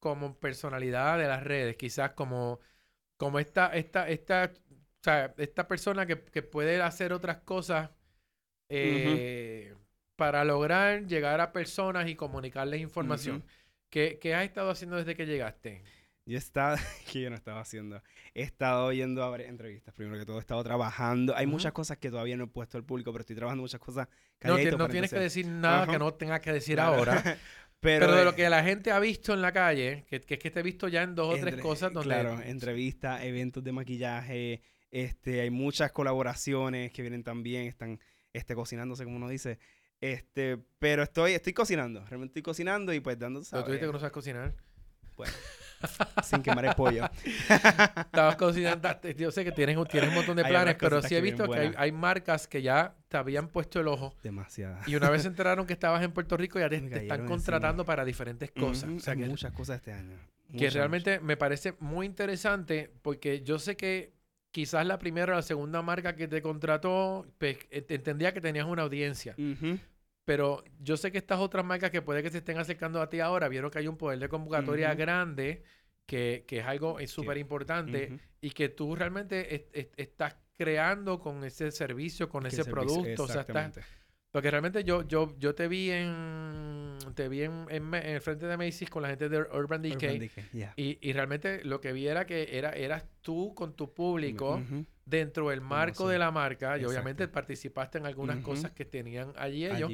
como 0.00 0.34
personalidad 0.34 1.18
de 1.18 1.28
las 1.28 1.44
redes, 1.44 1.76
quizás 1.76 2.12
como, 2.12 2.58
como 3.16 3.38
esta, 3.38 3.68
esta, 3.76 4.08
esta, 4.08 4.50
o 4.54 5.02
sea, 5.02 5.34
esta 5.36 5.68
persona 5.68 6.06
que, 6.06 6.16
puede 6.16 6.82
hacer 6.82 7.12
otras 7.12 7.38
cosas 7.38 7.90
eh, 8.70 9.74
para 10.16 10.44
lograr 10.44 11.06
llegar 11.06 11.40
a 11.40 11.52
personas 11.52 12.08
y 12.08 12.16
comunicarles 12.16 12.80
información. 12.80 13.44
¿Qué, 13.90 14.18
has 14.34 14.44
estado 14.44 14.70
haciendo 14.70 14.96
desde 14.96 15.14
que 15.16 15.26
llegaste? 15.26 15.82
Yo 16.24 16.38
estaba, 16.38 16.76
que 17.12 17.22
yo 17.22 17.30
no 17.30 17.36
estaba 17.36 17.60
haciendo, 17.60 18.02
he 18.34 18.42
estado 18.42 18.92
yendo 18.92 19.22
a 19.24 19.30
ver 19.30 19.42
entrevistas, 19.42 19.92
primero 19.94 20.18
que 20.18 20.24
todo, 20.24 20.38
he 20.38 20.40
estado 20.40 20.62
trabajando. 20.62 21.36
Hay 21.36 21.46
muchas 21.46 21.72
cosas 21.72 21.98
que 21.98 22.10
todavía 22.10 22.36
no 22.36 22.44
he 22.44 22.46
puesto 22.46 22.78
al 22.78 22.84
público, 22.84 23.12
pero 23.12 23.20
estoy 23.20 23.36
trabajando 23.36 23.62
muchas 23.62 23.80
cosas. 23.80 24.08
No, 24.42 24.56
no 24.56 24.88
tienes 24.88 25.10
que 25.10 25.18
decir 25.18 25.46
nada 25.46 25.86
que 25.86 25.98
no 25.98 26.14
tengas 26.14 26.40
que 26.40 26.52
decir 26.52 26.80
ahora. 26.80 27.22
Pero, 27.80 28.14
de 28.14 28.24
lo 28.24 28.34
que 28.34 28.48
la 28.50 28.62
gente 28.62 28.90
ha 28.90 28.98
visto 28.98 29.32
en 29.32 29.40
la 29.40 29.52
calle, 29.52 30.04
que, 30.08 30.20
que 30.20 30.34
es 30.34 30.40
que 30.40 30.50
te 30.50 30.60
he 30.60 30.62
visto 30.62 30.86
ya 30.88 31.02
en 31.02 31.14
dos 31.14 31.34
o 31.34 31.40
tres 31.40 31.56
cosas 31.56 31.92
donde... 31.92 32.08
Claro, 32.08 32.40
entrevistas, 32.42 33.24
eventos 33.24 33.64
de 33.64 33.72
maquillaje, 33.72 34.62
este, 34.90 35.40
hay 35.40 35.50
muchas 35.50 35.90
colaboraciones 35.90 36.92
que 36.92 37.00
vienen 37.00 37.24
también, 37.24 37.66
están 37.66 37.98
este, 38.34 38.54
cocinándose, 38.54 39.04
como 39.04 39.16
uno 39.16 39.28
dice. 39.28 39.58
Este, 40.00 40.58
pero 40.78 41.02
estoy, 41.02 41.32
estoy 41.32 41.54
cocinando, 41.54 42.00
realmente 42.00 42.32
estoy 42.32 42.42
cocinando 42.42 42.92
y 42.92 43.00
pues 43.00 43.18
dando... 43.18 43.42
¿Pero 43.50 43.64
tú 43.64 43.72
dices 43.72 43.86
que 43.86 43.92
no 43.92 43.98
sabes 43.98 44.12
cocinar? 44.12 44.54
Bueno. 45.16 45.32
sin 46.22 46.42
quemar 46.42 46.64
el 46.64 46.74
pollo. 46.74 47.08
Estabas 47.48 48.36
cocinando, 48.36 48.88
yo 49.16 49.30
sé 49.30 49.44
que 49.44 49.52
tienes, 49.52 49.76
tienes 49.88 50.10
un 50.10 50.16
montón 50.16 50.36
de 50.36 50.44
planes, 50.44 50.76
pero 50.78 51.02
sí 51.02 51.14
he 51.14 51.20
visto 51.20 51.48
que 51.48 51.72
hay, 51.76 51.92
marcas 51.92 52.46
que 52.46 52.62
ya 52.62 52.94
te 53.08 53.16
habían 53.16 53.48
puesto 53.48 53.80
el 53.80 53.88
ojo. 53.88 54.14
Demasiado. 54.22 54.78
Y 54.86 54.94
una 54.94 55.10
vez 55.10 55.22
se 55.22 55.28
enteraron 55.28 55.66
que 55.66 55.72
estabas 55.72 56.02
en 56.02 56.12
Puerto 56.12 56.36
Rico, 56.36 56.58
ya 56.58 56.68
te, 56.68 56.76
están 56.76 57.26
contratando 57.26 57.84
para 57.84 58.04
diferentes 58.04 58.50
cosas. 58.50 58.90
o 58.90 59.00
sea, 59.00 59.16
que, 59.16 59.26
muchas 59.26 59.52
cosas 59.52 59.76
este 59.76 59.92
año. 59.92 60.16
que 60.56 60.70
realmente 60.70 61.20
me 61.20 61.36
parece 61.36 61.74
muy 61.80 62.06
interesante 62.06 62.90
porque 63.02 63.42
yo 63.42 63.58
sé 63.58 63.76
que 63.76 64.12
quizás 64.50 64.86
la 64.86 64.98
primera 64.98 65.32
o 65.32 65.36
la 65.36 65.42
segunda 65.42 65.82
marca 65.82 66.16
que 66.16 66.28
te 66.28 66.42
contrató, 66.42 67.26
pues, 67.38 67.58
eh, 67.70 67.84
entendía 67.88 68.32
que 68.34 68.40
tenías 68.40 68.66
una 68.66 68.82
audiencia. 68.82 69.34
Pero 70.24 70.62
yo 70.78 70.96
sé 70.96 71.10
que 71.10 71.18
estas 71.18 71.40
otras 71.40 71.64
marcas 71.64 71.90
que 71.90 72.02
puede 72.02 72.22
que 72.22 72.30
se 72.30 72.38
estén 72.38 72.58
acercando 72.58 73.00
a 73.00 73.08
ti 73.08 73.20
ahora 73.20 73.48
vieron 73.48 73.70
que 73.70 73.78
hay 73.78 73.88
un 73.88 73.96
poder 73.96 74.18
de 74.18 74.28
convocatoria 74.28 74.94
grande, 74.94 75.64
que, 76.06 76.44
que, 76.46 76.58
es 76.58 76.66
algo 76.66 76.98
súper 77.06 77.38
importante 77.38 78.18
y 78.40 78.50
que 78.50 78.68
tú 78.68 78.94
realmente 78.94 79.68
estás 79.96 80.36
creando 80.56 81.18
con 81.20 81.42
ese 81.44 81.70
servicio, 81.70 82.28
con 82.28 82.46
ese 82.46 82.64
producto. 82.64 83.24
O 83.24 83.28
sea, 83.28 83.42
estás, 83.42 83.80
porque 84.30 84.50
realmente 84.50 84.84
yo, 84.84 85.06
yo, 85.08 85.34
yo 85.38 85.54
te 85.54 85.66
vi 85.66 85.90
en 85.90 86.96
te 87.14 87.28
vi 87.28 87.42
en, 87.42 87.66
el 87.94 88.20
frente 88.20 88.46
de 88.46 88.56
Macy's 88.56 88.88
con 88.88 89.02
la 89.02 89.08
gente 89.08 89.28
de 89.28 89.38
Urban 89.38 89.82
Decay. 89.82 90.30
y, 90.76 90.98
y, 91.00 91.12
realmente 91.12 91.64
lo 91.64 91.80
que 91.80 91.92
vi 91.92 92.06
era 92.06 92.26
que 92.26 92.56
era, 92.56 92.70
eras 92.70 93.04
tú 93.22 93.54
con 93.54 93.74
tu 93.74 93.92
público 93.92 94.62
dentro 95.10 95.50
del 95.50 95.60
marco 95.60 96.08
de 96.08 96.18
la 96.18 96.30
marca. 96.30 96.78
Y 96.78 96.84
obviamente 96.84 97.28
participaste 97.28 97.98
en 97.98 98.06
algunas 98.06 98.38
cosas 98.38 98.70
que 98.72 98.84
tenían 98.84 99.32
allí 99.36 99.66
ellos. 99.66 99.90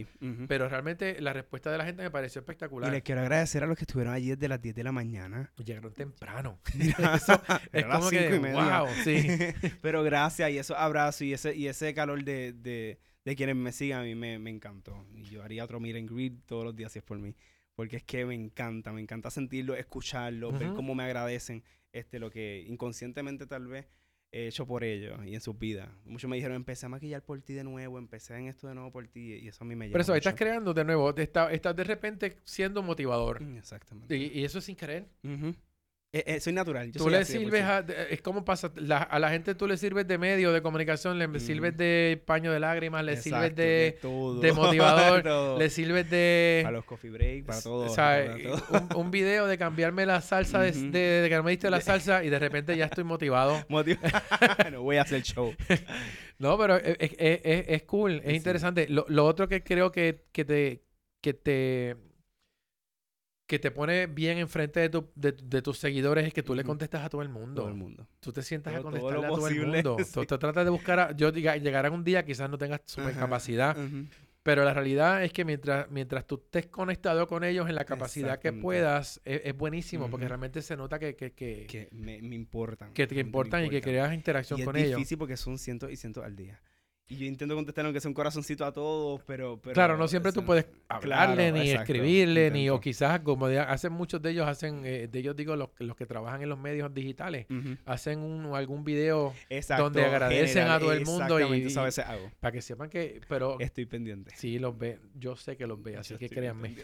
Pero 0.46 0.68
realmente 0.68 1.20
la 1.20 1.32
respuesta 1.32 1.70
de 1.70 1.78
la 1.78 1.84
gente 1.84 2.02
me 2.02 2.10
pareció 2.10 2.40
espectacular. 2.40 2.90
Y 2.90 2.92
les 2.92 3.02
quiero 3.02 3.22
agradecer 3.22 3.64
a 3.64 3.66
los 3.66 3.76
que 3.76 3.84
estuvieron 3.84 4.14
allí 4.14 4.30
desde 4.30 4.48
las 4.48 4.60
10 4.60 4.74
de 4.74 4.84
la 4.84 4.92
mañana. 4.92 5.52
Llegaron 5.64 5.92
temprano. 5.92 6.60
Eso, 7.14 7.40
es 7.72 7.84
como 7.84 8.10
que, 8.10 8.38
wow, 8.38 8.86
sí. 9.02 9.26
Pero 9.82 10.02
gracias 10.02 10.50
y 10.50 10.58
esos 10.58 10.76
abrazos 10.76 11.22
y 11.22 11.32
ese, 11.32 11.56
y 11.56 11.66
ese 11.68 11.94
calor 11.94 12.22
de 12.22 12.98
de 13.26 13.34
quienes 13.34 13.56
me 13.56 13.72
sigan, 13.72 14.02
a 14.02 14.04
mí 14.04 14.14
me, 14.14 14.38
me 14.38 14.50
encantó. 14.50 15.04
Y 15.12 15.24
yo 15.24 15.42
haría 15.42 15.64
otro 15.64 15.80
meet 15.80 15.96
and 15.96 16.08
greet 16.08 16.44
todos 16.46 16.64
los 16.64 16.76
días 16.76 16.92
si 16.92 17.00
es 17.00 17.04
por 17.04 17.18
mí. 17.18 17.34
Porque 17.74 17.96
es 17.96 18.04
que 18.04 18.24
me 18.24 18.36
encanta, 18.36 18.92
me 18.92 19.00
encanta 19.00 19.32
sentirlo, 19.32 19.74
escucharlo, 19.74 20.52
ver 20.52 20.72
cómo 20.74 20.94
me 20.94 21.02
agradecen 21.02 21.64
este, 21.92 22.20
lo 22.20 22.30
que 22.30 22.64
inconscientemente 22.68 23.46
tal 23.46 23.66
vez 23.66 23.88
hecho 24.36 24.66
por 24.66 24.84
ellos 24.84 25.18
y 25.24 25.34
en 25.34 25.40
sus 25.40 25.58
vidas. 25.58 25.88
Muchos 26.04 26.28
me 26.28 26.36
dijeron, 26.36 26.56
empecé 26.56 26.86
a 26.86 26.88
maquillar 26.88 27.22
por 27.22 27.40
ti 27.40 27.54
de 27.54 27.64
nuevo, 27.64 27.98
empecé 27.98 28.36
en 28.36 28.48
esto 28.48 28.68
de 28.68 28.74
nuevo 28.74 28.90
por 28.92 29.06
ti 29.08 29.34
y 29.34 29.48
eso 29.48 29.64
a 29.64 29.66
mí 29.66 29.74
me 29.74 29.86
llena 29.86 29.92
Pero 29.94 30.02
eso, 30.02 30.14
estás 30.14 30.34
creando 30.34 30.74
de 30.74 30.84
nuevo, 30.84 31.14
estás, 31.16 31.52
estás 31.52 31.74
de 31.74 31.84
repente 31.84 32.38
siendo 32.44 32.82
motivador. 32.82 33.42
Mm, 33.42 33.56
exactamente. 33.56 34.16
Y, 34.16 34.44
eso 34.44 34.60
sin 34.60 34.76
querer. 34.76 35.06
Eh, 36.16 36.24
eh, 36.26 36.40
soy 36.40 36.54
natural. 36.54 36.90
tú 36.92 37.10
le 37.10 37.26
sirves 37.26 37.62
a, 37.62 37.80
es 38.08 38.22
como 38.22 38.42
pasa, 38.42 38.72
a 39.10 39.18
la 39.18 39.28
gente 39.28 39.54
tú 39.54 39.66
le 39.66 39.76
sirves 39.76 40.08
de 40.08 40.16
medio 40.16 40.50
de 40.50 40.62
comunicación, 40.62 41.18
le 41.18 41.40
sirves 41.40 41.76
de 41.76 42.22
paño 42.24 42.50
de 42.52 42.58
lágrimas, 42.58 43.04
le 43.04 43.18
sirves 43.18 43.54
de, 43.54 43.98
de, 44.40 44.52
motivador, 44.54 45.58
le 45.58 45.68
sirves 45.68 46.08
de... 46.08 46.60
Para 46.62 46.78
los 46.78 46.86
coffee 46.86 47.10
break, 47.10 47.44
para 47.44 47.60
todo. 47.60 47.92
O 47.92 48.98
Un, 48.98 49.10
video 49.10 49.46
de 49.46 49.58
cambiarme 49.58 50.06
la 50.06 50.22
salsa, 50.22 50.60
de, 50.60 50.72
de, 50.72 51.28
que 51.28 51.42
me 51.42 51.50
diste 51.50 51.68
la 51.68 51.80
salsa 51.82 52.24
y 52.24 52.30
de 52.30 52.38
repente 52.38 52.74
ya 52.78 52.86
estoy 52.86 53.04
motivado. 53.04 53.62
no 53.68 54.82
voy 54.82 54.96
a 54.96 55.02
hacer 55.02 55.22
show. 55.22 55.54
no, 56.38 56.56
pero 56.56 56.76
es, 56.76 56.96
es, 56.98 57.40
es, 57.68 57.82
cool, 57.82 58.22
es 58.24 58.34
interesante. 58.34 58.86
Lo, 58.88 59.04
lo, 59.08 59.26
otro 59.26 59.48
que 59.48 59.62
creo 59.62 59.92
que, 59.92 60.24
que 60.32 60.46
te... 60.46 60.82
Que 61.20 61.34
te 61.34 62.05
que 63.46 63.58
te 63.60 63.70
pone 63.70 64.06
bien 64.06 64.38
enfrente 64.38 64.80
de, 64.80 64.88
tu, 64.88 65.08
de, 65.14 65.62
tus 65.62 65.78
seguidores 65.78 66.26
es 66.26 66.34
que 66.34 66.42
tú 66.42 66.54
le 66.54 66.64
contestas 66.64 67.04
a 67.04 67.08
todo 67.08 67.22
el 67.22 67.28
mundo. 67.28 67.62
Todo 67.62 67.68
el 67.68 67.76
mundo. 67.76 68.08
Tú 68.18 68.32
te 68.32 68.42
sientas 68.42 68.74
a 68.74 68.82
contestarle 68.82 69.24
a 69.24 69.28
todo 69.28 69.46
el 69.46 69.66
mundo. 69.66 69.96
Tú 70.12 70.24
te 70.24 70.38
tratas 70.38 70.64
de 70.64 70.70
buscar 70.70 70.98
a... 70.98 71.12
Yo 71.12 71.30
diga, 71.30 71.56
llegarán 71.56 71.92
un 71.92 72.02
día, 72.02 72.24
quizás 72.24 72.50
no 72.50 72.58
tengas 72.58 72.80
super 72.86 73.14
capacidad, 73.14 73.76
pero 74.42 74.64
la 74.64 74.74
realidad 74.74 75.22
es 75.22 75.32
que 75.32 75.44
mientras, 75.44 75.88
mientras 75.90 76.26
tú 76.26 76.42
estés 76.44 76.66
conectado 76.66 77.26
con 77.26 77.44
ellos 77.44 77.68
en 77.68 77.74
la 77.74 77.84
capacidad 77.84 78.38
que 78.38 78.52
puedas, 78.52 79.20
es, 79.24 79.56
buenísimo, 79.56 80.10
porque 80.10 80.26
realmente 80.26 80.60
se 80.62 80.76
nota 80.76 80.98
que... 80.98 81.14
Que, 81.14 81.32
que, 81.32 81.88
me, 81.92 82.16
importan. 82.16 82.92
Que 82.92 83.06
te 83.06 83.20
importan, 83.20 83.64
y 83.64 83.70
que 83.70 83.80
creas 83.80 84.12
interacción 84.12 84.62
con 84.64 84.76
ellos. 84.76 84.90
Es 84.90 84.96
difícil 84.96 85.18
porque 85.18 85.36
son 85.36 85.58
cientos 85.58 85.90
y 85.92 85.96
cientos 85.96 86.24
al 86.24 86.34
día. 86.34 86.60
Y 87.08 87.16
yo 87.18 87.26
intento 87.26 87.54
contestar 87.54 87.84
aunque 87.84 88.00
sea 88.00 88.08
un 88.08 88.14
corazoncito 88.14 88.64
a 88.64 88.72
todos, 88.72 89.22
pero... 89.26 89.60
claro, 89.60 89.96
no 89.96 90.08
siempre 90.08 90.32
tú 90.32 90.44
puedes 90.44 90.66
hablarle, 90.88 91.52
ni 91.52 91.70
escribirle, 91.70 92.50
ni... 92.50 92.68
O 92.68 92.80
quizás, 92.80 93.20
como 93.20 93.46
hacen 93.46 93.92
muchos 93.92 94.20
de 94.20 94.30
ellos, 94.30 94.48
hacen... 94.48 94.84
Eh, 94.84 95.06
de 95.06 95.18
ellos 95.20 95.36
digo, 95.36 95.54
los, 95.54 95.68
los 95.78 95.96
que 95.96 96.04
trabajan 96.04 96.42
en 96.42 96.48
los 96.48 96.58
medios 96.58 96.92
digitales, 96.92 97.46
hacen 97.84 98.20
un, 98.20 98.54
algún 98.56 98.82
video 98.82 99.32
donde 99.78 100.04
agradecen 100.04 100.66
a 100.66 100.80
todo 100.80 100.92
el 100.92 101.04
mundo 101.04 101.38
y... 101.54 101.66
Eso 101.66 101.80
a 101.80 101.84
veces 101.84 102.04
hago. 102.04 102.28
Para 102.40 102.50
que 102.50 102.60
sepan 102.60 102.90
que... 102.90 103.20
Pero... 103.28 103.60
Estoy 103.60 103.86
pendiente. 103.86 104.32
Sí, 104.34 104.58
los 104.58 104.76
ve. 104.76 104.98
Yo 105.14 105.36
sé 105.36 105.56
que 105.56 105.66
los 105.68 105.80
ve, 105.80 105.96
así 105.96 106.16
que 106.16 106.28
créanme. 106.28 106.74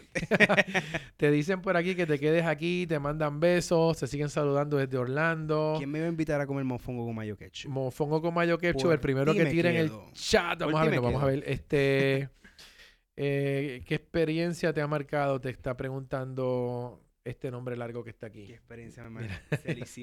te 1.17 1.31
dicen 1.31 1.61
por 1.61 1.75
aquí 1.75 1.95
que 1.95 2.05
te 2.05 2.17
quedes 2.17 2.45
aquí, 2.45 2.87
te 2.87 2.97
mandan 2.97 3.41
besos, 3.41 3.97
se 3.97 4.07
siguen 4.07 4.29
saludando 4.29 4.77
desde 4.77 4.97
Orlando. 4.97 5.75
¿Quién 5.77 5.91
me 5.91 5.99
va 5.99 6.05
a 6.05 6.09
invitar 6.09 6.39
a 6.39 6.47
comer 6.47 6.63
mofongo 6.63 7.05
con 7.05 7.13
mayo 7.13 7.35
ketchup? 7.35 7.69
Mofongo 7.69 8.21
con 8.21 8.33
mayo 8.33 8.57
ketchup, 8.57 8.91
el 8.91 8.99
primero 9.01 9.33
que 9.33 9.45
tiren 9.47 9.75
el 9.75 9.91
chat. 10.13 10.59
Vamos 10.59 10.81
a 10.81 10.85
ver, 10.85 11.01
vamos 11.01 11.23
a 11.23 11.25
ver. 11.25 11.43
Este, 11.45 12.29
eh, 13.15 13.83
¿Qué 13.85 13.95
experiencia 13.95 14.73
te 14.73 14.81
ha 14.81 14.87
marcado? 14.87 15.39
Te 15.41 15.49
está 15.49 15.75
preguntando 15.75 17.03
este 17.23 17.51
nombre 17.51 17.75
largo 17.75 18.03
que 18.03 18.09
está 18.11 18.27
aquí. 18.27 18.45
¿Qué 18.45 18.53
experiencia 18.53 19.03
me 19.03 19.09
marcó? 19.09 19.33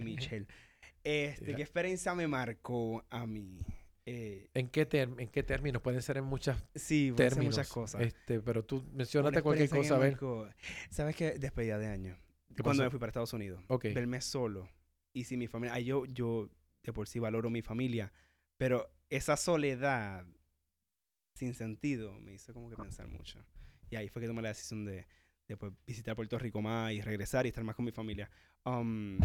Michelle. 0.04 0.46
Este, 1.02 1.54
¿Qué 1.54 1.62
experiencia 1.62 2.14
me 2.14 2.28
marcó 2.28 3.02
a 3.08 3.26
mí? 3.26 3.64
Eh, 4.04 4.50
¿En, 4.52 4.68
qué 4.68 4.86
¿En 4.90 5.28
qué 5.28 5.42
términos? 5.42 5.80
Pueden 5.80 6.02
ser 6.02 6.18
en 6.18 6.24
muchas 6.24 6.62
sí, 6.74 7.12
términos. 7.16 7.54
muchas 7.54 7.68
cosas. 7.68 8.02
Este, 8.02 8.40
pero 8.40 8.64
tú 8.64 8.84
mencionate 8.92 9.40
cualquier 9.40 9.70
cosa, 9.70 9.96
a 9.96 9.98
ver. 9.98 10.18
¿Sabes 10.90 11.16
qué? 11.16 11.32
Despedida 11.38 11.78
de 11.78 11.86
año. 11.86 12.18
Cuando 12.62 12.82
me 12.82 12.90
fui 12.90 12.98
para 12.98 13.11
Estados 13.11 13.32
Unidos. 13.32 13.62
Verme 13.82 14.20
solo. 14.20 14.68
Y 15.12 15.24
si 15.24 15.36
mi 15.36 15.46
familia... 15.46 15.78
yo, 15.80 16.04
yo 16.06 16.50
de 16.82 16.92
por 16.92 17.08
sí 17.08 17.18
valoro 17.18 17.50
mi 17.50 17.62
familia. 17.62 18.12
Pero 18.56 18.90
esa 19.11 19.36
soledad 19.36 20.24
sin 21.34 21.54
sentido 21.54 22.18
me 22.20 22.32
hizo 22.32 22.54
como 22.54 22.70
que 22.70 22.76
pensar 22.76 23.08
mucho. 23.08 23.44
Y 23.90 23.96
ahí 23.96 24.08
fue 24.08 24.22
que 24.22 24.28
tomé 24.28 24.42
la 24.42 24.50
decisión 24.50 24.84
de, 24.84 25.06
de 25.48 25.56
pues, 25.56 25.72
visitar 25.86 26.14
Puerto 26.14 26.38
Rico 26.38 26.62
más 26.62 26.92
y 26.92 27.00
regresar 27.00 27.44
y 27.44 27.48
estar 27.48 27.64
más 27.64 27.74
con 27.74 27.84
mi 27.84 27.92
familia. 27.92 28.30
Um, 28.64 29.18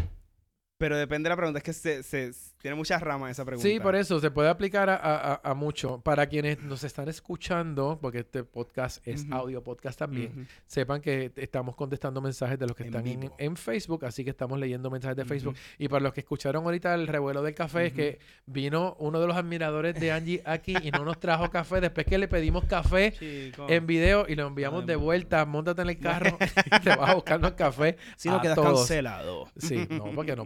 pero 0.78 0.96
depende 0.96 1.28
de 1.28 1.30
la 1.30 1.36
pregunta, 1.36 1.58
es 1.58 1.64
que 1.64 1.72
se, 1.72 2.02
se, 2.02 2.32
tiene 2.60 2.74
muchas 2.74 3.00
ramas 3.00 3.30
esa 3.30 3.44
pregunta. 3.44 3.68
Sí, 3.68 3.80
por 3.80 3.94
eso, 3.94 4.20
se 4.20 4.30
puede 4.30 4.48
aplicar 4.48 4.90
a, 4.90 4.96
a, 4.96 5.40
a 5.42 5.54
mucho. 5.54 6.00
Para 6.00 6.26
quienes 6.26 6.62
nos 6.62 6.84
están 6.84 7.08
escuchando, 7.08 7.98
porque 8.00 8.18
este 8.18 8.44
podcast 8.44 9.06
es 9.06 9.26
audio 9.30 9.62
podcast 9.62 9.98
también, 9.98 10.48
sepan 10.66 11.00
que 11.00 11.32
estamos 11.36 11.76
contestando 11.76 12.20
mensajes 12.20 12.58
de 12.58 12.66
los 12.66 12.76
que 12.76 12.84
están 12.84 13.06
en, 13.06 13.32
en, 13.38 13.56
Facebook, 13.56 14.04
así 14.04 14.24
que 14.24 14.30
estamos 14.30 14.58
leyendo 14.58 14.90
mensajes 14.90 15.16
de 15.16 15.24
Facebook. 15.24 15.56
Y 15.78 15.88
para 15.88 16.02
los 16.02 16.12
que 16.12 16.20
escucharon 16.20 16.64
ahorita 16.64 16.94
el 16.94 17.06
revuelo 17.06 17.42
del 17.42 17.54
café, 17.54 17.86
es 17.86 17.92
que 17.92 18.18
vino 18.46 18.96
uno 18.98 19.20
de 19.20 19.26
los 19.26 19.36
admiradores 19.36 19.94
de 19.98 20.12
Angie 20.12 20.42
aquí 20.44 20.74
y 20.82 20.90
no 20.90 21.04
nos 21.04 21.18
trajo 21.18 21.50
café. 21.50 21.80
Después 21.80 22.06
que 22.06 22.18
le 22.18 22.28
pedimos 22.28 22.64
café 22.64 23.14
en 23.68 23.86
video 23.86 24.26
y 24.28 24.34
lo 24.34 24.46
enviamos 24.46 24.84
de 24.86 24.96
vuelta, 24.96 25.44
montate 25.46 25.82
en 25.82 25.88
el 25.90 25.98
carro 26.00 26.36
y 26.66 26.80
te 26.80 26.96
vas 26.96 27.14
buscando 27.14 27.48
el 27.48 27.54
café. 27.54 27.96
Si 28.16 28.28
no 28.28 28.40
quedas 28.40 28.58
cancelado. 28.58 29.48
Sí, 29.56 29.86
no, 29.90 30.12
porque 30.12 30.36
no 30.36 30.44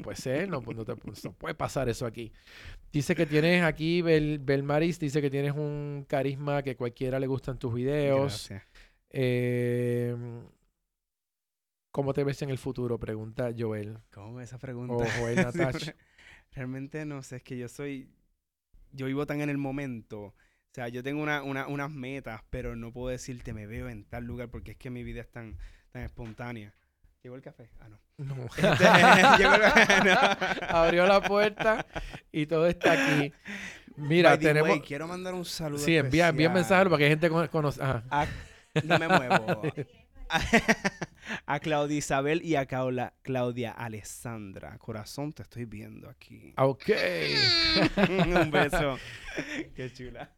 no, 0.49 0.63
pues, 0.63 0.77
pues, 1.03 1.25
no, 1.25 1.33
puede 1.33 1.55
pasar 1.55 1.89
eso 1.89 2.07
aquí. 2.07 2.33
Dice 2.93 3.15
que 3.15 3.27
tienes 3.27 3.63
aquí, 3.63 4.03
Bel, 4.03 4.39
Belmaris, 4.39 4.99
dice 4.99 5.21
que 5.21 5.31
tienes 5.31 5.53
un 5.53 6.05
carisma 6.09 6.63
que 6.63 6.77
cualquiera 6.77 7.21
le 7.21 7.27
gustan 7.27 7.59
tus 7.59 7.75
videos. 7.75 8.51
Eh, 9.11 10.15
¿Cómo 11.93 12.15
te 12.15 12.25
ves 12.25 12.41
en 12.43 12.51
el 12.51 12.59
futuro? 12.59 12.99
Pregunta 12.99 13.51
Joel. 13.57 13.99
¿Cómo 14.13 14.41
esa 14.41 14.59
pregunta? 14.59 15.05
Joel 15.19 15.39
Realmente 16.53 17.05
no 17.05 17.23
sé, 17.23 17.37
es 17.37 17.43
que 17.43 17.59
yo 17.59 17.69
soy. 17.69 18.09
Yo 18.93 19.07
vivo 19.07 19.27
tan 19.27 19.41
en 19.41 19.51
el 19.51 19.59
momento. 19.59 20.21
O 20.23 20.73
sea, 20.73 20.89
yo 20.89 21.03
tengo 21.03 21.21
una, 21.23 21.43
unas 21.43 21.91
metas, 21.91 22.43
pero 22.49 22.77
no 22.77 22.93
puedo 22.93 23.09
decirte 23.09 23.53
me 23.53 23.67
veo 23.67 23.89
en 23.89 24.05
tal 24.05 24.25
lugar 24.25 24.51
porque 24.51 24.73
es 24.73 24.77
que 24.77 24.91
mi 24.91 25.03
vida 25.03 25.21
es 25.21 25.31
tan, 25.31 25.57
tan 25.91 26.03
espontánea. 26.03 26.75
¿Llegó 27.23 27.37
el 27.37 27.43
café? 27.43 27.69
Ah, 27.81 27.89
no. 27.89 27.99
No. 28.17 28.35
Este, 28.57 29.45
Abrió 30.69 31.07
la 31.07 31.21
puerta 31.21 31.87
y 32.33 32.47
todo 32.47 32.67
está 32.67 32.93
aquí. 32.93 33.33
Mira, 33.97 34.39
tenemos. 34.39 34.81
quiero 34.87 35.07
mandar 35.07 35.35
un 35.35 35.45
saludo. 35.45 35.79
Sí, 35.79 35.97
envía, 35.97 36.29
envía 36.29 36.49
un 36.49 36.55
mensaje 36.55 36.85
para 36.85 36.97
que 36.99 37.09
gente 37.09 37.29
conozca. 37.29 37.49
Con... 37.51 38.05
Ah, 38.11 38.27
no 38.85 38.99
me 38.99 39.09
muevo. 39.09 39.63
a 41.47 41.61
Claudia 41.61 41.99
Isabel 41.99 42.43
y 42.43 42.57
a 42.57 42.67
Claudia 42.67 43.71
Alessandra. 43.73 44.77
Corazón, 44.79 45.33
te 45.33 45.43
estoy 45.43 45.65
viendo 45.65 46.09
aquí. 46.09 46.53
Ok. 46.57 46.91
Un 48.09 48.51
beso. 48.51 48.99
Qué 49.75 49.93
chula. 49.93 50.31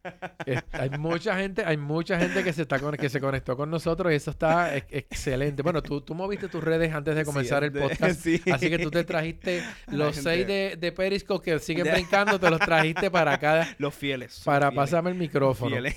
hay 0.71 0.89
mucha 0.91 1.35
gente, 1.37 1.63
hay 1.65 1.77
mucha 1.77 2.19
gente 2.19 2.43
que 2.43 2.53
se 2.53 2.63
está 2.63 2.79
que 2.97 3.09
se 3.09 3.19
conectó 3.19 3.55
con 3.55 3.69
nosotros 3.69 4.11
y 4.11 4.15
eso 4.15 4.31
está 4.31 4.75
excelente. 4.77 5.63
Bueno, 5.63 5.81
tú, 5.81 6.01
tú 6.01 6.13
moviste 6.13 6.47
tus 6.47 6.63
redes 6.63 6.93
antes 6.93 7.15
de 7.15 7.25
comenzar 7.25 7.63
el 7.63 7.71
podcast. 7.71 8.25
Así 8.51 8.69
que 8.69 8.79
tú 8.79 8.91
te 8.91 9.03
trajiste 9.03 9.63
los 9.87 10.15
seis 10.15 10.45
de, 10.45 10.77
de 10.77 10.91
Periscope 10.91 11.51
que 11.51 11.59
siguen 11.59 11.91
brincando, 11.91 12.39
te 12.39 12.49
los 12.49 12.59
trajiste 12.59 13.09
para 13.09 13.33
acá. 13.33 13.75
Los 13.77 13.93
fieles. 13.93 14.41
Para 14.43 14.71
pasarme 14.71 15.11
el 15.11 15.17
micrófono. 15.17 15.71
Fieles. 15.71 15.95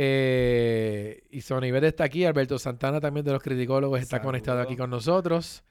Eh, 0.00 1.24
y 1.30 1.40
Soniver 1.40 1.84
está 1.84 2.04
aquí, 2.04 2.24
Alberto 2.24 2.56
Santana 2.56 3.00
también 3.00 3.26
de 3.26 3.32
los 3.32 3.42
criticólogos 3.42 4.00
está 4.00 4.22
conectado 4.22 4.60
aquí 4.60 4.76
con 4.76 4.90
nosotros. 4.90 5.64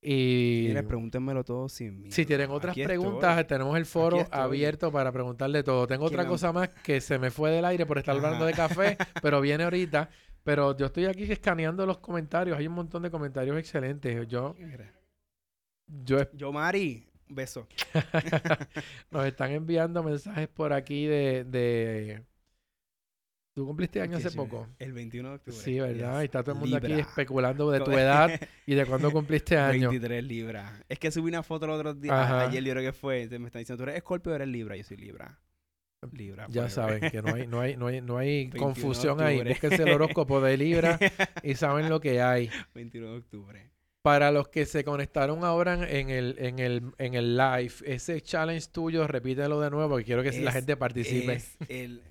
Y 0.00 0.74
pregúntenmelo 0.82 1.44
todo 1.44 1.68
sin 1.68 2.10
Si 2.10 2.26
tienen 2.26 2.50
otras 2.50 2.74
preguntas, 2.74 3.46
tenemos 3.46 3.76
el 3.76 3.86
foro 3.86 4.26
abierto 4.32 4.90
para 4.90 5.12
preguntarle 5.12 5.62
todo. 5.62 5.86
Tengo 5.86 6.06
otra 6.06 6.26
cosa 6.26 6.52
más 6.52 6.70
que 6.70 7.00
se 7.00 7.20
me 7.20 7.30
fue 7.30 7.52
del 7.52 7.64
aire 7.64 7.86
por 7.86 7.98
estar 7.98 8.16
hablando 8.16 8.44
de 8.44 8.52
café, 8.52 8.96
pero 9.22 9.40
viene 9.40 9.62
ahorita. 9.62 10.10
Pero 10.42 10.76
yo 10.76 10.86
estoy 10.86 11.04
aquí 11.04 11.30
escaneando 11.30 11.86
los 11.86 11.98
comentarios. 11.98 12.58
Hay 12.58 12.66
un 12.66 12.74
montón 12.74 13.04
de 13.04 13.12
comentarios 13.12 13.56
excelentes. 13.56 14.26
Yo. 14.26 14.56
Yo, 15.86 16.18
yo 16.32 16.52
Mari, 16.52 17.06
beso. 17.28 17.68
Nos 19.12 19.24
están 19.24 19.52
enviando 19.52 20.02
mensajes 20.02 20.48
por 20.48 20.72
aquí 20.72 21.06
de 21.06 22.24
Tú 23.54 23.66
cumpliste 23.66 24.00
año 24.00 24.16
hace 24.16 24.30
poco. 24.30 24.66
El 24.78 24.94
21 24.94 25.28
de 25.28 25.34
octubre. 25.34 25.58
Sí, 25.58 25.78
¿verdad? 25.78 26.22
Y 26.22 26.24
está 26.24 26.42
todo 26.42 26.54
el 26.54 26.60
mundo 26.60 26.76
aquí 26.78 26.92
especulando 26.92 27.70
de 27.70 27.80
tu 27.84 27.92
edad 27.92 28.30
y 28.66 28.74
de 28.74 28.86
cuándo 28.86 29.10
cumpliste 29.10 29.58
año. 29.58 29.90
23 29.90 30.24
libras. 30.24 30.84
Es 30.88 30.98
que 30.98 31.10
subí 31.10 31.28
una 31.28 31.42
foto 31.42 31.66
el 31.66 31.72
otro 31.72 31.92
día, 31.92 32.40
ayer 32.40 32.64
yo 32.64 32.72
creo 32.72 32.82
que 32.82 32.92
fue, 32.92 33.28
me 33.38 33.46
están 33.46 33.60
diciendo, 33.60 33.84
tú 33.84 33.90
eres 33.90 34.00
Scorpio 34.00 34.32
o 34.32 34.34
eres 34.34 34.48
Libra, 34.48 34.76
yo 34.76 34.84
soy 34.84 34.96
Libra. 34.96 35.38
Libra. 36.10 36.46
Ya 36.50 36.68
saben 36.68 37.10
que 37.10 37.22
no 37.22 37.34
hay, 37.34 37.46
no 37.46 37.60
hay, 37.60 37.76
no 37.76 37.86
hay, 37.86 38.00
no 38.00 38.18
hay 38.18 38.50
confusión 38.58 39.20
ahí. 39.20 39.42
Búsquense 39.42 39.82
el 39.82 39.90
horóscopo 39.90 40.40
de 40.40 40.56
Libra 40.56 40.98
y 41.42 41.54
saben 41.54 41.88
lo 41.88 42.00
que 42.00 42.20
hay. 42.20 42.50
21 42.74 43.10
de 43.10 43.18
octubre. 43.18 43.70
Para 44.00 44.32
los 44.32 44.48
que 44.48 44.66
se 44.66 44.82
conectaron 44.82 45.44
ahora 45.44 45.74
en 45.88 46.10
el, 46.10 46.34
en 46.38 46.58
el, 46.58 46.92
en 46.98 47.14
el 47.14 47.36
live, 47.36 47.72
ese 47.84 48.20
challenge 48.20 48.66
tuyo, 48.72 49.06
repítelo 49.06 49.60
de 49.60 49.70
nuevo 49.70 49.90
porque 49.90 50.06
quiero 50.06 50.24
que 50.24 50.32
la 50.40 50.50
gente 50.50 50.76
participe. 50.76 51.34
Es 51.34 51.56
el 51.68 52.02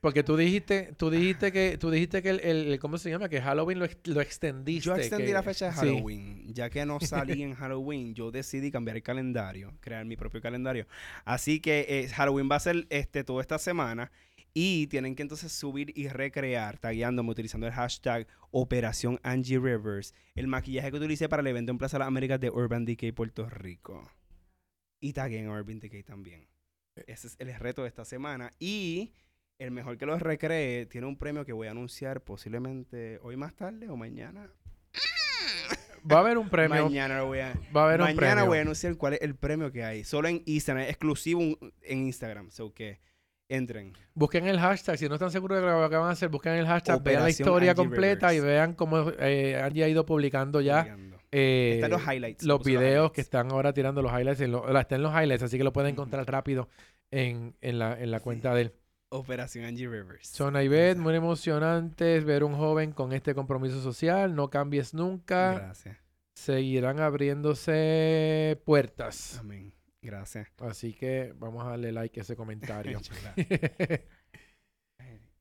Porque 0.00 0.22
tú 0.22 0.36
dijiste, 0.36 0.92
tú 0.96 1.10
dijiste 1.10 1.52
que, 1.52 1.78
tú 1.78 1.90
dijiste 1.90 2.22
que 2.22 2.30
el, 2.30 2.78
¿cómo 2.80 2.98
se 2.98 3.10
llama? 3.10 3.28
Que 3.28 3.40
Halloween 3.40 3.78
lo, 3.78 3.86
lo 4.04 4.20
extendiste. 4.20 4.86
Yo 4.86 4.96
extendí 4.96 5.32
la 5.32 5.42
fecha 5.42 5.66
de 5.66 5.72
Halloween. 5.72 6.52
Ya 6.52 6.70
que 6.70 6.84
no 6.84 7.00
salí 7.00 7.42
en 7.42 7.54
Halloween, 7.54 8.14
yo 8.14 8.30
decidí 8.30 8.70
cambiar 8.70 8.96
el 8.96 9.02
calendario, 9.02 9.74
crear 9.80 10.04
mi 10.04 10.16
propio 10.16 10.40
calendario. 10.40 10.86
Así 11.24 11.60
que 11.60 11.86
eh, 11.88 12.08
Halloween 12.08 12.48
va 12.50 12.56
a 12.56 12.60
ser 12.60 12.86
este 12.90 13.24
toda 13.24 13.40
esta 13.40 13.58
semana. 13.58 14.10
Y 14.58 14.86
tienen 14.86 15.14
que 15.14 15.22
entonces 15.22 15.52
subir 15.52 15.92
y 15.94 16.08
recrear, 16.08 16.78
tagueándome, 16.78 17.30
utilizando 17.30 17.66
el 17.66 17.74
hashtag 17.74 18.26
Operación 18.50 19.20
Angie 19.22 19.58
Rivers, 19.58 20.14
el 20.34 20.46
maquillaje 20.46 20.90
que 20.90 20.96
utilicé 20.96 21.28
para 21.28 21.40
el 21.40 21.46
evento 21.46 21.72
en 21.72 21.78
Plaza 21.78 21.98
de 21.98 21.98
las 21.98 22.08
Américas 22.08 22.40
de 22.40 22.48
Urban 22.48 22.86
Decay 22.86 23.12
Puerto 23.12 23.50
Rico. 23.50 24.10
Y 24.98 25.12
taguen 25.12 25.50
Urban 25.50 25.78
Decay 25.78 26.02
también. 26.02 26.48
Ese 27.06 27.26
es 27.26 27.36
el 27.38 27.54
reto 27.54 27.82
de 27.82 27.88
esta 27.88 28.06
semana. 28.06 28.50
Y 28.58 29.12
el 29.58 29.70
mejor 29.70 29.96
que 29.96 30.06
lo 30.06 30.18
recree 30.18 30.86
tiene 30.86 31.06
un 31.06 31.16
premio 31.16 31.44
que 31.44 31.52
voy 31.52 31.68
a 31.68 31.70
anunciar 31.70 32.20
posiblemente 32.22 33.18
hoy 33.22 33.36
más 33.36 33.54
tarde 33.54 33.88
o 33.88 33.96
mañana. 33.96 34.50
Va 36.10 36.18
a 36.18 36.20
haber 36.20 36.38
un 36.38 36.48
premio. 36.48 36.84
Mañana 36.84 37.22
voy 37.22 37.40
a, 37.40 37.54
va 37.74 37.82
a 37.82 37.84
haber 37.86 38.00
un 38.00 38.14
premio. 38.14 38.46
voy 38.46 38.58
a 38.58 38.60
anunciar 38.60 38.96
cuál 38.96 39.14
es 39.14 39.22
el 39.22 39.34
premio 39.34 39.72
que 39.72 39.82
hay. 39.82 40.04
Solo 40.04 40.28
en 40.28 40.42
Instagram, 40.46 40.84
exclusivo 40.84 41.40
en 41.82 42.06
Instagram. 42.06 42.50
So 42.50 42.72
que 42.72 43.00
entren. 43.48 43.92
Busquen 44.14 44.46
el 44.46 44.60
hashtag. 44.60 44.98
Si 44.98 45.08
no 45.08 45.14
están 45.14 45.32
seguros 45.32 45.60
de 45.60 45.66
lo 45.66 45.90
que 45.90 45.96
van 45.96 46.08
a 46.08 46.12
hacer, 46.12 46.28
busquen 46.28 46.52
el 46.52 46.66
hashtag, 46.66 47.02
vean 47.02 47.22
la 47.24 47.30
historia 47.30 47.74
completa 47.74 48.32
y 48.34 48.40
vean 48.40 48.74
cómo 48.74 49.10
eh, 49.18 49.60
Angie 49.60 49.84
ha 49.84 49.88
ido 49.88 50.06
publicando 50.06 50.60
ya. 50.60 50.96
Eh, 51.32 51.72
están 51.74 51.90
los 51.90 52.02
highlights. 52.02 52.44
Los 52.44 52.62
videos 52.62 53.10
que 53.10 53.20
están 53.20 53.50
ahora 53.50 53.72
tirando 53.72 54.00
los 54.00 54.12
highlights. 54.12 54.40
En 54.42 54.54
están 54.54 55.02
los 55.02 55.12
highlights, 55.12 55.42
así 55.42 55.58
que 55.58 55.64
lo 55.64 55.72
pueden 55.72 55.92
encontrar 55.92 56.24
rápido 56.30 56.68
en, 57.10 57.56
en, 57.60 57.78
la, 57.80 58.00
en 58.00 58.12
la 58.12 58.20
cuenta 58.20 58.54
de 58.54 58.62
él. 58.62 58.72
Operación 59.18 59.64
Angie 59.64 59.88
Rivers. 59.88 60.28
Son 60.28 60.60
Ivette, 60.60 60.98
muy 60.98 61.14
emocionantes 61.14 62.24
ver 62.24 62.44
un 62.44 62.54
joven 62.54 62.92
con 62.92 63.12
este 63.12 63.34
compromiso 63.34 63.80
social. 63.82 64.34
No 64.34 64.50
cambies 64.50 64.94
nunca. 64.94 65.54
Gracias. 65.54 65.98
Seguirán 66.34 67.00
abriéndose 67.00 68.60
puertas. 68.64 69.38
Amén. 69.38 69.72
Gracias. 70.02 70.48
Así 70.58 70.92
que 70.92 71.32
vamos 71.36 71.64
a 71.64 71.70
darle 71.70 71.92
like 71.92 72.20
a 72.20 72.22
ese 72.22 72.36
comentario. 72.36 73.00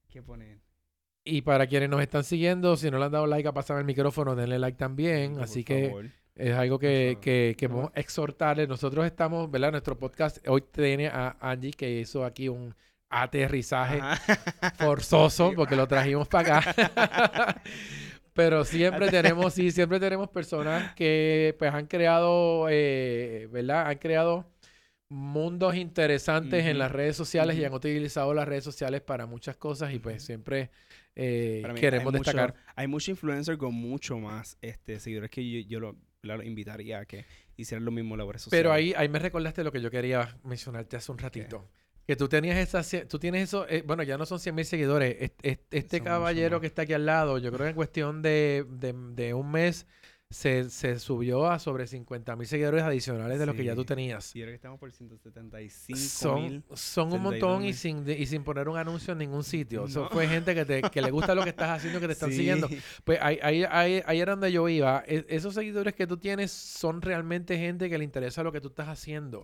¿Qué 0.10 0.24
ponen? 0.24 0.62
Y 1.24 1.42
para 1.42 1.68
quienes 1.68 1.90
nos 1.90 2.02
están 2.02 2.24
siguiendo, 2.24 2.78
si 2.78 2.90
no 2.92 3.00
le 3.00 3.06
han 3.06 3.12
dado 3.12 3.28
like 3.28 3.48
a 3.48 3.54
pasar 3.54 3.80
el 3.80 3.86
micrófono, 3.86 4.36
denle 4.36 4.60
like 4.60 4.78
también. 4.78 5.40
Así 5.40 5.64
que 5.64 6.12
es 6.36 6.54
algo 6.54 6.78
que, 6.78 7.18
que, 7.20 7.56
que 7.58 7.68
vamos 7.68 7.92
a 7.96 8.00
exhortarles. 8.00 8.70
Nosotros 8.70 9.06
estamos, 9.06 9.50
¿verdad? 9.50 9.72
Nuestro 9.72 9.98
podcast 9.98 10.38
hoy 10.48 10.62
tiene 10.62 11.08
a 11.08 11.36
Angie 11.40 11.72
que 11.72 12.00
hizo 12.00 12.24
aquí 12.24 12.48
un 12.48 12.76
aterrizaje 13.22 14.00
forzoso 14.78 15.54
porque 15.56 15.76
lo 15.76 15.88
trajimos 15.88 16.28
para 16.28 16.60
acá. 16.60 17.62
Pero 18.34 18.66
siempre 18.66 19.10
tenemos, 19.10 19.54
sí, 19.54 19.72
siempre 19.72 19.98
tenemos 19.98 20.30
personas 20.30 20.94
que 20.94 21.56
pues 21.58 21.74
han 21.74 21.88
creado, 21.88 22.68
eh, 22.70 23.48
¿verdad? 23.50 23.88
Han 23.88 23.98
creado 23.98 24.46
mundos 25.08 25.76
interesantes 25.76 26.66
en 26.66 26.78
las 26.78 26.92
redes 26.92 27.16
sociales 27.16 27.58
y 27.58 27.64
han 27.64 27.74
utilizado 27.74 28.34
las 28.34 28.46
redes 28.46 28.66
sociales 28.66 29.02
para 29.02 29.26
muchas 29.26 29.56
cosas 29.56 29.94
y 29.94 30.00
pues 30.00 30.24
siempre 30.24 30.70
eh, 31.16 31.64
queremos 31.80 32.12
destacar. 32.12 32.56
hay 32.76 32.88
muchos 32.88 33.10
influencers 33.10 33.58
con 33.58 33.74
mucho 33.74 34.18
más 34.18 34.58
este, 34.62 35.00
seguidores 35.00 35.30
que 35.30 35.64
yo, 35.64 35.80
lo, 35.80 35.96
invitaría 36.44 37.00
a 37.00 37.06
que 37.06 37.26
hicieran 37.56 37.86
lo 37.86 37.92
mismo 37.92 38.16
en 38.16 38.20
las 38.20 38.28
redes 38.28 38.42
sociales. 38.42 38.64
Pero 38.64 38.74
ahí, 38.74 38.94
ahí 38.98 39.08
me 39.08 39.20
recordaste 39.20 39.64
lo 39.64 39.72
que 39.72 39.80
yo 39.80 39.90
quería 39.90 40.36
mencionarte 40.44 40.98
hace 40.98 41.12
un 41.12 41.20
ratito. 41.20 41.70
Que 42.08 42.16
tú 42.16 42.28
tenías 42.28 42.58
esa, 42.58 43.08
tú 43.08 43.18
tienes 43.18 43.44
eso, 43.44 43.68
eh, 43.68 43.84
bueno, 43.86 44.04
ya 44.04 44.18
no 44.18 44.26
son 44.26 44.40
100 44.40 44.54
mil 44.56 44.66
seguidores. 44.66 45.32
Este, 45.42 46.02
caballero 46.02 46.62
que 46.62 46.68
está 46.68 46.84
aquí 46.84 46.94
al 46.94 47.06
lado, 47.06 47.40
yo 47.40 47.52
creo 47.52 47.66
que 47.66 47.70
en 47.70 47.76
cuestión 47.76 48.22
de, 48.22 48.66
de, 48.70 49.34
un 49.34 49.52
mes 49.52 49.88
se, 50.30 50.70
se, 50.70 51.00
subió 51.00 51.48
a 51.48 51.58
sobre 51.58 51.88
50 51.88 52.36
mil 52.36 52.46
seguidores 52.46 52.84
adicionales 52.84 53.40
de 53.40 53.46
lo 53.48 53.56
que 53.56 53.64
ya 53.64 53.74
tú 53.74 53.86
tenías. 53.86 54.24
Sí, 54.24 54.40
ahora 54.42 54.52
que 54.52 54.56
estamos 54.56 54.80
por 54.80 54.92
175 54.92 55.98
Son, 56.00 56.64
son 56.74 57.14
un 57.14 57.24
montón 57.24 57.66
y 57.66 57.74
sin, 57.74 58.08
y 58.08 58.26
sin 58.28 58.44
poner 58.44 58.70
un 58.70 58.78
anuncio 58.78 59.14
en 59.14 59.20
ningún 59.20 59.44
sitio. 59.44 59.86
Eso 59.86 60.08
fue 60.12 60.28
gente 60.28 60.54
que, 60.54 60.66
te, 60.66 60.82
que 60.84 61.02
le 61.02 61.10
gusta 61.10 61.34
lo 61.34 61.44
que 61.44 61.50
estás 61.50 61.70
haciendo, 61.70 62.00
que 62.00 62.08
te 62.08 62.14
están 62.14 62.32
siguiendo. 62.32 62.70
Pues 63.04 63.18
ahí, 63.20 63.40
ahí, 63.42 63.64
ahí, 63.64 64.04
ahí, 64.06 64.20
era 64.20 64.34
donde 64.34 64.52
yo 64.52 64.70
iba. 64.70 65.04
E, 65.08 65.26
esos 65.30 65.56
seguidores 65.56 65.96
que 65.96 66.06
tú 66.06 66.18
tienes 66.18 66.52
son 66.52 67.02
realmente 67.02 67.58
gente 67.58 67.90
que 67.90 67.98
le 67.98 68.04
interesa 68.04 68.44
lo 68.44 68.52
que 68.52 68.62
tú 68.62 68.68
estás 68.68 68.90
haciendo. 68.90 69.42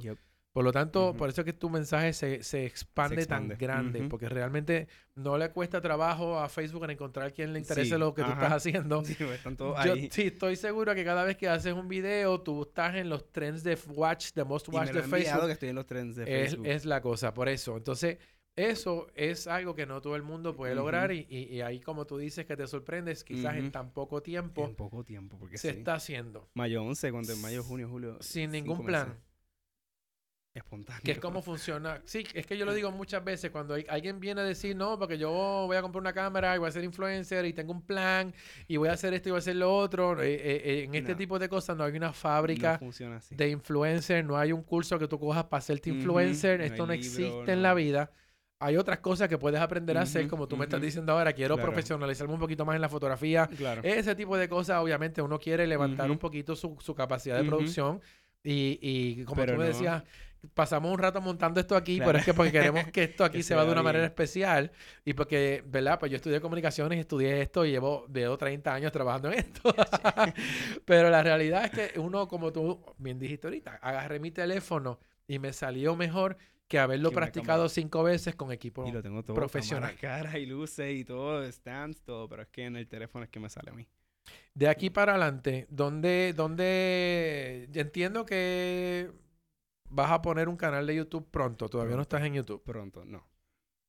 Por 0.54 0.66
lo 0.66 0.74
tanto, 0.74 1.14
por 1.14 1.30
eso 1.30 1.42
es 1.42 1.46
que 1.46 1.54
tu 1.54 1.70
mensaje 1.70 2.12
se, 2.12 2.44
se, 2.44 2.66
expande, 2.66 3.26
tan 3.26 3.48
grande, 3.48 4.04
porque 4.10 4.28
realmente 4.28 4.90
no 5.16 5.38
le 5.38 5.50
cuesta 5.52 5.80
trabajo 5.80 6.40
a 6.40 6.50
Facebook 6.50 6.84
en 6.84 6.92
encontrar 6.92 7.34
quien 7.34 7.54
le 7.54 7.60
interese 7.60 7.98
lo 7.98 8.14
que 8.14 8.22
tú 8.24 8.32
estás 8.32 8.52
haciendo. 8.52 9.02
Sí, 9.12 9.16
pues, 9.16 9.32
están 9.32 9.58
todos 9.58 9.84
Yo, 9.84 9.96
sí, 10.10 10.24
estoy 10.28 10.56
seguro 10.56 10.94
que 10.96 11.04
cada 11.04 11.24
vez 11.24 11.36
que 11.36 11.48
haces 11.50 11.74
un 11.74 11.88
video, 11.88 12.42
tú 12.42 12.64
estás 12.64 12.96
en 12.96 13.10
los 13.10 13.32
trends 13.32 13.64
de 13.64 13.78
Watch, 13.88 14.34
de 14.34 14.44
Most 14.44 14.70
Watch 14.70 14.92
de 14.92 15.04
Facebook. 15.04 15.46
que 15.48 15.52
estoy 15.54 15.70
en 15.70 15.76
los 15.76 15.86
trends 15.86 16.16
de 16.16 16.24
es, 16.24 16.50
Facebook. 16.52 16.68
Es, 16.68 16.86
la 16.86 17.02
cosa, 17.02 17.34
por 17.34 17.50
eso. 17.50 17.78
Entonces, 17.78 18.18
eso 18.56 19.08
es 19.16 19.48
algo 19.48 19.74
que 19.76 19.86
no 19.86 20.02
todo 20.02 20.16
el 20.16 20.24
mundo 20.24 20.56
puede 20.56 20.76
lograr 20.76 21.12
y, 21.12 21.26
y, 21.30 21.62
ahí, 21.62 21.80
como 21.80 22.06
tú 22.06 22.18
dices, 22.18 22.46
que 22.46 22.58
te 22.58 22.68
sorprendes, 22.68 23.24
quizás 23.24 23.56
en 23.56 23.72
tan 23.72 23.92
poco 23.92 24.22
tiempo. 24.22 24.66
En 24.66 24.76
poco 24.76 25.04
tiempo, 25.04 25.38
porque 25.40 25.58
se 25.58 25.70
está 25.70 25.96
haciendo. 25.96 26.50
Mayo 26.54 26.84
11, 26.84 27.12
cuando 27.12 27.34
en 27.34 27.42
mayo, 27.42 27.64
junio, 27.64 27.88
julio. 27.90 28.18
Sin 28.20 28.52
ningún 28.52 28.86
plan 28.86 29.18
espontáneo. 30.54 31.02
Que 31.04 31.12
es 31.12 31.20
como 31.20 31.42
funciona. 31.42 32.02
Sí, 32.06 32.26
es 32.34 32.46
que 32.46 32.58
yo 32.58 32.66
lo 32.66 32.74
digo 32.74 32.92
muchas 32.92 33.24
veces 33.24 33.52
cuando 33.52 33.76
alguien 33.88 34.20
viene 34.20 34.42
a 34.42 34.44
decir, 34.44 34.76
no, 34.76 35.00
porque 35.00 35.18
yo 35.18 35.30
voy 35.32 35.78
a 35.78 35.82
comprar 35.82 36.02
una 36.02 36.14
cámara 36.14 36.56
y 36.56 36.60
voy 36.60 36.68
a 36.68 36.72
ser 36.72 36.84
influencer 36.84 37.46
y 37.46 37.54
tengo 37.54 37.72
un 37.72 37.82
plan 37.82 38.34
y 38.68 38.78
voy 38.78 38.90
a 38.90 38.94
hacer 38.94 39.14
esto 39.14 39.30
y 39.30 39.32
voy 39.32 39.38
a 39.38 39.40
hacer 39.40 39.56
lo 39.56 39.76
otro. 39.76 40.22
Eh, 40.22 40.34
eh, 40.34 40.84
en 40.84 40.96
este 40.96 41.16
tipo 41.16 41.40
de 41.40 41.48
cosas 41.48 41.78
no 41.78 41.84
hay 41.84 41.96
una 41.96 42.12
fábrica 42.12 42.80
de 43.30 43.50
influencer, 43.50 44.26
no 44.26 44.38
hay 44.38 44.52
un 44.52 44.64
curso 44.64 45.00
que 45.00 45.08
tú 45.08 45.20
cojas 45.20 45.46
para 45.46 45.60
hacerte 45.60 45.90
influencer. 45.90 46.62
esto 46.62 46.86
no, 46.86 46.94
existe 46.94 47.52
en 47.52 47.62
la 47.62 47.74
vida. 47.74 48.12
Hay 48.60 48.78
otras 48.78 49.00
cosas 49.00 49.28
que 49.28 49.40
puedes 49.40 49.60
aprender 49.60 49.98
a 49.98 50.02
hacer, 50.02 50.28
como 50.28 50.48
tú 50.48 50.56
me 50.56 50.66
estás 50.66 50.80
diciendo 50.80 51.14
ahora, 51.14 51.34
quiero 51.34 51.58
profesionalizarme 51.58 52.34
un 52.34 52.40
poquito 52.40 52.64
más 52.64 52.76
en 52.76 52.82
la 52.82 52.90
fotografía. 52.90 53.48
Claro. 53.48 53.82
Ese 53.84 54.14
tipo 54.14 54.38
de 54.38 54.48
cosas, 54.48 54.80
obviamente, 54.80 55.20
uno 55.22 55.40
quiere 55.40 55.66
levantar 55.66 56.12
un 56.12 56.20
poquito 56.20 56.56
su, 56.56 56.94
capacidad 56.96 57.42
de 57.42 57.46
producción. 57.46 58.02
Y, 58.44 58.80
y 58.82 59.24
como 59.24 59.46
tú 59.46 59.54
me 59.54 59.66
decías, 59.66 60.04
pasamos 60.54 60.92
un 60.92 60.98
rato 60.98 61.22
montando 61.22 61.60
esto 61.60 61.76
aquí, 61.76 62.00
pero 62.00 62.18
es 62.18 62.26
que 62.26 62.34
porque 62.34 62.52
queremos 62.52 62.86
que 62.86 63.04
esto 63.04 63.24
aquí 63.26 63.44
se 63.44 63.56
va 63.56 63.66
de 63.66 63.72
una 63.72 63.84
manera 63.84 64.06
especial 64.06 64.72
y 65.06 65.14
porque, 65.14 65.64
¿verdad? 65.68 66.00
Pues 66.00 66.12
yo 66.12 66.16
estudié 66.16 66.42
comunicaciones 66.42 66.98
y 66.98 67.02
estudié 67.02 67.42
esto 67.42 67.66
y 67.66 67.72
llevo, 67.72 68.08
llevo 68.08 68.38
30 68.38 68.74
años 68.74 68.92
trabajando 68.92 69.32
en 69.32 69.40
esto. 69.40 69.74
pero 70.86 71.10
la 71.10 71.24
realidad 71.24 71.66
es 71.66 71.72
que 71.72 72.00
uno, 72.00 72.28
como 72.28 72.52
tú 72.52 72.84
bien 72.98 73.20
dijiste 73.20 73.48
ahorita, 73.48 73.80
agarré 73.82 74.20
mi 74.20 74.32
teléfono 74.32 75.00
y 75.28 75.40
me 75.40 75.54
salió 75.54 75.96
mejor 75.96 76.38
que 76.68 76.80
haberlo 76.80 77.12
practicado 77.12 77.68
cinco 77.68 78.02
veces 78.02 78.34
con 78.34 78.52
equipo 78.52 78.88
y 78.88 78.92
lo 78.92 79.02
tengo 79.02 79.24
todo 79.24 79.36
profesional. 79.36 79.96
Cara 80.00 80.40
y 80.40 80.46
luces 80.46 80.96
y 80.96 81.04
todo, 81.04 81.50
stands, 81.52 82.02
todo, 82.02 82.30
pero 82.30 82.44
es 82.44 82.48
que 82.48 82.66
en 82.66 82.78
el 82.78 82.88
teléfono 82.88 83.26
es 83.26 83.30
que 83.30 83.42
me 83.42 83.50
sale 83.50 83.72
a 83.72 83.74
mí. 83.74 83.86
De 84.54 84.70
aquí 84.70 84.90
para 84.90 85.14
adelante, 85.14 85.68
¿dónde, 85.70 86.34
dónde 86.34 87.70
entiendo 87.74 88.26
que 88.26 89.12
vas 89.92 90.12
a 90.12 90.22
poner 90.22 90.50
un 90.50 90.58
canal 90.58 90.88
de 90.88 90.96
YouTube 90.96 91.30
pronto. 91.30 91.70
Todavía 91.70 91.96
no 91.96 92.02
estás 92.02 92.24
en 92.24 92.34
YouTube. 92.34 92.64
Pronto, 92.64 93.06
no. 93.06 93.28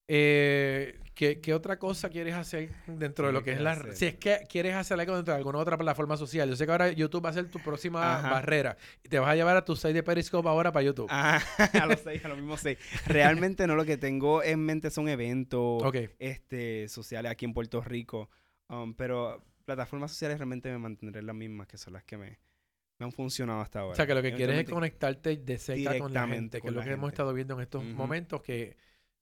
Eh, 0.08 0.98
¿qué, 1.14 1.54
otra 1.54 1.78
cosa 1.78 2.10
quieres 2.10 2.34
hacer 2.34 2.70
dentro 2.86 3.28
de 3.28 3.32
lo 3.32 3.42
que 3.42 3.52
es 3.52 3.60
la... 3.60 3.94
Si 3.94 4.06
es 4.06 4.16
que 4.16 4.44
quieres 4.48 4.74
hacer 4.74 4.98
algo 4.98 5.14
dentro 5.14 5.32
de 5.32 5.38
alguna 5.38 5.58
otra 5.58 5.78
plataforma 5.78 6.16
social. 6.16 6.48
Yo 6.48 6.56
sé 6.56 6.66
que 6.66 6.72
ahora 6.72 6.90
YouTube 6.90 7.24
va 7.24 7.30
a 7.30 7.32
ser 7.32 7.50
tu 7.50 7.60
próxima 7.60 8.20
barrera. 8.20 8.76
Y 9.02 9.08
te 9.08 9.18
vas 9.18 9.30
a 9.30 9.36
llevar 9.36 9.56
a 9.56 9.64
tus 9.64 9.80
seis 9.80 9.94
de 9.94 10.02
Periscope 10.02 10.48
ahora 10.48 10.72
para 10.72 10.84
YouTube. 10.84 11.08
a 11.10 11.86
los 11.86 12.00
seis, 12.00 12.24
a 12.24 12.28
los 12.28 12.36
mismos 12.36 12.60
seis. 12.60 12.78
Realmente 13.06 13.66
no, 13.66 13.76
lo 13.76 13.84
que 13.84 13.96
tengo 13.96 14.42
en 14.42 14.60
mente 14.60 14.90
son 14.90 15.08
eventos 15.08 15.82
este, 16.18 16.88
sociales 16.88 17.30
aquí 17.30 17.44
en 17.44 17.54
Puerto 17.54 17.80
Rico. 17.80 18.28
Um, 18.68 18.94
pero 18.94 19.44
plataformas 19.64 20.10
sociales 20.10 20.38
realmente 20.38 20.70
me 20.70 20.78
mantendré 20.78 21.22
las 21.22 21.34
mismas, 21.34 21.68
que 21.68 21.78
son 21.78 21.92
las 21.94 22.04
que 22.04 22.18
me 22.18 22.38
han 22.98 23.12
funcionado 23.12 23.60
hasta 23.60 23.80
ahora. 23.80 23.92
O 23.92 23.96
sea, 23.96 24.06
que 24.06 24.14
lo 24.14 24.22
que 24.22 24.34
quieres 24.34 24.58
es 24.58 24.68
conectarte 24.68 25.36
de 25.36 25.58
cerca 25.58 25.98
con 25.98 26.12
la 26.12 26.26
gente, 26.26 26.60
que 26.60 26.68
es 26.68 26.74
lo 26.74 26.82
que 26.82 26.92
hemos 26.92 27.10
estado 27.10 27.32
viendo 27.32 27.54
en 27.54 27.60
estos 27.60 27.84
momentos, 27.84 28.42
que, 28.42 28.76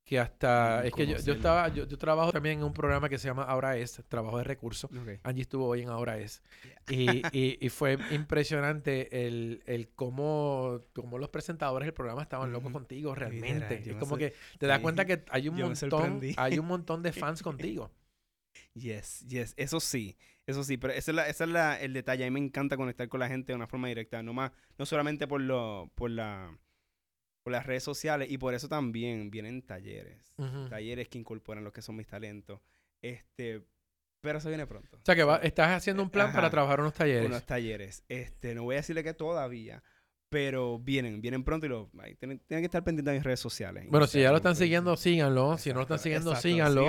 que 0.05 0.19
hasta... 0.19 0.85
es 0.85 0.93
que 0.93 1.07
yo, 1.07 1.17
yo 1.19 1.35
estaba... 1.35 1.69
Yo, 1.69 1.87
trabajo 1.99 2.33
también 2.33 2.59
en 2.59 2.65
un 2.65 2.73
programa 2.73 3.09
que 3.09 3.19
se 3.19 3.29
llama 3.29 3.45
Ahora 3.45 3.77
Es, 3.77 4.03
trabajo 4.09 4.39
de 4.39 4.45
recursos. 4.45 4.91
Angie 5.23 5.43
estuvo 5.43 5.67
hoy 5.67 5.83
en 5.83 5.89
Ahora 5.89 6.19
Es. 6.19 6.43
Y, 6.91 7.23
y, 7.33 7.69
fue 7.69 7.97
impresionante 8.11 9.27
el, 9.27 9.63
el 9.67 9.89
cómo, 9.91 10.83
cómo 10.93 11.19
los 11.19 11.29
presentadores 11.29 11.87
del 11.87 11.95
programa 11.95 12.23
estaban 12.23 12.51
locos 12.51 12.73
contigo 12.73 13.15
realmente. 13.15 13.83
es 13.89 13.97
como 13.97 14.17
que 14.17 14.35
te 14.59 14.67
das 14.67 14.81
cuenta 14.81 15.05
que 15.05 15.23
hay 15.31 15.49
un 15.49 15.57
montón, 15.57 16.21
hay 16.37 16.59
un 16.59 16.67
montón 16.67 17.03
de 17.03 17.13
fans 17.13 17.43
contigo. 17.45 17.93
Yes, 18.75 19.25
yes, 19.29 19.55
eso 19.57 19.79
sí. 19.79 20.17
Eso 20.51 20.65
sí, 20.65 20.77
pero 20.77 20.93
ese 20.93 21.13
es, 21.13 21.15
la, 21.15 21.77
es 21.79 21.83
el 21.83 21.93
detalle. 21.93 22.25
A 22.25 22.31
mí 22.31 22.41
me 22.41 22.45
encanta 22.45 22.77
conectar 22.77 23.09
con 23.09 23.21
la 23.21 23.29
gente 23.29 23.53
de 23.53 23.57
una 23.57 23.67
forma 23.67 23.89
directa. 23.89 24.23
No, 24.23 24.33
más, 24.33 24.51
no 24.79 24.87
solamente 24.87 25.27
por, 25.27 25.41
lo, 25.41 25.91
por, 25.95 26.11
la, 26.11 26.59
por 27.43 27.53
las 27.53 27.67
redes 27.67 27.85
sociales 27.85 28.31
y 28.31 28.39
por 28.39 28.55
eso 28.55 28.69
también 28.69 29.31
vienen 29.31 29.63
talleres. 29.63 30.35
Talleres 30.69 31.09
que 31.09 31.19
incorporan 31.19 31.65
lo 31.65 31.73
que 31.73 31.83
son 31.83 31.97
mis 31.97 32.07
talentos. 32.07 32.61
Este, 33.03 33.63
pero 34.21 34.39
eso 34.39 34.49
viene 34.49 34.67
pronto. 34.67 34.97
O 34.97 35.05
sea 35.05 35.15
que 35.15 35.47
estás 35.47 35.71
haciendo 35.71 36.03
un 36.03 36.11
plan 36.11 36.33
para 36.33 36.51
trabajar 36.51 36.81
unos 36.81 36.95
talleres. 36.95 37.27
Unos 37.27 37.45
talleres. 37.45 38.05
Este, 38.09 38.55
no 38.55 38.65
voy 38.65 38.75
a 38.75 38.79
decirle 38.79 39.05
que 39.05 39.15
todavía, 39.15 39.83
pero 40.31 40.79
vienen, 40.79 41.21
vienen 41.21 41.43
pronto 41.43 41.67
y 41.67 41.69
lo, 41.69 41.91
tienen, 42.21 42.41
que 42.49 42.65
estar 42.65 42.85
pendientes 42.85 43.13
de 43.13 43.19
mis 43.19 43.25
redes 43.25 43.41
sociales. 43.41 43.87
Bueno, 43.91 44.07
si 44.07 44.21
ya 44.21 44.31
lo 44.31 44.37
están 44.37 44.55
siguiendo, 44.55 44.97
síganlo. 44.97 45.59
Si 45.59 45.71
no 45.71 45.77
lo 45.77 45.83
están 45.83 45.99
siguiendo, 45.99 46.37
síganlo. 46.37 46.87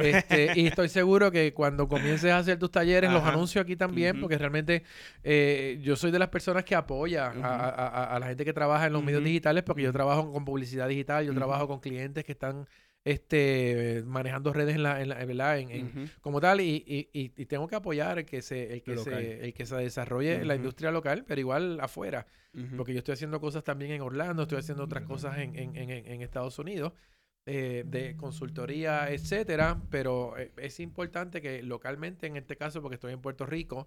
Este, 0.00 0.52
y 0.54 0.68
estoy 0.68 0.88
seguro 0.88 1.32
que 1.32 1.52
cuando 1.52 1.88
comiences 1.88 2.30
a 2.30 2.38
hacer 2.38 2.56
tus 2.58 2.70
talleres, 2.70 3.10
los 3.10 3.24
anuncio 3.24 3.60
aquí 3.60 3.74
también, 3.74 4.20
porque 4.20 4.38
realmente 4.38 4.84
eh, 5.24 5.80
yo 5.82 5.96
soy 5.96 6.12
de 6.12 6.20
las 6.20 6.28
personas 6.28 6.64
que 6.64 6.76
apoya 6.76 7.32
a, 7.34 8.16
la 8.20 8.26
gente 8.28 8.44
que 8.44 8.52
trabaja 8.52 8.86
en 8.86 8.92
los 8.92 9.02
medios 9.02 9.24
digitales, 9.24 9.64
porque 9.64 9.82
yo 9.82 9.92
trabajo 9.92 10.32
con 10.32 10.44
publicidad 10.44 10.88
digital, 10.88 11.26
yo 11.26 11.34
trabajo 11.34 11.66
con 11.66 11.80
clientes 11.80 12.24
que 12.24 12.32
están 12.32 12.68
este, 13.04 14.02
manejando 14.06 14.52
redes 14.52 14.76
en 14.76 14.82
la, 14.82 15.00
en 15.00 15.08
¿verdad? 15.08 15.58
En, 15.58 16.10
como 16.20 16.40
tal, 16.40 16.60
y, 16.60 16.84
y, 17.12 17.28
tengo 17.46 17.68
que 17.68 17.76
apoyar 17.76 18.18
el 18.18 18.24
que 18.24 18.42
se, 18.42 18.72
el 18.72 18.82
que 18.82 18.96
se, 18.96 19.44
el 19.44 19.52
que 19.54 19.66
se 19.66 19.76
desarrolle 19.76 20.36
en 20.36 20.48
la 20.48 20.56
industria 20.56 20.90
local, 20.90 21.24
pero 21.26 21.40
igual 21.40 21.78
afuera, 21.80 22.26
porque 22.76 22.92
yo 22.92 22.98
estoy 22.98 23.14
haciendo 23.14 23.40
cosas 23.40 23.62
también 23.64 23.92
en 23.92 24.00
Orlando, 24.00 24.42
estoy 24.42 24.58
haciendo 24.58 24.84
otras 24.84 25.04
cosas 25.04 25.38
en, 25.38 25.54
en 25.56 26.22
Estados 26.22 26.58
Unidos. 26.58 26.92
Eh, 27.46 27.84
de 27.86 28.16
consultoría, 28.16 29.10
etcétera, 29.10 29.78
pero 29.90 30.34
eh, 30.38 30.50
es 30.56 30.80
importante 30.80 31.42
que 31.42 31.62
localmente, 31.62 32.26
en 32.26 32.38
este 32.38 32.56
caso, 32.56 32.80
porque 32.80 32.94
estoy 32.94 33.12
en 33.12 33.20
Puerto 33.20 33.44
Rico, 33.44 33.86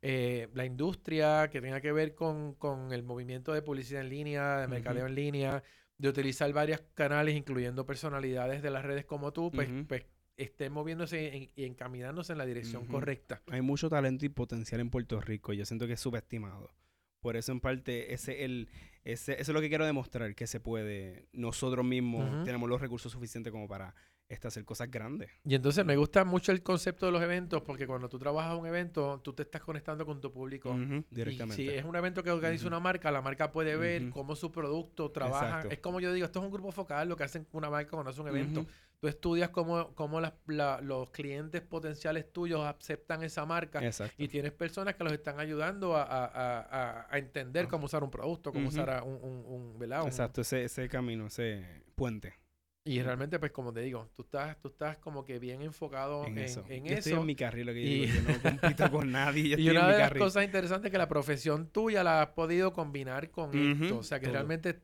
eh, 0.00 0.48
la 0.54 0.64
industria 0.64 1.50
que 1.50 1.60
tenga 1.60 1.82
que 1.82 1.92
ver 1.92 2.14
con, 2.14 2.54
con, 2.54 2.94
el 2.94 3.02
movimiento 3.02 3.52
de 3.52 3.60
publicidad 3.60 4.00
en 4.00 4.08
línea, 4.08 4.56
de 4.60 4.68
mercadeo 4.68 5.06
en 5.06 5.14
línea, 5.14 5.62
de 5.98 6.08
utilizar 6.08 6.52
varios 6.52 6.80
canales, 6.94 7.36
incluyendo 7.36 7.86
personalidades 7.86 8.62
de 8.62 8.70
las 8.70 8.84
redes 8.84 9.04
como 9.04 9.32
tú, 9.32 9.50
pues, 9.50 9.68
pues 9.86 10.04
estén 10.36 10.72
moviéndose 10.72 11.50
y 11.54 11.64
encaminándose 11.64 12.32
en 12.32 12.38
la 12.38 12.46
dirección 12.46 12.86
correcta. 12.86 13.42
Hay 13.50 13.62
mucho 13.62 13.88
talento 13.88 14.26
y 14.26 14.28
potencial 14.28 14.80
en 14.80 14.90
Puerto 14.90 15.20
Rico. 15.20 15.52
Yo 15.52 15.64
siento 15.64 15.86
que 15.86 15.92
es 15.92 16.00
subestimado. 16.00 16.74
Por 17.20 17.36
eso, 17.36 17.52
en 17.52 17.60
parte, 17.60 18.12
ese, 18.12 18.44
el, 18.44 18.68
ese, 19.02 19.32
eso 19.32 19.42
es 19.42 19.54
lo 19.54 19.60
que 19.60 19.70
quiero 19.70 19.86
demostrar, 19.86 20.34
que 20.34 20.46
se 20.46 20.60
puede. 20.60 21.26
Nosotros 21.32 21.84
mismos 21.84 22.44
tenemos 22.44 22.68
los 22.68 22.80
recursos 22.80 23.12
suficientes 23.12 23.50
como 23.50 23.66
para 23.66 23.94
este, 24.28 24.48
hacer 24.48 24.64
cosas 24.64 24.90
grandes. 24.90 25.30
Y 25.44 25.54
entonces 25.54 25.84
me 25.84 25.96
gusta 25.96 26.24
mucho 26.24 26.50
el 26.50 26.62
concepto 26.62 27.06
de 27.06 27.12
los 27.12 27.22
eventos, 27.22 27.62
porque 27.62 27.86
cuando 27.86 28.08
tú 28.08 28.18
trabajas 28.18 28.58
un 28.58 28.66
evento, 28.66 29.20
tú 29.22 29.34
te 29.34 29.42
estás 29.42 29.62
conectando 29.62 30.06
con 30.06 30.20
tu 30.20 30.32
público. 30.32 30.74
directamente. 31.10 31.62
si 31.62 31.68
es 31.68 31.84
un 31.84 31.94
evento 31.94 32.22
que 32.22 32.30
organiza 32.30 32.66
una 32.66 32.80
marca, 32.80 33.10
la 33.10 33.20
marca 33.20 33.52
puede 33.52 33.76
ver 33.76 34.10
cómo 34.10 34.34
su 34.34 34.50
producto 34.50 35.10
trabaja. 35.10 35.68
Es 35.70 35.78
como 35.78 36.00
yo 36.00 36.12
digo, 36.12 36.24
esto 36.24 36.38
es 36.40 36.44
un 36.46 36.50
grupo 36.50 36.72
focal, 36.72 37.08
lo 37.08 37.16
que 37.16 37.24
hacen 37.24 37.46
una 37.52 37.68
marca 37.68 37.90
cuando 37.90 38.10
hace 38.10 38.20
un 38.20 38.28
evento. 38.28 38.66
Tú 39.00 39.08
estudias 39.08 39.50
cómo, 39.50 39.94
cómo 39.94 40.22
los 40.46 41.10
clientes 41.10 41.60
potenciales 41.60 42.32
tuyos 42.32 42.64
aceptan 42.64 43.22
esa 43.22 43.44
marca 43.44 43.82
y 44.16 44.28
tienes 44.28 44.52
personas 44.52 44.94
que 44.94 45.04
los 45.04 45.12
están 45.12 45.38
ayudando 45.38 45.94
a, 45.96 47.06
entender 47.12 47.68
cómo 47.68 47.86
usar 47.86 48.02
un 48.02 48.10
producto, 48.10 48.52
cómo 48.52 48.68
usar 48.68 49.02
un, 49.04 49.18
un, 49.22 49.76
un, 49.76 50.06
Exacto, 50.06 50.40
ese, 50.40 50.64
ese 50.64 50.88
camino, 50.88 51.26
ese 51.26 51.84
puente. 51.94 52.43
Y 52.86 53.00
realmente, 53.00 53.38
pues 53.38 53.50
como 53.50 53.72
te 53.72 53.80
digo, 53.80 54.10
tú 54.14 54.24
estás, 54.24 54.60
tú 54.60 54.68
estás 54.68 54.98
como 54.98 55.24
que 55.24 55.38
bien 55.38 55.62
enfocado 55.62 56.26
en, 56.26 56.36
eso. 56.36 56.66
En 56.68 56.84
yo 56.84 56.94
estoy 56.94 57.14
en 57.14 57.24
mi 57.24 57.34
carril, 57.34 57.66
lo 57.66 57.72
que 57.72 57.80
y... 57.80 58.06
digo, 58.06 58.14
yo 58.14 58.32
no 58.34 58.42
compito 58.60 58.90
con 58.90 59.10
nadie. 59.10 59.56
y 59.58 59.70
una 59.70 59.88
de 59.90 59.98
las 59.98 60.12
cosas 60.12 60.44
interesantes 60.44 60.88
es 60.88 60.92
que 60.92 60.98
la 60.98 61.08
profesión 61.08 61.70
tuya 61.70 62.04
la 62.04 62.20
has 62.20 62.28
podido 62.30 62.74
combinar 62.74 63.30
con 63.30 63.56
esto. 63.56 63.98
O 63.98 64.02
sea, 64.02 64.20
que 64.20 64.28
realmente 64.28 64.82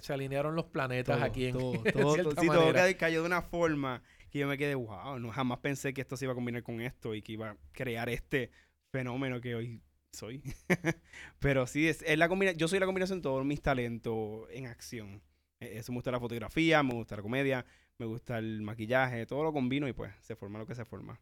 se 0.00 0.12
alinearon 0.14 0.56
los 0.56 0.64
planetas 0.66 1.20
aquí 1.20 1.46
en 1.46 1.58
todo, 1.58 1.72
todo, 1.92 2.30
sí, 2.40 2.46
todo 2.46 2.72
cayó 2.98 3.20
de 3.20 3.26
una 3.26 3.42
forma 3.42 4.02
que 4.30 4.38
yo 4.38 4.48
me 4.48 4.56
quedé, 4.56 4.74
wow, 4.74 5.18
no 5.18 5.30
jamás 5.30 5.58
pensé 5.58 5.92
que 5.92 6.00
esto 6.00 6.16
se 6.16 6.24
iba 6.24 6.32
a 6.32 6.34
combinar 6.36 6.62
con 6.62 6.80
esto 6.80 7.14
y 7.14 7.20
que 7.20 7.32
iba 7.32 7.50
a 7.50 7.56
crear 7.72 8.08
este 8.08 8.50
fenómeno 8.92 9.42
que 9.42 9.54
hoy 9.54 9.82
soy. 10.12 10.42
Pero 11.38 11.66
sí, 11.66 11.86
es, 11.86 12.00
es 12.02 12.16
la 12.16 12.30
combinación, 12.30 12.58
yo 12.58 12.66
soy 12.66 12.78
la 12.78 12.86
combinación 12.86 13.18
de 13.18 13.24
todos 13.24 13.44
mis 13.44 13.60
talentos 13.60 14.48
en 14.52 14.68
acción. 14.68 15.20
E, 15.60 15.78
eso 15.78 15.92
me 15.92 15.96
gusta 15.96 16.10
la 16.10 16.20
fotografía, 16.20 16.82
me 16.82 16.94
gusta 16.94 17.16
la 17.16 17.22
comedia, 17.22 17.64
me 17.98 18.06
gusta 18.06 18.38
el 18.38 18.62
maquillaje, 18.62 19.26
todo 19.26 19.44
lo 19.44 19.52
combino 19.52 19.86
y 19.86 19.92
pues 19.92 20.12
se 20.20 20.34
forma 20.34 20.58
lo 20.58 20.66
que 20.66 20.74
se 20.74 20.84
forma. 20.84 21.20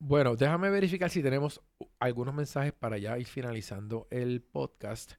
Bueno, 0.00 0.36
déjame 0.36 0.70
verificar 0.70 1.10
si 1.10 1.22
tenemos 1.22 1.60
algunos 1.98 2.34
mensajes 2.34 2.72
para 2.72 2.98
ya 2.98 3.18
ir 3.18 3.26
finalizando 3.26 4.06
el 4.10 4.42
podcast 4.42 5.14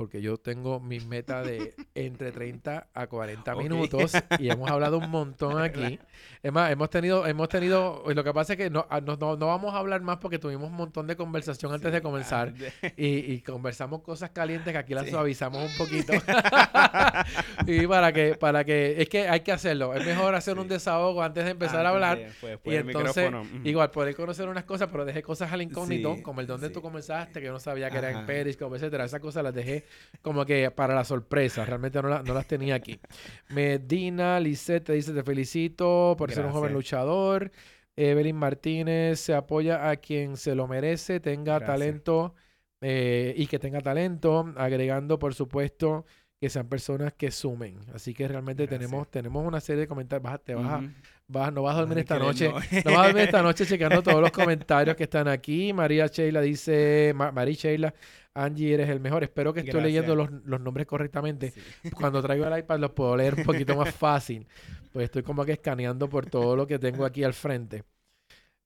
porque 0.00 0.22
yo 0.22 0.38
tengo 0.38 0.80
mi 0.80 0.98
meta 0.98 1.42
de 1.42 1.74
entre 1.94 2.32
30 2.32 2.88
a 2.94 3.06
40 3.06 3.54
minutos 3.56 4.12
y 4.38 4.48
hemos 4.48 4.70
hablado 4.70 4.96
un 4.96 5.10
montón 5.10 5.60
aquí. 5.62 5.98
Es 6.42 6.50
más, 6.50 6.72
hemos 6.72 6.88
tenido, 6.88 7.26
hemos 7.26 7.50
tenido, 7.50 8.02
lo 8.06 8.24
que 8.24 8.32
pasa 8.32 8.54
es 8.54 8.56
que 8.56 8.70
no, 8.70 8.86
ah, 8.88 9.02
no, 9.02 9.16
no, 9.18 9.36
vamos 9.36 9.74
a 9.74 9.76
hablar 9.76 10.00
más 10.00 10.16
porque 10.16 10.38
tuvimos 10.38 10.70
un 10.70 10.76
montón 10.76 11.06
de 11.06 11.16
conversación 11.16 11.74
antes 11.74 11.92
de 11.92 12.00
comenzar 12.00 12.54
y, 12.96 13.30
y, 13.30 13.42
conversamos 13.42 14.00
cosas 14.00 14.30
calientes 14.30 14.72
que 14.72 14.78
aquí 14.78 14.94
las 14.94 15.10
suavizamos 15.10 15.70
un 15.70 15.76
poquito. 15.76 16.14
y 17.66 17.86
para 17.86 18.10
que, 18.10 18.36
para 18.36 18.64
que, 18.64 19.02
es 19.02 19.08
que 19.10 19.28
hay 19.28 19.40
que 19.40 19.52
hacerlo. 19.52 19.92
Es 19.92 20.06
mejor 20.06 20.34
hacer 20.34 20.58
un 20.58 20.66
desahogo 20.66 21.22
antes 21.22 21.44
de 21.44 21.50
empezar 21.50 21.84
a 21.84 21.90
hablar. 21.90 22.26
y 22.64 22.74
entonces, 22.74 23.30
igual, 23.64 23.90
poder 23.90 24.16
conocer 24.16 24.48
unas 24.48 24.64
cosas, 24.64 24.88
pero 24.90 25.04
dejé 25.04 25.22
cosas 25.22 25.52
al 25.52 25.60
incógnito, 25.60 26.22
como 26.22 26.40
el 26.40 26.46
donde 26.46 26.70
tú 26.70 26.80
comenzaste, 26.80 27.40
que 27.40 27.46
yo 27.46 27.52
no 27.52 27.60
sabía 27.60 27.90
que 27.90 27.98
era 27.98 28.10
en 28.10 28.24
Periscope, 28.24 28.76
etcétera. 28.76 29.04
Esas 29.04 29.20
cosas 29.20 29.44
las 29.44 29.52
dejé 29.52 29.89
como 30.22 30.44
que 30.44 30.70
para 30.70 30.94
la 30.94 31.04
sorpresa. 31.04 31.64
Realmente 31.64 32.00
no, 32.02 32.08
las 32.08 32.46
tenía 32.46 32.74
aquí. 32.74 33.00
Medina, 33.48 34.40
Lisette 34.40 34.84
te 34.84 34.92
dice: 34.94 35.12
Te 35.12 35.22
felicito 35.22 36.14
por 36.18 36.32
ser 36.32 36.46
un 36.46 36.52
joven 36.52 36.72
luchador. 36.72 37.50
Evelyn 37.96 38.36
Martínez 38.36 39.20
se 39.20 39.34
apoya 39.34 39.90
a 39.90 39.96
quien 39.96 40.36
se 40.36 40.54
lo 40.54 40.66
merece, 40.66 41.20
tenga 41.20 41.60
talento 41.60 42.34
eh, 42.80 43.34
y 43.36 43.46
que 43.46 43.58
tenga 43.58 43.80
talento, 43.80 44.54
agregando, 44.56 45.18
por 45.18 45.34
supuesto, 45.34 46.06
que 46.40 46.48
sean 46.48 46.66
personas 46.66 47.12
que 47.12 47.30
sumen. 47.30 47.76
Así 47.94 48.14
que 48.14 48.26
realmente 48.26 48.66
tenemos, 48.66 49.10
tenemos 49.10 49.46
una 49.46 49.60
serie 49.60 49.82
de 49.82 49.86
comentarios. 49.86 50.42
te 50.42 50.54
vas, 50.54 50.82
vas, 51.28 51.52
no 51.52 51.62
vas 51.62 51.76
a 51.76 51.80
dormir 51.80 51.98
esta 51.98 52.18
noche. 52.18 52.48
No. 52.48 52.54
vas 52.54 52.72
a 52.72 53.04
dormir 53.04 53.24
esta 53.24 53.42
noche 53.42 53.66
checando 53.66 54.02
todos 54.02 54.22
los 54.22 54.30
comentarios 54.30 54.96
que 54.96 55.02
están 55.04 55.28
aquí. 55.28 55.74
María 55.74 56.06
Sheila 56.06 56.40
dice, 56.40 57.12
María 57.14 57.54
Sheila, 57.54 57.94
Angie, 58.32 58.72
eres 58.72 58.88
el 58.88 59.00
mejor. 59.00 59.22
Espero 59.22 59.52
que 59.52 59.60
estoy 59.60 59.82
leyendo 59.82 60.16
los, 60.16 60.30
nombres 60.30 60.86
correctamente. 60.86 61.52
Cuando 61.94 62.22
traigo 62.22 62.46
el 62.46 62.58
iPad 62.58 62.78
los 62.78 62.92
puedo 62.92 63.14
leer 63.18 63.34
un 63.34 63.44
poquito 63.44 63.76
más 63.76 63.94
fácil. 63.94 64.46
Pues 64.94 65.04
estoy 65.04 65.22
como 65.22 65.44
que 65.44 65.52
escaneando 65.52 66.08
por 66.08 66.24
todo 66.24 66.56
lo 66.56 66.66
que 66.66 66.78
tengo 66.78 67.04
aquí 67.04 67.22
al 67.22 67.34
frente. 67.34 67.84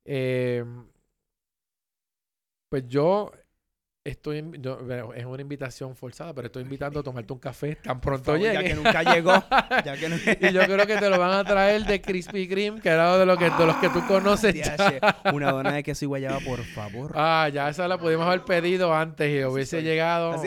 Em, 0.04 0.86
pues 2.68 2.86
yo 2.86 3.32
Estoy, 4.07 4.44
es 5.16 5.24
una 5.24 5.40
invitación 5.40 5.96
forzada, 5.96 6.34
pero 6.34 6.48
estoy 6.48 6.62
invitando 6.62 7.00
a 7.00 7.02
tomarte 7.02 7.32
un 7.32 7.38
café 7.38 7.76
tan 7.76 8.02
pronto 8.02 8.36
llegue. 8.36 8.52
Ya 8.52 8.62
que 8.62 8.74
nunca 8.74 9.02
llegó. 9.02 9.32
y 10.40 10.52
yo 10.52 10.61
creo 10.66 10.86
que 10.86 10.98
te 10.98 11.09
lo 11.09 11.18
van 11.18 11.32
a 11.32 11.42
traer 11.42 11.86
de 11.86 12.02
Krispy 12.02 12.46
Kreme, 12.46 12.82
que 12.82 12.90
era 12.90 13.16
de, 13.16 13.24
lo 13.24 13.38
que, 13.38 13.48
de 13.48 13.66
los 13.66 13.76
que 13.76 13.88
tú 13.88 14.07
conoces. 14.07 14.55
Una 15.32 15.52
dona 15.52 15.72
de 15.72 15.82
queso 15.82 16.05
y 16.05 16.09
guayaba, 16.09 16.40
por 16.40 16.62
favor. 16.64 17.12
Ah, 17.26 17.48
ya 17.48 17.70
esa 17.70 17.88
la 17.88 17.96
pudimos 17.96 18.26
haber 18.26 18.44
pedido 18.44 18.94
antes 18.94 19.30
y 19.30 19.42
hubiese 19.44 19.82
llegado. 19.82 20.42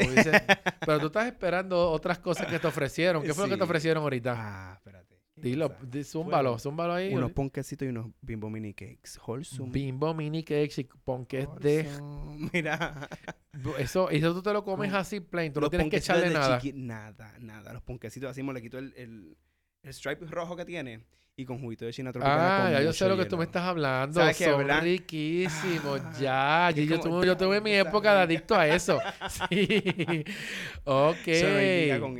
Pero 0.81 0.99
tú 0.99 1.07
estás 1.07 1.25
esperando 1.25 1.89
otras 1.89 2.19
cosas 2.19 2.45
que 2.45 2.59
te 2.59 2.67
ofrecieron. 2.67 3.23
¿Qué 3.23 3.33
fue 3.33 3.45
lo 3.45 3.49
que 3.49 3.57
te 3.57 3.63
ofrecieron 3.63 4.03
ahorita? 4.03 4.35
Ah, 4.37 4.73
espérate. 4.75 5.16
Dilo, 5.37 5.71
zúmbalo, 6.03 6.57
zúmbalo 6.57 6.93
ahí. 6.93 7.13
Unos 7.13 7.31
ponquecitos 7.31 7.85
y 7.85 7.89
unos 7.89 8.07
bimbo 8.21 8.49
mini 8.49 8.73
cakes. 8.73 9.19
Wholesome. 9.25 9.71
Bimbo 9.71 10.13
mini 10.13 10.43
cakes 10.43 10.81
y 10.81 10.83
ponques 10.83 11.47
de. 11.59 11.87
Mira. 12.53 13.07
Eso, 13.77 14.09
eso 14.09 14.33
tú 14.33 14.41
te 14.41 14.51
lo 14.51 14.63
comes 14.63 14.93
así 14.93 15.19
plain. 15.19 15.53
Tú 15.53 15.61
no 15.61 15.69
tienes 15.69 15.89
que 15.89 15.97
echarle 15.97 16.31
nada. 16.31 16.59
Nada, 16.73 17.35
nada. 17.39 17.73
Los 17.73 17.83
ponquecitos 17.83 18.31
así, 18.31 18.41
le 18.41 18.61
quito 18.61 18.79
el, 18.79 18.93
el, 18.97 19.37
el 19.83 19.93
stripe 19.93 20.25
rojo 20.25 20.55
que 20.55 20.65
tiene 20.65 21.03
y 21.39 21.45
con 21.45 21.59
juguito 21.59 21.85
de 21.85 21.93
China 21.93 22.11
tropical. 22.11 22.39
Ah, 22.39 22.69
ya 22.71 22.81
yo 22.81 22.91
sé 22.91 23.07
lo 23.07 23.15
que 23.15 23.25
tú 23.25 23.37
me 23.37 23.43
estás 23.43 23.61
hablando. 23.61 24.19
Son 24.33 24.81
riquísimos, 24.81 26.01
ah, 26.03 26.71
ya. 26.71 26.71
Yo, 26.71 26.99
tuve, 26.99 27.27
yo, 27.27 27.37
tuve, 27.37 27.61
mi 27.61 27.73
época 27.73 28.15
de 28.15 28.21
adicto 28.21 28.55
a 28.55 28.67
eso. 28.67 28.99
Sí. 29.49 30.23
ok. 30.83 31.27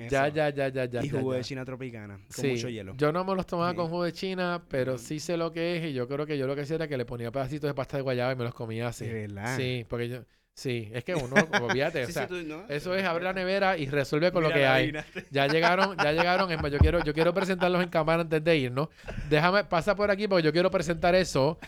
Ya, 0.07 0.28
ya, 0.28 0.49
ya, 0.49 0.68
ya, 0.70 0.86
ya. 0.86 1.03
Y 1.03 1.09
jugo 1.09 1.34
de 1.34 1.41
China 1.41 1.65
tropicana, 1.65 2.20
con 2.36 2.47
mucho 2.47 2.70
hielo. 2.70 2.93
Yo 2.95 3.11
no 3.11 3.26
me 3.26 3.34
los 3.34 3.47
tomaba 3.47 3.74
con 3.74 3.88
jugo 3.88 4.03
de 4.03 4.13
China, 4.13 4.61
pero 4.70 4.99
sí 4.99 5.20
sé 5.20 5.36
lo 5.36 5.51
que 5.51 5.78
es 5.78 5.86
y 5.86 5.93
yo 5.93 6.07
creo 6.07 6.28
que 6.28 6.38
yo 6.38 6.45
lo 6.45 6.55
que 6.55 6.61
hacía 6.61 6.76
era 6.76 6.88
que 6.88 6.97
le 6.97 7.05
ponía 7.05 7.32
pedacitos 7.32 7.68
de 7.68 7.74
pasta 7.74 7.97
de 7.97 8.03
guayaba 8.03 8.34
y 8.34 8.36
me 8.36 8.43
los 8.43 8.53
comía 8.53 8.89
así. 8.89 9.07
De 9.07 9.13
verdad. 9.13 9.57
Sí, 9.57 9.84
porque 9.89 10.09
yo... 10.09 10.20
Sí, 10.57 10.89
es 10.91 11.03
que 11.03 11.13
uno, 11.13 11.35
olvídate, 11.61 12.03
o 12.03 12.07
sea, 12.07 12.27
eso 12.67 12.95
es 12.95 13.03
abrir 13.05 13.25
la 13.25 13.33
nevera 13.33 13.77
y 13.77 13.85
resuelve 13.85 14.31
con 14.31 14.41
lo 14.41 14.51
que 14.51 14.65
hay. 14.65 14.91
Ya 15.29 15.45
llegaron, 15.45 15.95
ya 15.97 16.11
llegaron, 16.11 16.51
es 16.51 16.59
más, 16.59 16.71
yo 16.71 16.79
quiero, 16.79 17.03
yo 17.03 17.13
quiero 17.13 17.31
presentarlos 17.31 17.83
en 17.83 17.89
cámara 17.89 18.23
antes 18.23 18.43
de 18.43 18.57
ir, 18.57 18.71
¿no? 18.71 18.89
Déjame, 19.29 19.65
pasa 19.65 19.95
por 19.95 20.09
aquí 20.09 20.27
porque 20.27 20.41
yo 20.41 20.51
quiero 20.51 20.71
presentar 20.71 21.13
eso. 21.13 21.59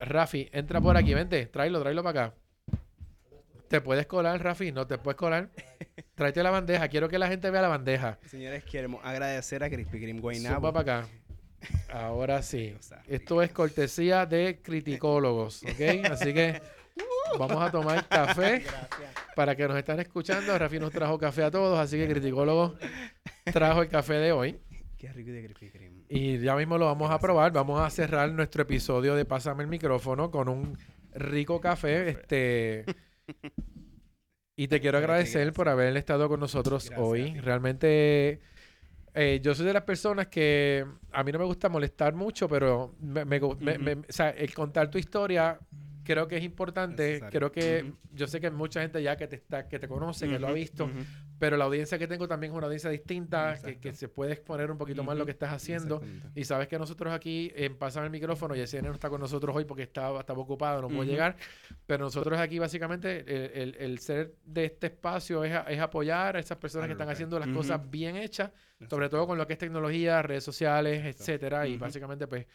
Rafi, 0.00 0.48
entra 0.52 0.80
por 0.80 0.96
aquí, 0.96 1.14
vente, 1.14 1.46
tráelo, 1.46 1.80
tráelo 1.80 2.02
para 2.02 2.24
acá. 2.24 2.34
Te 3.68 3.80
puedes 3.80 4.06
colar, 4.06 4.42
Rafi, 4.42 4.72
no 4.72 4.88
te 4.88 4.98
puedes 4.98 5.16
colar. 5.16 5.48
Tráete 6.16 6.42
la 6.42 6.50
bandeja, 6.50 6.88
quiero 6.88 7.08
que 7.08 7.18
la 7.18 7.28
gente 7.28 7.48
vea 7.48 7.62
la 7.62 7.68
bandeja. 7.68 8.18
Señores, 8.26 8.64
queremos 8.64 9.04
agradecer 9.04 9.62
a 9.62 9.70
Crispy 9.70 10.00
Cream 10.00 10.18
Guaynabo. 10.18 10.72
Para 10.72 10.80
acá. 10.80 11.08
Ahora 11.92 12.42
sí. 12.42 12.74
Esto 13.06 13.40
es 13.40 13.52
cortesía 13.52 14.26
de 14.26 14.60
criticólogos, 14.62 15.62
¿ok? 15.62 16.10
Así 16.10 16.34
que 16.34 16.60
vamos 17.38 17.62
a 17.62 17.70
tomar 17.70 18.06
café 18.08 18.64
para 19.36 19.54
que 19.54 19.66
nos 19.68 19.76
están 19.76 20.00
escuchando. 20.00 20.58
Rafi 20.58 20.78
nos 20.78 20.90
trajo 20.90 21.18
café 21.18 21.44
a 21.44 21.50
todos, 21.50 21.78
así 21.78 21.96
que 21.96 22.08
criticólogos 22.08 22.72
trajo 23.52 23.82
el 23.82 23.88
café 23.88 24.14
de 24.14 24.32
hoy. 24.32 24.58
Qué 24.96 25.12
rico 25.12 25.30
de 25.30 25.44
Crispy 25.44 25.70
Cream. 25.70 26.04
Y 26.08 26.38
ya 26.38 26.56
mismo 26.56 26.78
lo 26.78 26.86
vamos 26.86 27.10
a 27.10 27.18
probar. 27.18 27.52
Vamos 27.52 27.80
a 27.80 27.88
cerrar 27.90 28.30
nuestro 28.32 28.62
episodio 28.62 29.14
de 29.14 29.24
Pásame 29.24 29.62
el 29.62 29.68
micrófono 29.68 30.30
con 30.30 30.48
un 30.48 30.76
rico 31.14 31.60
café. 31.60 32.10
Este. 32.10 32.84
Y 34.56 34.66
te 34.66 34.80
quiero 34.80 34.98
agradecer 34.98 35.52
por 35.52 35.68
haber 35.68 35.96
estado 35.96 36.28
con 36.28 36.40
nosotros 36.40 36.90
hoy. 36.96 37.38
Realmente 37.38 38.40
eh, 39.14 39.40
yo 39.42 39.54
soy 39.54 39.66
de 39.66 39.72
las 39.72 39.84
personas 39.84 40.28
que 40.28 40.84
a 41.12 41.24
mí 41.24 41.32
no 41.32 41.38
me 41.38 41.44
gusta 41.44 41.68
molestar 41.68 42.14
mucho, 42.14 42.48
pero 42.48 42.94
me, 43.00 43.22
el 44.36 44.54
contar 44.54 44.90
tu 44.90 44.98
historia 44.98 45.58
creo 46.08 46.26
que 46.26 46.38
es 46.38 46.42
importante. 46.42 47.20
Creo 47.30 47.52
que 47.52 47.92
yo 48.14 48.26
sé 48.26 48.40
que 48.40 48.46
hay 48.46 48.52
mucha 48.52 48.80
gente 48.80 49.02
ya 49.02 49.14
que 49.14 49.26
te 49.26 49.36
está, 49.36 49.68
que 49.68 49.78
te 49.78 49.86
conoce, 49.86 50.26
que 50.26 50.38
lo 50.38 50.48
ha 50.48 50.52
visto, 50.52 50.90
pero 51.38 51.58
la 51.58 51.66
audiencia 51.66 51.98
que 51.98 52.08
tengo 52.08 52.26
también 52.26 52.52
es 52.52 52.56
una 52.56 52.66
audiencia 52.66 52.88
distinta, 52.88 53.58
que, 53.78 53.92
se 53.92 54.08
puede 54.08 54.32
exponer 54.32 54.70
un 54.70 54.78
poquito 54.78 55.04
más 55.04 55.18
lo 55.18 55.26
que 55.26 55.32
estás 55.32 55.52
haciendo. 55.52 56.00
Y 56.34 56.44
sabes 56.44 56.66
que 56.66 56.78
nosotros 56.78 57.12
aquí 57.12 57.52
en 57.54 57.76
Pasan 57.76 58.04
el 58.04 58.10
micrófono, 58.10 58.56
y 58.56 58.60
ese 58.60 58.80
no 58.80 58.90
está 58.92 59.10
con 59.10 59.20
nosotros 59.20 59.54
hoy 59.54 59.66
porque 59.66 59.82
estaba, 59.82 60.20
estaba 60.20 60.40
ocupado, 60.40 60.80
no 60.80 60.88
puede 60.88 61.10
llegar, 61.10 61.36
pero 61.86 62.04
nosotros 62.04 62.40
aquí 62.40 62.58
básicamente 62.58 63.52
el, 63.84 63.98
ser 63.98 64.34
de 64.46 64.64
este 64.64 64.86
espacio 64.86 65.44
es, 65.44 65.78
apoyar 65.78 66.36
a 66.36 66.40
esas 66.40 66.56
personas 66.56 66.86
que 66.86 66.92
están 66.92 67.10
haciendo 67.10 67.38
las 67.38 67.48
cosas 67.48 67.82
bien 67.90 68.16
hechas, 68.16 68.50
sobre 68.88 69.10
todo 69.10 69.26
con 69.26 69.36
lo 69.36 69.46
que 69.46 69.52
es 69.52 69.58
tecnología, 69.58 70.22
redes 70.22 70.44
sociales, 70.44 71.04
etcétera, 71.04 71.66
y 71.66 71.76
básicamente 71.76 72.26
pues 72.26 72.46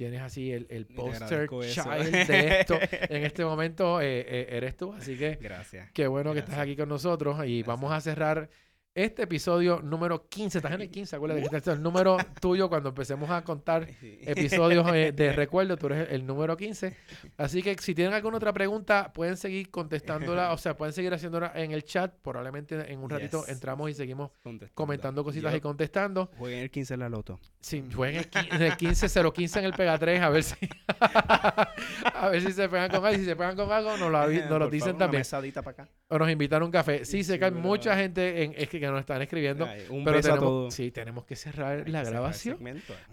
tienes 0.00 0.22
así 0.22 0.50
el, 0.50 0.66
el 0.70 0.86
poster 0.86 1.46
child 1.46 2.26
de 2.26 2.60
esto. 2.60 2.78
en 2.90 3.22
este 3.22 3.44
momento 3.44 4.00
eh, 4.00 4.20
eh, 4.20 4.46
eres 4.48 4.74
tú, 4.74 4.94
así 4.94 5.14
que 5.14 5.34
Gracias. 5.38 5.90
qué 5.92 6.06
bueno 6.06 6.32
que 6.32 6.38
estás 6.38 6.56
aquí 6.56 6.74
con 6.74 6.88
nosotros 6.88 7.44
y 7.44 7.62
vamos 7.64 7.92
a 7.92 8.00
cerrar 8.00 8.48
este 8.94 9.22
episodio 9.22 9.80
número 9.82 10.28
15, 10.28 10.58
estás 10.58 10.72
en 10.72 10.80
el 10.80 10.90
15, 10.90 11.16
acuérdate 11.16 11.40
que 11.42 11.56
este 11.56 11.70
es 11.70 11.76
el 11.76 11.82
número 11.82 12.16
tuyo 12.40 12.68
cuando 12.68 12.88
empecemos 12.88 13.30
a 13.30 13.42
contar 13.44 13.88
episodios 14.02 14.86
eh, 14.92 15.12
de 15.12 15.32
recuerdo, 15.32 15.76
tú 15.76 15.86
eres 15.86 16.10
el, 16.10 16.26
número 16.26 16.56
15. 16.56 16.96
Así 17.36 17.62
que 17.62 17.76
si 17.78 17.94
tienen 17.94 18.14
alguna 18.14 18.38
otra 18.38 18.52
pregunta, 18.52 19.12
pueden 19.12 19.36
seguir 19.36 19.70
contestándola, 19.70 20.52
o 20.52 20.58
sea, 20.58 20.76
pueden 20.76 20.92
seguir 20.92 21.14
haciéndola 21.14 21.52
en 21.54 21.72
el 21.72 21.84
chat. 21.84 22.12
Probablemente 22.22 22.92
en 22.92 22.98
un 22.98 23.08
ratito 23.08 23.44
entramos 23.46 23.90
y 23.90 23.94
seguimos 23.94 24.32
comentando 24.74 25.22
cositas 25.22 25.54
y 25.54 25.60
contestando. 25.60 26.30
Jueguen 26.36 26.60
el 26.60 26.70
15 26.70 26.94
en 26.94 27.00
la 27.00 27.08
loto. 27.08 27.38
Sí, 27.60 27.84
jueguen 27.94 28.28
el, 28.50 28.62
el 28.62 28.76
15, 28.76 29.08
015 29.32 29.58
en 29.60 29.64
el 29.64 29.72
Pega 29.72 29.98
3, 29.98 30.20
a 30.20 30.28
ver 30.30 30.42
si 30.42 30.56
a 31.00 32.28
ver 32.30 32.42
si 32.42 32.52
se 32.52 32.68
pegan 32.68 32.90
con 32.90 33.04
algo. 33.04 33.18
Si 33.18 33.24
se 33.24 33.36
pegan 33.36 33.56
con 33.56 33.70
algo, 33.70 33.96
nos 33.96 34.10
lo, 34.10 34.28
nos 34.50 34.58
lo 34.58 34.68
dicen 34.68 34.98
también. 34.98 35.22
Para 35.30 35.70
acá. 35.70 35.88
O 36.12 36.18
nos 36.18 36.28
invitan 36.28 36.60
a 36.60 36.64
un 36.64 36.72
café. 36.72 37.04
Sí, 37.04 37.22
sé 37.22 37.38
que 37.38 37.44
hay 37.44 37.52
mucha 37.52 37.96
gente 37.96 38.42
en, 38.42 38.52
es 38.56 38.68
que, 38.68 38.80
nos 38.80 38.98
están 38.98 39.22
escribiendo. 39.22 39.68
pero 40.04 40.20
tenemos, 40.20 40.74
Sí, 40.74 40.90
tenemos 40.90 41.24
que 41.24 41.36
cerrar 41.36 41.88
la 41.88 42.02
grabación. 42.02 42.58